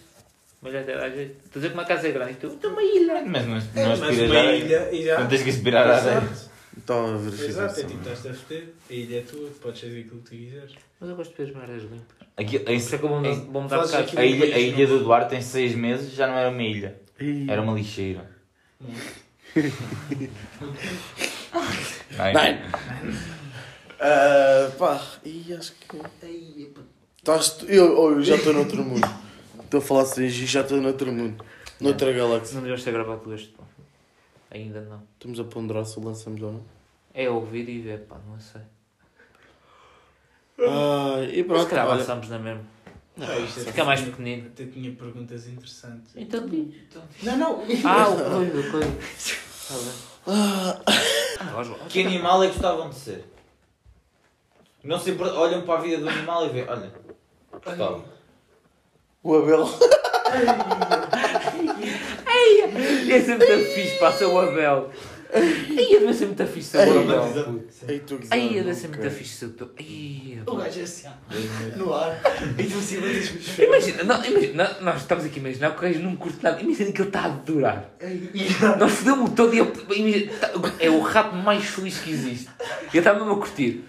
Mas 0.60 0.74
até 0.74 0.96
dá 0.96 1.08
jeito. 1.10 1.32
Estou 1.44 1.50
a 1.50 1.54
dizer 1.56 1.68
que 1.68 1.74
uma 1.74 1.84
casa 1.84 2.08
é 2.08 2.12
grande 2.12 2.32
e 2.32 2.34
tu, 2.36 2.46
então 2.48 2.72
uma 2.72 2.82
ilha. 2.82 3.22
Mas 3.26 3.46
não, 3.46 3.54
não 3.56 3.62
Mas 3.90 4.02
aspiras 4.02 4.30
uma 4.30 4.40
a 4.40 4.52
ilha 4.54 4.88
e 4.92 5.04
já. 5.04 5.18
Não 5.20 5.26
tens 5.28 5.42
que 5.42 5.50
aspirar 5.50 5.86
a 5.88 5.96
areia. 5.96 6.18
Exato. 6.18 6.52
Estava 6.78 7.14
a 7.14 7.16
ver 7.18 7.28
a 7.42 7.46
Exato, 7.46 7.80
é 7.80 7.84
tipo, 7.84 7.98
estás 8.08 8.26
a 8.26 8.34
foder. 8.34 8.68
A 8.88 8.92
ilha 8.94 9.18
é 9.18 9.20
tua, 9.22 9.50
podes 9.60 9.80
fazer 9.80 10.00
aquilo 10.00 10.20
que 10.22 10.24
tu 10.24 10.30
quiseres. 10.30 10.72
Mas 11.00 11.10
eu 11.10 11.16
gosto 11.16 11.30
de 11.32 11.36
ver 11.36 11.50
as 11.50 11.56
merdas 11.56 11.82
limpas. 11.82 12.16
Aqui, 12.36 12.64
isso 12.72 12.94
é 12.94 12.98
que 12.98 13.04
eu 13.04 13.08
vou, 13.10 13.24
em- 13.26 13.44
vou 13.50 13.62
mudar 13.62 13.84
de 13.84 13.94
aquilo- 13.96 14.22
a, 14.22 14.24
ilha, 14.24 14.54
a 14.56 14.58
ilha 14.58 14.86
do 14.86 15.00
Duarte 15.00 15.34
em 15.34 15.42
6 15.42 15.74
meses 15.74 16.12
já 16.14 16.26
não 16.26 16.36
era 16.38 16.48
uma 16.48 16.62
ilha. 16.62 16.96
Era 17.48 17.60
uma 17.60 17.74
lixeira. 17.74 18.30
Ai, 22.18 22.32
Nine. 22.32 22.60
Ah, 24.04 24.70
pá, 24.78 25.00
e 25.24 25.54
acho 25.54 25.72
que. 25.72 25.96
Estás, 27.18 27.58
eu, 27.68 27.96
oh, 28.00 28.10
eu 28.10 28.22
já 28.22 28.34
estou 28.34 28.52
noutro 28.52 28.82
mundo. 28.82 29.08
Estou 29.62 29.78
a 29.78 29.82
falar 29.82 30.02
assim, 30.02 30.28
já 30.28 30.62
estou 30.62 30.80
noutro 30.80 31.12
mundo. 31.12 31.44
Noutra 31.80 32.12
galáxia. 32.12 32.56
Não 32.56 32.62
deves 32.66 32.82
ter 32.82 32.92
gravado 32.92 33.32
este, 33.34 33.48
pá. 33.50 33.62
Ainda 34.50 34.80
não. 34.82 35.02
Estamos 35.14 35.38
a 35.38 35.44
ponderar 35.44 35.84
se 35.86 35.98
o 35.98 36.04
lançamos 36.04 36.42
ou 36.42 36.52
não. 36.52 36.64
É 37.14 37.28
ouvir 37.30 37.68
e 37.68 37.80
ver, 37.80 38.00
pá, 38.00 38.16
não 38.28 38.38
sei. 38.40 38.60
Ah, 40.60 41.20
e 41.30 41.38
Mas 41.38 41.46
pronto, 41.46 41.62
se 41.64 41.70
calhar 41.70 41.86
olha. 41.88 41.98
lançamos 41.98 42.28
na 42.28 42.38
mesma. 42.38 42.62
Ah, 43.20 43.38
isto 43.38 43.60
é- 43.60 43.64
Fica 43.64 43.84
mais 43.84 44.00
pequenino. 44.00 44.48
Até 44.48 44.64
tinha 44.66 44.90
perguntas 44.92 45.46
interessantes. 45.46 46.12
Então 46.16 46.46
diz. 46.48 46.74
Não, 47.22 47.36
não. 47.36 47.62
Ah, 47.84 48.08
o 48.08 48.16
coisa, 48.16 48.58
o 48.60 48.70
coisa. 48.70 48.98
Está 49.16 49.74
bem. 49.74 49.92
Ah, 50.26 51.56
Oswald. 51.58 51.84
Que 51.88 52.00
animal 52.04 52.42
é 52.42 52.48
que 52.48 52.52
gostavam 52.54 52.88
de 52.90 52.94
ser? 52.96 53.24
Não 54.84 54.98
se 54.98 55.10
impor- 55.12 55.32
olham 55.36 55.62
para 55.62 55.78
a 55.78 55.82
vida 55.82 55.98
do 55.98 56.08
animal 56.08 56.46
e 56.46 56.48
vêem, 56.50 56.66
olha, 56.68 56.92
gostava. 57.52 58.04
O 59.22 59.36
Abel. 59.36 59.68
Ia 63.06 63.20
ser 63.24 63.36
muito 63.38 63.64
fixe, 63.74 63.98
passa 63.98 64.26
o 64.26 64.38
Abel. 64.40 64.90
Ia 65.34 66.12
ser 66.12 66.26
muito 66.26 66.46
fixe 66.46 66.68
ser 66.70 66.88
o 66.88 67.00
Abel. 67.00 67.64
Ei, 67.88 68.00
tu 68.00 68.16
que 68.18 68.26
Ai, 68.30 68.40
ia 68.54 68.62
não 68.64 68.74
ser 68.74 68.88
muito 68.88 69.10
fixe 69.10 69.34
ser 69.36 69.46
o. 69.46 69.70
Ai, 69.78 70.38
O 70.46 70.56
gajo 70.56 70.80
é 70.80 70.82
assim, 70.82 71.08
no 71.76 71.94
ar. 71.94 72.20
E 72.58 72.64
tu 72.64 72.78
assim, 72.78 72.98
mas 72.98 73.58
Imagina, 73.58 74.02
não, 74.04 74.24
imagina, 74.24 74.64
não- 74.74 74.82
nós 74.82 75.00
estamos 75.02 75.24
aqui 75.24 75.38
a 75.38 75.42
imaginar 75.42 75.70
que 75.70 75.78
o 75.78 75.82
gajo 75.82 76.00
não 76.00 76.16
curte 76.16 76.42
nada. 76.42 76.60
Imagina 76.60 76.90
que 76.92 77.00
ele 77.00 77.08
está 77.08 77.20
a 77.20 77.24
adorar. 77.26 77.90
Nós 78.78 78.92
fodemos 78.92 79.30
todo 79.30 79.54
e 79.54 79.60
ele, 79.60 79.72
imagina, 79.96 80.32
tá- 80.38 80.50
é 80.80 80.90
o 80.90 81.00
rato 81.00 81.34
mais 81.36 81.64
feliz 81.64 81.98
que 81.98 82.10
existe. 82.10 82.50
Ele 82.88 82.98
está 82.98 83.14
mesmo 83.14 83.32
a 83.32 83.36
curtir. 83.36 83.84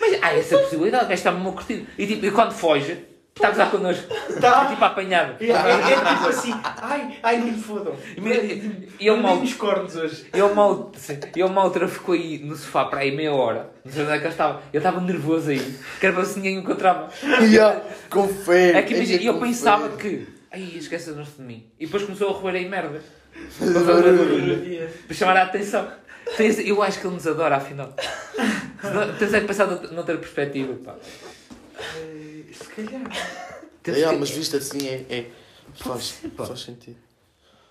Mas 0.00 0.22
há 0.22 0.32
essa 0.34 0.58
possibilidade, 0.58 1.04
o 1.04 1.08
gajo 1.08 1.18
está 1.18 1.32
mesmo 1.32 1.48
a 1.50 1.52
curtir. 1.52 1.86
E 1.98 2.06
tipo, 2.06 2.26
e 2.26 2.30
quando 2.30 2.52
foge, 2.52 2.98
Está 3.38 3.48
a 3.48 3.50
gozar 3.50 3.70
connosco. 3.70 4.14
Tá. 4.40 4.64
É 4.64 4.68
tipo 4.70 4.84
apanhado. 4.84 5.36
É, 5.40 5.46
é, 5.46 5.92
é 5.92 6.14
tipo 6.14 6.28
assim, 6.28 6.52
ai, 6.64 7.18
ai, 7.22 7.38
não 7.38 7.46
me 7.46 7.60
fodam. 7.62 7.94
E 8.16 8.84
e 8.98 9.06
Não 9.06 9.22
mal- 9.22 9.40
os 9.40 9.54
cornos 9.54 9.94
hoje. 9.94 10.26
Ele 10.32 10.42
mal, 10.54 10.90
ele 11.36 11.44
uma 11.44 11.62
outra 11.62 11.86
ficou 11.86 12.16
aí 12.16 12.38
no 12.38 12.56
sofá 12.56 12.86
para 12.86 13.00
aí 13.00 13.14
meia 13.14 13.32
hora. 13.32 13.70
Não 13.84 13.92
sei 13.92 14.02
onde 14.02 14.12
é 14.12 14.18
que 14.18 14.24
ele 14.24 14.30
estava. 14.32 14.60
Eu 14.72 14.78
estava 14.78 15.00
nervoso 15.00 15.50
aí. 15.50 15.60
Que 16.00 16.06
era 16.06 16.14
para 16.16 16.24
ver 16.24 16.28
se 16.28 16.36
ninguém 16.36 16.58
encontrava. 16.58 17.08
Yeah, 17.42 17.80
com 18.10 18.26
fé. 18.26 18.72
É 18.72 18.82
que 18.82 18.94
imagina, 18.94 19.22
e 19.22 19.26
eu 19.26 19.38
pensava 19.38 19.88
fé. 19.90 19.96
que. 19.96 20.28
Ai, 20.50 20.72
esquece-nos 20.74 21.36
de 21.36 21.42
mim. 21.42 21.64
E 21.78 21.86
depois 21.86 22.02
começou 22.02 22.30
a 22.30 22.32
roer 22.32 22.56
aí 22.56 22.68
merda. 22.68 23.00
Para 25.06 25.14
chamar 25.16 25.36
a 25.36 25.42
atenção. 25.44 25.86
Tens- 26.36 26.58
Eu 26.58 26.82
acho 26.82 27.00
que 27.00 27.06
ele 27.06 27.14
nos 27.14 27.26
adora, 27.26 27.56
afinal. 27.56 27.92
Tens 29.18 29.34
é 29.34 29.40
que 29.40 29.46
pensar 29.46 29.66
nout- 29.66 29.92
noutra 29.92 30.16
perspectiva, 30.18 30.74
pá. 30.84 30.94
Eh, 31.96 32.44
Se 32.52 32.64
calhar. 32.68 33.02
Tens 33.82 33.96
que- 34.08 34.16
mas 34.16 34.30
visto 34.30 34.56
assim 34.56 34.86
é. 34.88 35.04
é 35.08 35.26
faz, 35.74 36.04
ser, 36.04 36.30
faz 36.30 36.60
sentido. 36.60 36.96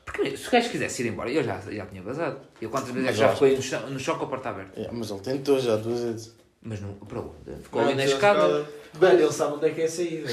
Porque 0.06 0.36
se 0.38 0.48
o 0.48 0.52
gajo 0.52 0.70
quisesse 0.70 1.04
ir 1.04 1.10
embora, 1.10 1.30
eu 1.30 1.44
já, 1.44 1.60
já 1.60 1.86
tinha 1.86 2.02
vazado. 2.02 2.40
Eu 2.62 2.70
quantas 2.70 2.90
vezes 2.92 3.04
é 3.08 3.12
Mas 3.12 3.18
já 3.20 3.30
ficou 3.34 3.48
no 3.50 3.62
chão, 3.62 3.90
no 3.90 4.00
chão 4.00 4.18
com 4.18 4.26
a 4.26 4.28
porta 4.28 4.50
aberta. 4.50 4.80
Yeah, 4.80 4.98
mas 4.98 5.12
ele 5.12 5.20
tentou 5.20 5.60
já 5.60 5.76
duas 5.76 6.00
vezes. 6.02 6.36
Mas 6.62 6.82
não, 6.82 6.94
para 6.94 7.20
onde? 7.20 7.64
Ficou 7.64 7.82
Não, 7.82 7.88
ali 7.90 7.98
na 7.98 8.06
escada. 8.06 8.68
Bem, 9.00 9.12
ele 9.14 9.32
sabe 9.32 9.54
onde 9.56 9.68
é 9.68 9.70
que 9.72 9.82
é 9.82 9.86
a 9.86 9.90
saída. 9.90 10.30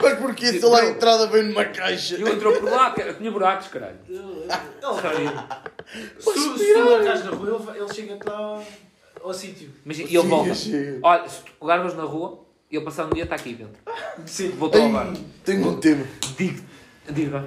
Mas 0.00 0.18
porquê? 0.18 0.46
Se 0.52 0.64
lá 0.64 0.80
a 0.80 0.86
entrada 0.90 1.26
vem 1.26 1.42
numa 1.44 1.64
caixa. 1.64 2.16
E 2.16 2.22
ele 2.22 2.30
entrou 2.32 2.54
por 2.58 2.70
lá, 2.70 2.94
tinha 3.18 3.30
buracos, 3.30 3.68
caralho. 3.68 3.98
Se 4.06 6.32
tu 6.32 6.58
se 6.58 6.74
tu 6.74 6.88
largares 6.90 7.24
na 7.24 7.30
rua, 7.32 7.62
ele, 7.70 7.80
ele 7.80 7.94
chega-te 7.94 8.26
lá 8.26 8.36
ao, 8.36 8.64
ao 9.22 9.34
sítio. 9.34 9.70
Mas 9.84 9.98
e 9.98 10.02
ele 10.04 10.18
volta. 10.18 10.54
Chega. 10.54 10.98
Olha, 11.02 11.28
se 11.28 11.40
tu 11.42 11.52
largas 11.66 11.94
na 11.94 12.04
rua, 12.04 12.40
ele 12.70 12.84
passar 12.84 13.06
um 13.06 13.10
dia 13.10 13.24
está 13.24 13.34
aqui 13.36 13.54
dentro. 13.54 13.76
Sim. 14.26 14.50
Voltou 14.50 14.80
ao 14.82 14.88
bar. 14.90 15.12
Ei, 15.14 15.24
Tenho 15.44 15.68
um 15.68 15.80
tema. 15.80 16.06
Digo, 16.38 16.62
digo, 17.10 17.44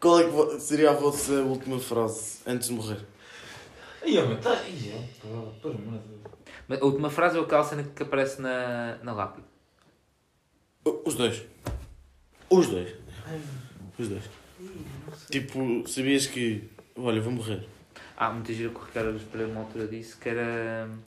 Qual 0.00 0.20
é 0.20 0.24
que 0.24 0.30
vo- 0.30 0.58
seria 0.60 0.90
a 0.90 0.94
vossa 0.94 1.32
última 1.42 1.78
frase 1.78 2.38
antes 2.46 2.68
de 2.68 2.74
morrer? 2.74 2.98
Ai, 4.02 4.18
homem, 4.18 4.36
tá. 4.38 4.50
Ai, 4.50 4.92
é, 4.92 4.98
pá, 5.20 5.28
por 5.62 5.70
amor 5.72 6.00
de 6.00 6.08
Deus. 6.08 6.35
Mas 6.68 6.80
a 6.80 6.84
última 6.84 7.10
frase 7.10 7.38
é 7.38 7.40
aquela 7.40 7.62
cena 7.64 7.84
que 7.84 8.02
aparece 8.02 8.40
na, 8.42 8.96
na 9.02 9.12
lápide. 9.12 9.46
Os 11.04 11.14
dois. 11.14 11.44
Os 12.50 12.66
dois. 12.68 12.94
Os 13.98 14.08
dois. 14.08 14.24
Tipo, 15.30 15.86
sabias 15.86 16.26
que. 16.26 16.68
Olha, 16.96 17.20
vou 17.20 17.32
morrer. 17.32 17.66
Ah, 18.16 18.30
muita 18.30 18.52
gira 18.52 18.70
que 18.70 18.76
o 18.76 18.82
Ricardo 18.84 19.20
Pereira 19.30 19.52
uma 19.52 19.60
altura 19.62 19.86
disse 19.86 20.16
que 20.16 20.28
era 20.28 20.88
hum, 20.88 20.98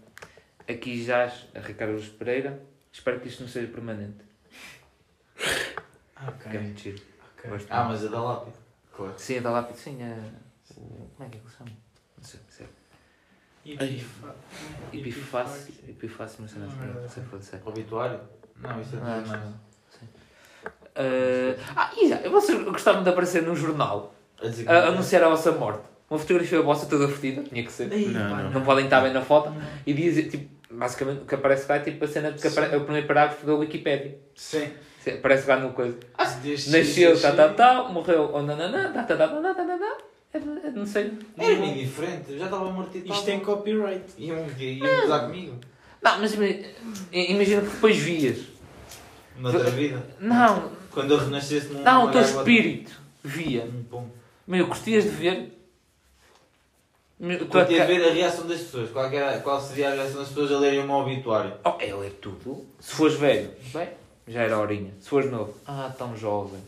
aqui 0.67 1.03
jaz 1.03 1.47
a 1.55 1.59
Ricardo 1.59 1.93
Luz 1.93 2.07
Pereira. 2.07 2.61
Espero 2.91 3.19
que 3.19 3.27
isto 3.27 3.41
não 3.41 3.49
seja 3.49 3.67
permanente. 3.71 4.23
Ah, 6.15 6.31
Que 6.31 6.57
é 6.57 6.59
muito 6.59 6.79
giro. 6.79 7.01
ok. 7.37 7.49
Gosto 7.51 7.67
Ah, 7.71 7.83
mas 7.85 8.03
é 8.03 8.09
da 8.09 8.21
lápide. 8.21 8.57
Claro. 8.93 9.13
Sim, 9.17 9.35
é 9.35 9.41
da 9.41 9.51
lápide, 9.51 9.79
sim. 9.79 10.01
É... 10.01 10.31
Como 10.75 11.27
é 11.27 11.29
que 11.29 11.37
ele 11.37 11.49
chama? 11.57 11.71
Não 12.17 12.23
sei, 12.23 12.39
não 12.41 12.51
sei. 12.51 12.67
Epifa- 13.73 14.35
Epifácio. 14.93 15.73
Epifácio, 15.87 16.45
não. 16.59 16.67
Não 16.67 17.39
ser. 17.41 17.61
Obituário? 17.65 18.19
Não, 18.61 18.81
isso 18.81 18.95
é 18.95 18.99
Ah, 19.01 19.15
tudo 19.23 19.27
mais. 19.29 19.41
Ah, 20.95 21.55
ah, 21.75 21.91
e 21.97 22.09
já, 22.09 22.17
vocês 22.29 22.61
gostavam 22.63 23.03
de 23.03 23.09
aparecer 23.09 23.43
num 23.43 23.55
jornal 23.55 24.13
A 24.41 24.47
dizer 24.47 24.69
a 24.69 24.87
anunciar 24.87 25.23
a 25.23 25.29
vossa 25.29 25.51
morte? 25.51 25.83
Uma 26.09 26.17
fotografia 26.19 26.61
vossa 26.61 26.87
toda 26.87 27.07
fodida, 27.07 27.43
tinha 27.43 27.63
que 27.63 27.71
ser. 27.71 27.87
Não, 27.87 28.29
não. 28.43 28.51
Não 28.51 28.61
podem 28.63 28.85
estar 28.85 28.99
bem 29.01 29.13
na 29.13 29.21
foto. 29.21 29.53
E 29.85 29.93
diz, 29.93 30.29
tipo, 30.31 30.49
basicamente 30.71 31.21
o 31.21 31.25
que 31.25 31.35
aparece 31.35 31.69
lá 31.69 31.75
é 31.77 31.79
tipo 31.81 32.03
a 32.03 32.07
cena 32.07 32.31
que 32.33 32.47
apare- 32.47 32.73
é 32.73 32.77
o 32.77 32.81
primeiro 32.81 33.07
parágrafo 33.07 33.45
da 33.45 33.53
Wikipedia. 33.53 34.17
Sim. 34.35 34.69
Aparece 35.07 35.47
lá 35.47 35.57
no 35.57 35.71
coisa. 35.73 35.97
Desde 36.41 36.71
Nasceu, 36.77 37.19
tá, 37.21 37.31
tá, 37.31 37.49
tá, 37.49 37.83
morreu, 37.89 38.31
oh, 38.33 38.41
nananã, 38.41 38.91
tá, 38.91 39.03
tá, 39.03 39.13
é 39.13 39.17
de- 39.17 39.23
é 39.23 39.77
de 39.77 40.08
não 40.75 40.85
sei. 40.85 41.11
Era 41.37 41.55
bem 41.55 41.73
diferente, 41.77 42.31
eu 42.33 42.39
já 42.39 42.45
estava 42.45 42.69
morto 42.71 42.95
e 42.97 43.09
Isto 43.09 43.25
tem 43.25 43.39
copyright. 43.39 44.03
Iam 44.17 44.45
gozar 45.01 45.25
comigo. 45.25 45.55
Não, 46.01 46.19
mas 46.19 46.33
ima- 46.33 46.45
imagina 47.11 47.61
que 47.61 47.67
depois 47.69 47.97
vias. 47.97 48.39
Noutra 49.37 49.69
vida. 49.71 50.05
Não, 50.19 50.71
Quando 50.91 51.11
eu 51.13 51.17
renascesse 51.17 51.67
num. 51.67 51.81
não, 51.81 52.05
o 52.07 52.11
teu 52.11 52.21
espírito 52.21 52.91
via. 53.23 53.63
Um 53.63 53.83
pão. 53.83 54.11
Meu, 54.47 54.67
gostias 54.67 55.03
de 55.05 55.09
ver. 55.11 55.55
Curtia 57.49 57.79
ca- 57.79 57.85
ver 57.85 58.07
a 58.09 58.13
reação 58.13 58.47
das 58.47 58.59
pessoas. 58.61 58.91
Qual, 58.91 59.05
era- 59.11 59.39
qual 59.39 59.59
seria 59.61 59.89
a 59.89 59.93
reação 59.93 60.19
das 60.19 60.29
pessoas 60.29 60.51
a 60.53 60.59
lerem 60.59 60.79
o 60.79 60.85
meu 60.85 60.95
obituário? 60.95 61.53
Oh, 61.65 61.73
ele 61.79 62.07
é 62.07 62.09
tudo. 62.21 62.65
Se 62.79 62.93
fores 62.93 63.15
velho, 63.15 63.51
bem, 63.73 63.89
já 64.27 64.43
era 64.43 64.57
horinha. 64.57 64.93
Se 65.01 65.09
fores 65.09 65.29
novo, 65.29 65.53
ah, 65.67 65.93
tão 65.97 66.15
jovem. 66.15 66.61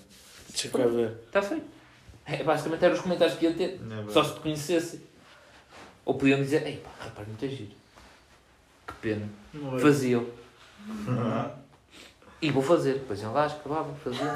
Deixa 0.50 0.68
cá 0.70 0.86
ver. 0.86 1.14
Está 1.28 1.42
feito. 1.42 1.66
É, 2.32 2.44
basicamente 2.44 2.86
eram 2.86 2.96
os 2.96 3.02
comentários 3.02 3.38
que 3.38 3.46
ia 3.46 3.54
ter. 3.54 3.80
Só 4.10 4.24
se 4.24 4.34
te 4.36 4.40
conhecesse. 4.40 5.02
Ou 6.06 6.16
podiam 6.16 6.42
dizer, 6.42 6.66
ei 6.66 6.78
pá, 6.78 6.90
rapaz, 7.00 7.28
muito 7.28 7.48
giro. 7.48 7.72
Que 8.88 8.94
pena. 9.02 9.30
Não 9.54 9.78
é? 9.78 9.80
Faziam. 9.80 10.26
E 12.42 12.50
vou 12.52 12.64
fazer. 12.64 12.94
Depois 12.94 13.22
iam 13.22 13.34
lá, 13.34 13.46
escavavam, 13.46 13.94
faziam. 13.96 14.28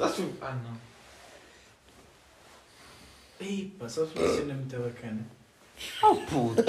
Acho 0.00 0.28
Ah, 0.40 0.56
não. 0.64 0.76
Ei, 3.40 3.74
pá, 3.78 3.88
sabes 3.88 4.14
uma 4.14 4.28
cena 4.28 4.54
muito 4.54 4.76
bacana? 4.76 5.26
Oh 6.02 6.16
puto! 6.16 6.62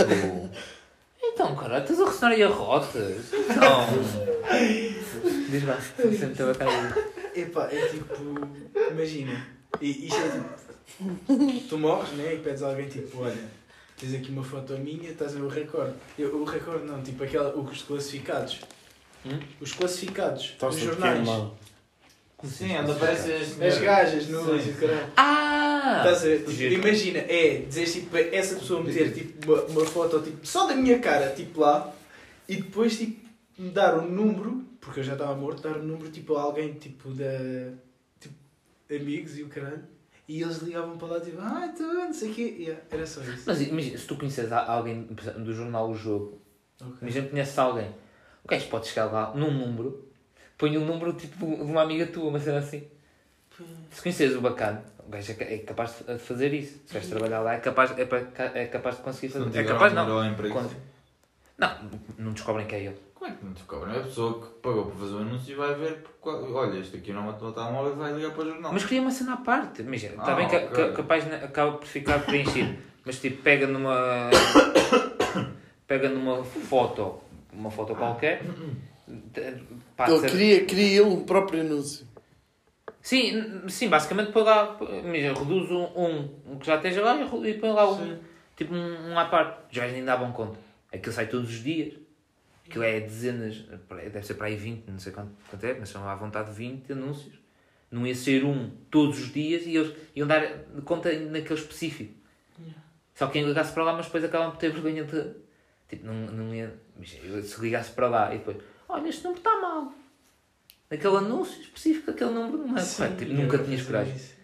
Então, 1.21 1.55
cara, 1.55 1.79
estás 1.79 1.99
a 1.99 2.05
ressonar 2.05 2.31
aí 2.33 2.43
a 2.43 2.47
rotas? 2.47 3.33
Então. 3.33 3.87
Diz 5.49 5.63
lá, 5.65 5.79
sempre 5.81 6.25
muito 6.25 6.45
bacana. 6.45 6.95
Epá, 7.35 7.69
é 7.71 7.87
tipo. 7.87 8.13
Imagina. 8.91 9.47
E 9.81 10.07
isto 10.07 10.17
é 10.17 10.29
tipo. 10.29 11.67
Tu 11.69 11.77
morres, 11.77 12.11
né? 12.11 12.33
E 12.33 12.39
pedes 12.39 12.63
a 12.63 12.69
alguém 12.69 12.87
tipo, 12.87 13.21
olha, 13.21 13.49
tens 13.97 14.13
aqui 14.15 14.31
uma 14.31 14.43
foto 14.43 14.73
minha, 14.77 15.11
estás 15.11 15.33
a 15.33 15.39
ver 15.39 15.43
o 15.43 15.47
recorde. 15.47 15.93
Eu, 16.17 16.35
o 16.35 16.43
recorde 16.43 16.85
não, 16.85 17.01
tipo 17.01 17.23
aquela, 17.23 17.55
os 17.55 17.81
classificados. 17.83 18.61
Hum? 19.25 19.39
Os 19.59 19.73
classificados 19.73 20.45
Estás 20.45 20.75
dos 20.75 20.83
todo 20.83 20.93
jornais. 20.95 21.27
Sim, 22.43 22.75
anda 22.77 22.95
parece 22.95 23.33
as 23.33 23.61
As 23.61 23.77
gajas 23.79 24.27
no 24.27 24.61
Sim. 24.61 24.69
e 24.69 24.73
caralho. 24.73 25.11
Ah! 25.17 25.95
Estás 25.97 26.23
a 26.23 26.27
ver? 26.27 26.45
Tipo, 26.45 26.61
imagina, 26.87 27.19
é 27.19 27.63
dizer 27.67 27.85
tipo, 27.85 28.15
essa 28.15 28.55
pessoa 28.55 28.81
meter 28.81 29.13
tipo, 29.13 29.51
uma, 29.51 29.61
uma 29.63 29.85
foto 29.85 30.21
tipo, 30.21 30.45
só 30.45 30.65
da 30.65 30.75
minha 30.75 30.99
cara 30.99 31.31
tipo 31.31 31.59
lá 31.59 31.93
e 32.47 32.55
depois 32.55 32.97
tipo, 32.97 33.27
me 33.57 33.69
dar 33.69 33.97
um 33.97 34.09
número, 34.09 34.63
porque 34.79 34.99
eu 34.99 35.03
já 35.03 35.13
estava 35.13 35.35
morto, 35.35 35.61
dar 35.61 35.77
um 35.77 35.83
número 35.83 36.09
tipo 36.11 36.35
a 36.35 36.41
alguém 36.43 36.73
tipo 36.73 37.09
da. 37.13 37.73
tipo, 38.19 38.35
amigos 38.89 39.37
e 39.37 39.43
o 39.43 39.49
caralho. 39.49 39.83
E 40.27 40.41
eles 40.43 40.57
ligavam 40.59 40.97
para 40.97 41.07
lá 41.07 41.19
tipo, 41.21 41.37
ah, 41.41 41.73
tu 41.75 41.81
não 41.83 42.13
sei 42.13 42.31
o 42.31 42.33
quê. 42.35 42.55
Yeah, 42.59 42.81
era 42.91 43.05
só 43.07 43.21
isso. 43.21 43.43
Mas 43.47 43.61
imagina, 43.61 43.97
se 43.97 44.05
tu 44.05 44.15
conheces 44.15 44.51
alguém 44.51 45.03
do 45.03 45.53
jornal 45.53 45.89
O 45.89 45.95
Jogo, 45.95 46.39
Ok. 46.81 46.97
imagina 47.01 47.25
que 47.25 47.31
conheces 47.31 47.57
alguém, 47.57 47.89
o 48.43 48.47
gajo 48.47 48.67
pode 48.67 48.87
chegar 48.87 49.05
lá 49.05 49.33
num 49.35 49.51
número, 49.51 50.07
põe 50.57 50.77
um 50.77 50.85
número 50.85 51.13
tipo 51.13 51.47
de 51.47 51.61
uma 51.63 51.81
amiga 51.81 52.05
tua, 52.07 52.25
uma 52.29 52.39
cena 52.39 52.59
assim. 52.59 52.87
Se 53.91 54.01
conheces 54.01 54.35
o 54.35 54.41
bacana, 54.41 54.83
o 55.05 55.09
gajo 55.09 55.33
é 55.39 55.55
é 55.55 55.57
capaz 55.59 56.03
de 56.07 56.17
fazer 56.19 56.53
isso. 56.53 56.79
Se 56.85 56.93
vais 56.93 57.07
trabalhar 57.07 57.41
lá, 57.41 57.55
é 57.55 57.59
capaz, 57.59 57.91
é, 57.97 58.03
é 58.61 58.67
capaz 58.67 58.97
de 58.97 59.01
conseguir 59.01 59.33
fazer. 59.33 59.59
É 59.59 59.63
capaz 59.63 59.93
não. 59.93 60.05
Quando- 60.05 60.75
Não, 61.57 61.89
não 62.17 62.31
descobrem 62.33 62.65
que 62.67 62.75
é 62.75 62.83
ele. 62.85 62.97
Como 63.19 63.29
é 63.31 63.35
que 63.35 63.43
não 63.45 63.51
descobrem? 63.51 63.95
É 63.95 63.99
a 63.99 64.03
pessoa 64.03 64.39
que 64.41 64.47
pagou 64.61 64.85
para 64.85 64.95
fazer 64.95 65.15
o 65.15 65.17
anúncio 65.17 65.51
e 65.51 65.55
vai 65.55 65.75
ver. 65.75 65.97
porque, 66.21 66.29
Olha, 66.53 66.79
este 66.79 66.95
aqui 66.95 67.11
não 67.11 67.23
matou 67.23 67.49
o 67.49 67.51
telemóvel 67.51 67.95
vai 67.97 68.13
ligar 68.13 68.31
para 68.31 68.43
o 68.43 68.49
jornal. 68.49 68.71
Mas 68.71 68.83
queria 68.85 69.01
uma 69.01 69.11
cena 69.11 69.33
à 69.33 69.37
parte. 69.37 69.81
Imagina, 69.81 70.13
está 70.13 70.31
Ah, 70.31 70.35
bem 70.35 70.47
que, 70.47 70.55
ok. 70.55 70.93
que, 70.93 71.01
a 71.01 71.03
página 71.03 71.35
acaba 71.35 71.73
por 71.73 71.85
ficar 71.85 72.19
preenchida, 72.25 72.77
mas 73.05 73.19
tipo, 73.19 73.41
pega 73.43 73.67
numa. 73.67 74.29
pega 75.85 76.07
numa 76.07 76.43
foto, 76.45 77.19
uma 77.51 77.69
foto 77.69 77.93
qualquer. 77.93 78.41
pá, 79.97 80.09
Ele 80.09 80.29
queria, 80.29 80.65
queria 80.65 81.01
ele 81.01 81.09
um 81.09 81.23
próprio 81.25 81.59
anúncio. 81.59 82.07
Sim, 83.01 83.67
sim, 83.67 83.89
basicamente 83.89 84.31
põe 84.31 84.43
lá, 84.43 84.77
imagina, 85.03 85.33
reduz 85.37 85.69
um, 85.71 85.83
um, 85.95 86.29
um 86.53 86.59
que 86.59 86.67
já 86.67 86.75
esteja 86.75 87.01
lá 87.01 87.15
e 87.15 87.49
e 87.49 87.53
põe 87.55 87.71
lá 87.71 87.89
um, 87.89 88.17
tipo 88.55 88.73
um, 88.73 89.11
um 89.11 89.19
à 89.19 89.25
parte. 89.25 89.57
Os 89.71 89.77
gajos 89.77 89.93
nem 89.93 90.05
davam 90.05 90.31
conta. 90.31 90.57
Aquilo 90.93 91.13
sai 91.13 91.27
todos 91.27 91.49
os 91.49 91.63
dias. 91.63 91.93
Aquilo 92.69 92.83
é 92.83 92.99
dezenas, 92.99 93.65
deve 93.89 94.21
ser 94.23 94.35
para 94.35 94.45
aí 94.47 94.55
20, 94.55 94.87
não 94.89 94.99
sei 94.99 95.11
quanto, 95.11 95.31
quanto 95.49 95.63
é, 95.65 95.73
mas 95.79 95.89
são 95.89 96.07
à 96.07 96.13
vontade 96.15 96.51
20 96.53 96.91
anúncios. 96.93 97.33
Não 97.89 98.05
ia 98.05 98.13
ser 98.13 98.45
um 98.45 98.69
todos 98.91 99.19
os 99.19 99.33
dias 99.33 99.63
e 99.65 99.75
eles 99.75 99.95
iam 100.15 100.27
dar 100.27 100.45
conta 100.85 101.11
naquele 101.19 101.59
específico. 101.59 102.13
Só 103.15 103.27
quem 103.27 103.43
ligasse 103.43 103.73
para 103.73 103.83
lá, 103.83 103.93
mas 103.93 104.05
depois 104.05 104.23
acabam 104.23 104.51
por 104.51 104.57
ter 104.57 104.71
vergonha 104.71 105.03
de. 105.03 105.31
Tipo, 105.89 106.05
não, 106.05 106.13
não 106.13 106.53
ia. 106.53 106.73
Se 107.03 107.59
ligasse 107.59 107.91
para 107.91 108.07
lá 108.07 108.33
e 108.33 108.37
depois, 108.37 108.57
olha, 108.87 109.09
este 109.09 109.23
número 109.23 109.39
está 109.39 109.59
mal. 109.59 109.91
Naquele 110.91 111.17
anúncio 111.17 111.59
específico, 111.61 112.11
aquele 112.11 112.29
número 112.31 112.65
não 112.67 112.77
é 112.77 112.81
Sim, 112.81 112.97
correto. 112.97 113.15
Tipo, 113.17 113.33
nunca 113.33 113.57
tinhas 113.57 113.81
coragem. 113.81 114.15
isso. 114.15 114.35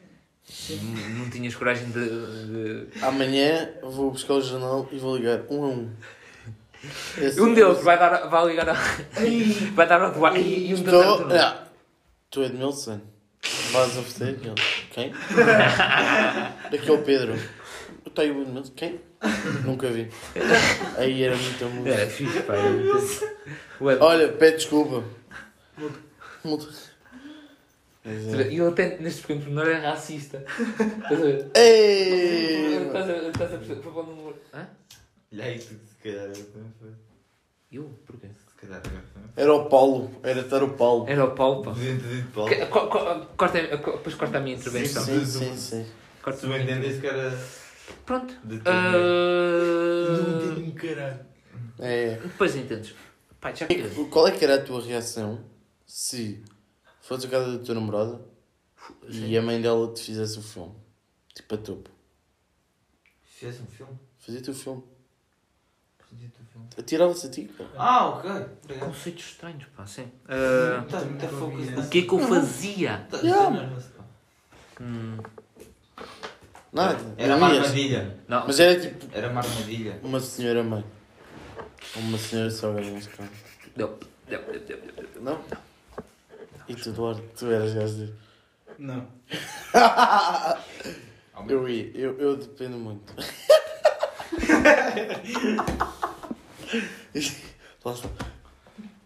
Não, 0.84 1.10
não 1.24 1.30
tinhas 1.30 1.56
coragem 1.56 1.86
de. 1.92 2.88
de- 2.88 3.04
Amanhã 3.04 3.70
vou 3.84 4.12
buscar 4.12 4.34
o 4.34 4.42
jornal 4.42 4.90
e 4.92 4.98
vou 4.98 5.16
ligar 5.18 5.42
um 5.50 5.64
a 5.64 5.68
um. 5.68 5.92
Esse- 7.18 7.42
Um 7.42 7.54
deles 7.54 7.80
vai, 7.82 7.98
dar, 7.98 8.28
vai 8.28 8.46
ligar 8.48 8.70
ao, 8.70 8.76
vai 9.74 9.88
dar 9.88 10.02
ao 10.02 10.12
Duarte 10.12 10.40
e, 10.40 10.70
e 10.70 10.74
um 10.74 10.82
deles 10.84 11.02
Estou. 11.02 11.32
é 11.32 11.40
Ah, 11.40 11.64
tu 12.30 12.42
é 12.42 12.46
Edmilson. 12.46 13.02
Vais 13.72 13.98
oferecer? 13.98 14.40
Ele. 14.42 14.56
Quem? 14.92 15.12
Daqui 16.72 16.90
é 16.90 16.92
o 16.92 17.02
Pedro. 17.04 17.34
Eu 18.06 18.12
tenho 18.12 18.38
o 18.38 18.42
Edmilson. 18.42 18.72
Quem? 18.76 19.00
Nunca 19.64 19.88
vi. 19.90 20.10
Aí 20.98 21.24
era 21.24 21.36
muito 21.36 21.66
música. 21.66 21.96
Era 21.96 22.08
fixe, 22.10 22.40
pá. 22.42 22.54
era 22.56 22.70
muito- 22.70 24.04
Olha, 24.04 24.30
pede 24.34 24.58
desculpa. 24.58 25.04
Muda. 26.44 26.66
É. 28.06 28.10
E 28.52 28.60
ele 28.60 28.68
até 28.68 28.98
neste 29.00 29.22
pequeno 29.22 29.42
pormenor 29.42 29.68
é 29.68 29.80
racista. 29.80 30.46
Estás 30.48 31.12
a 31.12 31.16
ver? 31.16 31.48
Ei! 31.56 32.86
Estás 32.86 33.10
a, 33.10 33.14
estás 33.16 33.54
a 33.54 33.58
perceber? 33.58 33.82
Foi 33.82 33.92
para 33.92 34.02
o 34.02 34.06
número. 34.06 34.36
Hã? 34.54 34.68
Aí, 35.40 35.60
se 35.60 35.80
calhar 36.10 36.26
eu 36.28 36.46
também 36.52 36.72
foi. 36.80 36.90
Eu? 37.72 37.84
Porquê? 38.06 38.28
Se 38.28 38.56
calhar 38.56 38.78
eu 38.78 38.84
também 38.84 39.02
Era 39.36 39.54
o 39.54 39.68
Paulo. 39.70 40.12
Era 40.24 40.42
estar 40.42 40.64
o 40.64 40.74
Paulo. 40.76 41.06
Era 41.10 41.26
o 41.26 41.32
Paulo, 41.36 41.64
pá. 41.64 41.74
Ter 41.74 41.98
dito 41.98 42.32
Paulo. 42.32 42.50
Que- 42.50 42.66
co- 42.68 42.88
co- 42.88 43.26
Corta, 43.38 43.78
co- 43.80 43.92
depois 43.98 44.16
corta 44.16 44.38
a 44.38 44.42
minha 44.42 44.56
intervenção. 44.56 45.04
Sim, 45.04 45.26
sim, 45.26 45.56
sim. 45.58 45.86
Corta 46.22 46.40
Se 46.40 46.46
a 46.46 46.50
minha 46.50 46.62
entendesse 46.64 47.00
que 47.02 47.08
era. 47.08 47.38
Pronto. 48.06 48.34
De 48.44 48.58
tudo. 48.58 48.70
Ah, 48.70 50.60
um 50.60 50.72
caralho. 50.72 51.26
É. 51.80 52.16
Depois 52.18 52.56
entendes. 52.56 52.96
Pá, 53.42 53.54
já 53.54 53.68
que. 53.68 53.84
Qual 54.06 54.28
é 54.28 54.32
que 54.32 54.44
era 54.44 54.56
a 54.56 54.64
tua 54.64 54.82
reação 54.82 55.44
se 55.86 56.44
fosse 57.02 57.28
a 57.28 57.30
casa 57.30 57.58
da 57.58 57.64
tua 57.64 57.76
namorada 57.76 58.22
e 59.10 59.38
a 59.38 59.42
mãe 59.42 59.62
dela 59.62 59.94
te 59.94 60.02
fizesse 60.04 60.40
o 60.40 60.42
filme? 60.42 60.74
Tipo 61.34 61.56
a 61.56 61.58
topo. 61.58 61.90
Fizesse 63.24 63.62
um 63.62 63.68
filme? 63.68 63.94
Fazia-te 64.18 64.50
o 64.50 64.54
filme. 64.54 64.84
Filme. 66.18 66.68
Atirava-se 66.78 67.28
a 67.28 67.30
ti, 67.30 67.44
pá. 67.58 67.64
Ah, 67.78 68.08
ok. 68.10 68.30
Obrigado. 68.64 68.88
Conceitos 68.88 69.26
estranhos, 69.26 69.66
pá, 69.76 69.86
sim. 69.86 70.12
Estás 70.86 71.04
muito 71.06 71.28
focus 71.28 71.86
o 71.86 71.90
que 71.90 72.00
é 72.00 72.02
que 72.04 72.14
eu 72.14 72.20
fazia? 72.20 73.08
Yeah. 73.24 73.70
Hum, 74.82 75.18
Nada. 76.74 76.98
Era 77.18 77.30
não 77.30 77.38
uma 77.38 77.48
armadilha. 77.48 78.20
não, 78.28 78.46
Mas 78.48 78.60
era 78.60 78.78
tipo 78.80 79.06
Era 79.14 79.30
uma 79.30 79.40
armadilha. 79.42 80.00
uma 80.04 80.20
senhora 80.20 80.64
mãe. 80.64 80.84
Uma 81.96 82.18
senhora 82.18 82.52
sogra 82.52 82.82
neste 82.84 83.10
caso. 83.12 83.30
Deu, 83.76 83.98
deu, 84.28 84.42
deu. 84.68 84.80
Não? 85.22 85.40
E 86.68 86.76
tu, 86.76 86.90
Eduardo, 86.90 87.22
tu 87.38 87.46
eras 87.50 87.74
gajo 87.74 87.96
de... 88.08 88.14
Não. 88.78 89.08
Eu 91.48 91.70
ia, 91.70 91.92
eu, 91.94 92.18
eu 92.18 92.36
dependo 92.38 92.78
muito. 92.78 93.14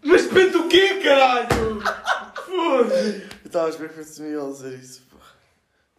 Mas 0.03 0.23
depende 0.23 0.51
do 0.51 0.67
quê, 0.67 0.99
caralho? 1.03 1.81
Foda-se. 2.45 3.23
Eu 3.43 3.45
estava 3.45 3.65
a 3.67 3.69
esperar 3.69 3.89
que 3.89 3.95
fosse 3.95 4.21
Miguel 4.21 4.51
dizer 4.51 4.79
isso, 4.79 5.01
pá. 5.11 5.17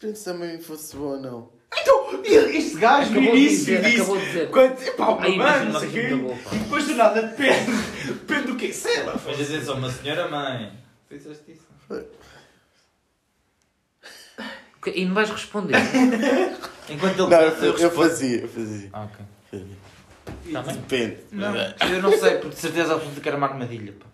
Depende 0.01 0.19
se 0.19 0.31
a 0.31 0.35
mãe 0.35 0.59
fosse 0.61 0.97
boa 0.97 1.17
ou 1.17 1.21
não. 1.23 1.61
Então, 1.81 2.23
este 2.25 2.77
gajo 2.79 3.13
no 3.13 3.21
Acabou 3.21 3.35
de 3.35 3.41
início 3.41 3.59
dizer, 3.59 3.83
disse... 3.83 3.97
acabou 4.01 4.19
de 4.19 4.27
dizer. 4.27 4.51
Quando, 4.51 4.83
epá, 4.83 5.09
uma 5.09 5.23
Aí, 5.25 5.37
mãe, 5.37 5.47
imagina 5.47 5.73
não 5.73 5.81
sei 5.81 5.89
o 5.89 5.93
quê. 5.93 6.03
muito 6.15 6.23
boa, 6.25 6.37
pá. 6.37 6.51
E 6.55 6.59
depois 6.59 6.85
do 6.87 6.95
nada, 6.95 7.23
depende. 7.29 7.73
Depende 8.07 8.47
do 8.49 8.57
quê? 8.57 8.73
Sei 8.73 9.03
lá. 9.05 9.21
Mas 9.25 9.37
dizer 9.37 9.65
só 9.65 9.75
uma 9.75 9.91
senhora 9.91 10.29
mãe. 10.29 10.73
Tu 11.09 11.17
disseste 11.17 11.53
isso? 11.53 11.67
Ok, 11.89 12.07
E 14.87 15.05
não 15.05 15.15
vais 15.15 15.31
responder. 15.31 15.75
Enquanto 16.89 17.21
ele 17.21 17.29
Não, 17.31 17.41
eu, 17.41 17.77
eu 17.79 17.91
fazia, 17.91 18.41
eu 18.41 18.49
fazia. 18.49 18.89
Ah, 18.93 19.03
ok. 19.05 19.25
fazia. 19.51 19.77
Tá 20.53 20.63
bem? 20.63 20.75
Depende. 20.77 21.17
Não, 21.33 21.55
eu 21.57 22.03
não 22.03 22.13
sei, 22.19 22.33
porque 22.39 22.55
de 22.55 22.61
certeza 22.61 22.95
absoluta 22.95 23.21
que 23.21 23.29
era 23.29 23.37
uma 23.37 23.47
armadilha, 23.47 23.93
pá. 23.93 24.07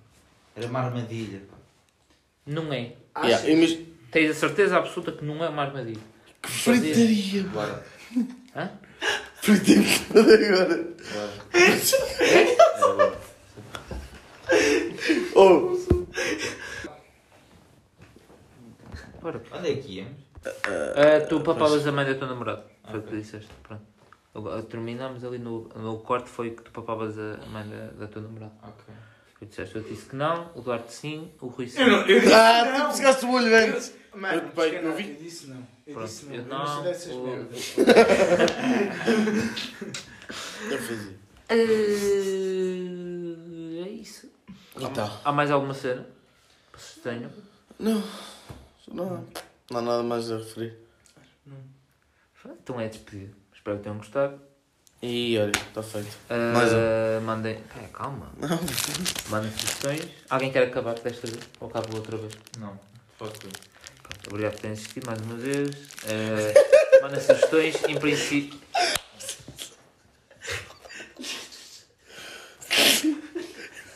Era 0.56 0.66
uma 0.66 0.80
armadilha, 0.80 1.40
pá. 1.50 1.56
Não 2.46 2.72
é. 2.72 2.92
Yeah, 3.24 3.48
imag- 3.48 3.86
Tens 4.10 4.30
a 4.30 4.34
certeza 4.34 4.76
absoluta 4.76 5.12
que 5.12 5.24
não 5.24 5.42
é 5.44 5.48
uma 5.48 5.62
armadilha. 5.62 6.00
Que 6.42 6.50
fritaria! 6.50 7.42
Bora, 7.44 7.84
Hã? 8.54 8.70
Fritaria 9.42 9.82
que 9.82 9.98
fazer 9.98 10.52
agora. 10.52 10.88
bora. 11.12 11.32
É, 12.20 12.56
bora. 12.80 13.18
Oh! 15.34 15.76
Bora. 19.20 19.42
Onde 19.52 19.70
é 19.70 19.74
que 19.76 19.92
íamos? 19.98 20.25
Ah, 20.64 21.20
tu 21.28 21.40
papavas 21.40 21.86
a 21.86 21.92
mãe 21.92 22.04
da 22.04 22.14
tua 22.14 22.28
namorada. 22.28 22.64
Foi 22.90 23.00
o 23.00 23.02
que 23.02 23.08
tu 23.10 23.16
disseste. 23.16 23.50
Pronto. 23.62 23.82
Agora, 24.34 24.62
Terminamos 24.62 25.24
ali 25.24 25.38
no, 25.38 25.68
no 25.76 25.98
corte. 25.98 26.28
Foi 26.28 26.50
que 26.50 26.62
tu 26.62 26.70
papavas 26.70 27.18
a 27.18 27.38
mãe 27.50 27.66
da, 27.68 27.86
da 27.98 28.06
tua 28.06 28.22
namorada. 28.22 28.52
Ok. 28.62 28.94
Tu 29.38 29.46
disseste, 29.46 29.76
eu 29.76 29.82
disse 29.82 30.06
que 30.06 30.16
não, 30.16 30.50
o 30.54 30.62
Duarte 30.62 30.92
sim, 30.94 31.30
o 31.42 31.48
Rui 31.48 31.68
sim. 31.68 31.78
Eu 31.80 31.88
não, 31.88 31.98
eu 32.06 32.20
disse 32.20 32.32
Ah, 32.32 32.64
não. 32.78 32.86
tu 32.86 32.92
pescaste 32.92 33.26
o 33.26 33.32
olho 33.32 33.54
antes! 33.54 33.92
Mano, 34.14 34.40
Eu- 34.42 34.48
bem, 34.54 34.74
eu, 34.76 34.82
eu 34.82 34.94
vi- 34.94 35.10
eu 35.10 35.16
disse 35.22 35.46
não. 35.48 35.58
Eu 35.86 35.92
Pronto, 35.92 36.06
disse 36.08 36.24
não. 36.24 36.34
eu 36.34 36.40
Eu 36.40 36.46
não, 36.48 36.58
não 36.58 36.66
sou 36.74 36.82
dessas 36.84 37.12
o- 37.12 37.22
merdas. 37.22 37.74
Eu 40.70 40.78
fazia. 40.78 41.16
Ah, 41.48 41.54
é 43.86 43.90
isso. 43.90 44.30
E 44.78 44.86
tá. 44.88 45.20
Há 45.24 45.32
mais 45.32 45.50
alguma 45.50 45.74
cena? 45.74 46.06
Se 46.76 47.00
tenho. 47.00 47.30
Não. 47.78 48.02
Não. 48.88 49.24
Não 49.70 49.80
há 49.80 49.82
nada 49.82 50.02
mais 50.02 50.30
a 50.30 50.38
referir. 50.38 50.78
Então 52.44 52.80
é 52.80 52.88
despedido. 52.88 53.34
Espero 53.54 53.78
que 53.78 53.82
tenham 53.82 53.98
gostado. 53.98 54.40
E 55.02 55.36
olha, 55.38 55.50
está 55.50 55.82
feito. 55.82 56.16
Ah, 56.30 56.52
Mais 56.54 56.70
Mandem. 57.22 57.60
Pera, 57.74 57.88
calma. 57.88 58.32
Mandem 59.28 59.50
sugestões. 59.50 60.08
Alguém 60.30 60.52
quer 60.52 60.68
acabar 60.68 60.94
desta 60.94 61.26
vez? 61.26 61.42
Ou 61.60 61.68
acabo 61.68 61.96
outra 61.96 62.16
vez? 62.16 62.32
Não. 62.58 62.78
Pronto, 63.18 63.48
obrigado 64.28 64.52
por 64.52 64.60
terem 64.60 64.72
assistido 64.74 65.06
mais 65.06 65.20
uma 65.20 65.34
vez. 65.34 65.70
Uh, 66.04 67.02
mandem 67.02 67.20
sugestões. 67.20 67.84
Em 67.84 67.98
princípio. 67.98 68.60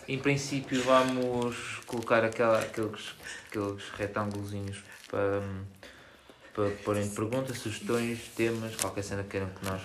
Em 0.09 0.19
princípio 0.19 0.83
vamos 0.83 1.57
colocar 1.87 2.25
aquela, 2.25 2.59
aqueles, 2.59 3.15
aqueles 3.49 3.89
retângulozinhos 3.97 4.83
para, 5.11 5.43
para 6.55 6.71
porem 6.85 7.09
perguntas, 7.11 7.59
sugestões, 7.59 8.19
temas, 8.37 8.75
qualquer 8.77 9.03
cena 9.03 9.23
que 9.23 9.31
queiram 9.31 9.49
que 9.49 9.65
nós 9.67 9.81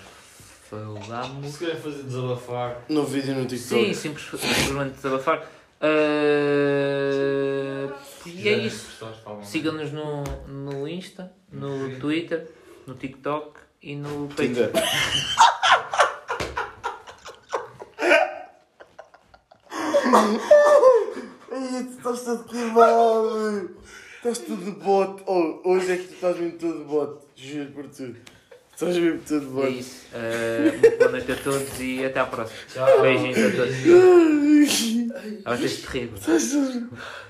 falamos. 0.70 1.54
Se 1.54 1.60
querem 1.60 1.80
fazer 1.82 2.04
desabafar, 2.04 2.82
No 2.90 3.06
vídeo 3.06 3.34
no 3.36 3.46
TikTok. 3.46 3.86
Sim, 3.86 3.94
simples- 3.94 4.26
simplesmente 4.30 4.96
desabafar. 4.96 5.50
Uh, 5.82 5.86
e 8.26 8.48
é 8.50 8.58
isso. 8.58 9.06
Sigam-nos 9.44 9.92
no, 9.92 10.24
no 10.48 10.88
Insta, 10.88 11.32
no 11.52 12.00
Twitter, 12.00 12.50
no 12.88 12.96
TikTok 12.96 13.60
e 13.82 13.96
no 13.96 14.28
Tinder. 14.30 14.72
Facebook. 14.72 14.86
Ai, 21.52 21.84
tu 21.84 21.98
estás 21.98 22.22
todo 22.24 22.44
queimado. 22.46 23.70
Estás 24.26 24.40
tudo 24.40 24.66
de 24.66 24.72
bote. 24.84 25.22
Oh, 25.28 25.62
hoje 25.66 25.92
é 25.92 25.98
que 25.98 26.06
tu 26.06 26.14
estás 26.16 26.36
mesmo 26.40 26.58
todo 26.58 26.80
de 26.80 26.84
bote. 26.86 27.26
Juro 27.36 27.72
por 27.74 27.88
tudo. 27.90 28.16
Estás 28.74 28.98
mesmo 28.98 29.20
todo 29.20 29.40
de 29.40 29.46
É 29.46 29.50
bote. 29.50 29.80
isso. 29.80 30.02
Uh, 30.16 30.80
muito 30.82 30.98
boa 30.98 31.12
noite 31.12 31.32
a 31.32 31.36
todos 31.36 31.80
e 31.80 32.06
até 32.06 32.20
à 32.20 32.26
próxima. 32.26 32.60
Tchau. 32.74 33.02
Beijinhos 33.04 33.38
a 33.38 33.52
todos. 33.56 33.76
Ah, 35.46 35.56
tens 35.58 35.78
de 35.78 35.88
rir. 35.88 36.12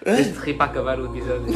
Tens 0.05 0.33
de 0.33 0.39
rir 0.39 0.53
para 0.53 0.71
acabar 0.71 0.97
o 1.01 1.05
episódio. 1.07 1.53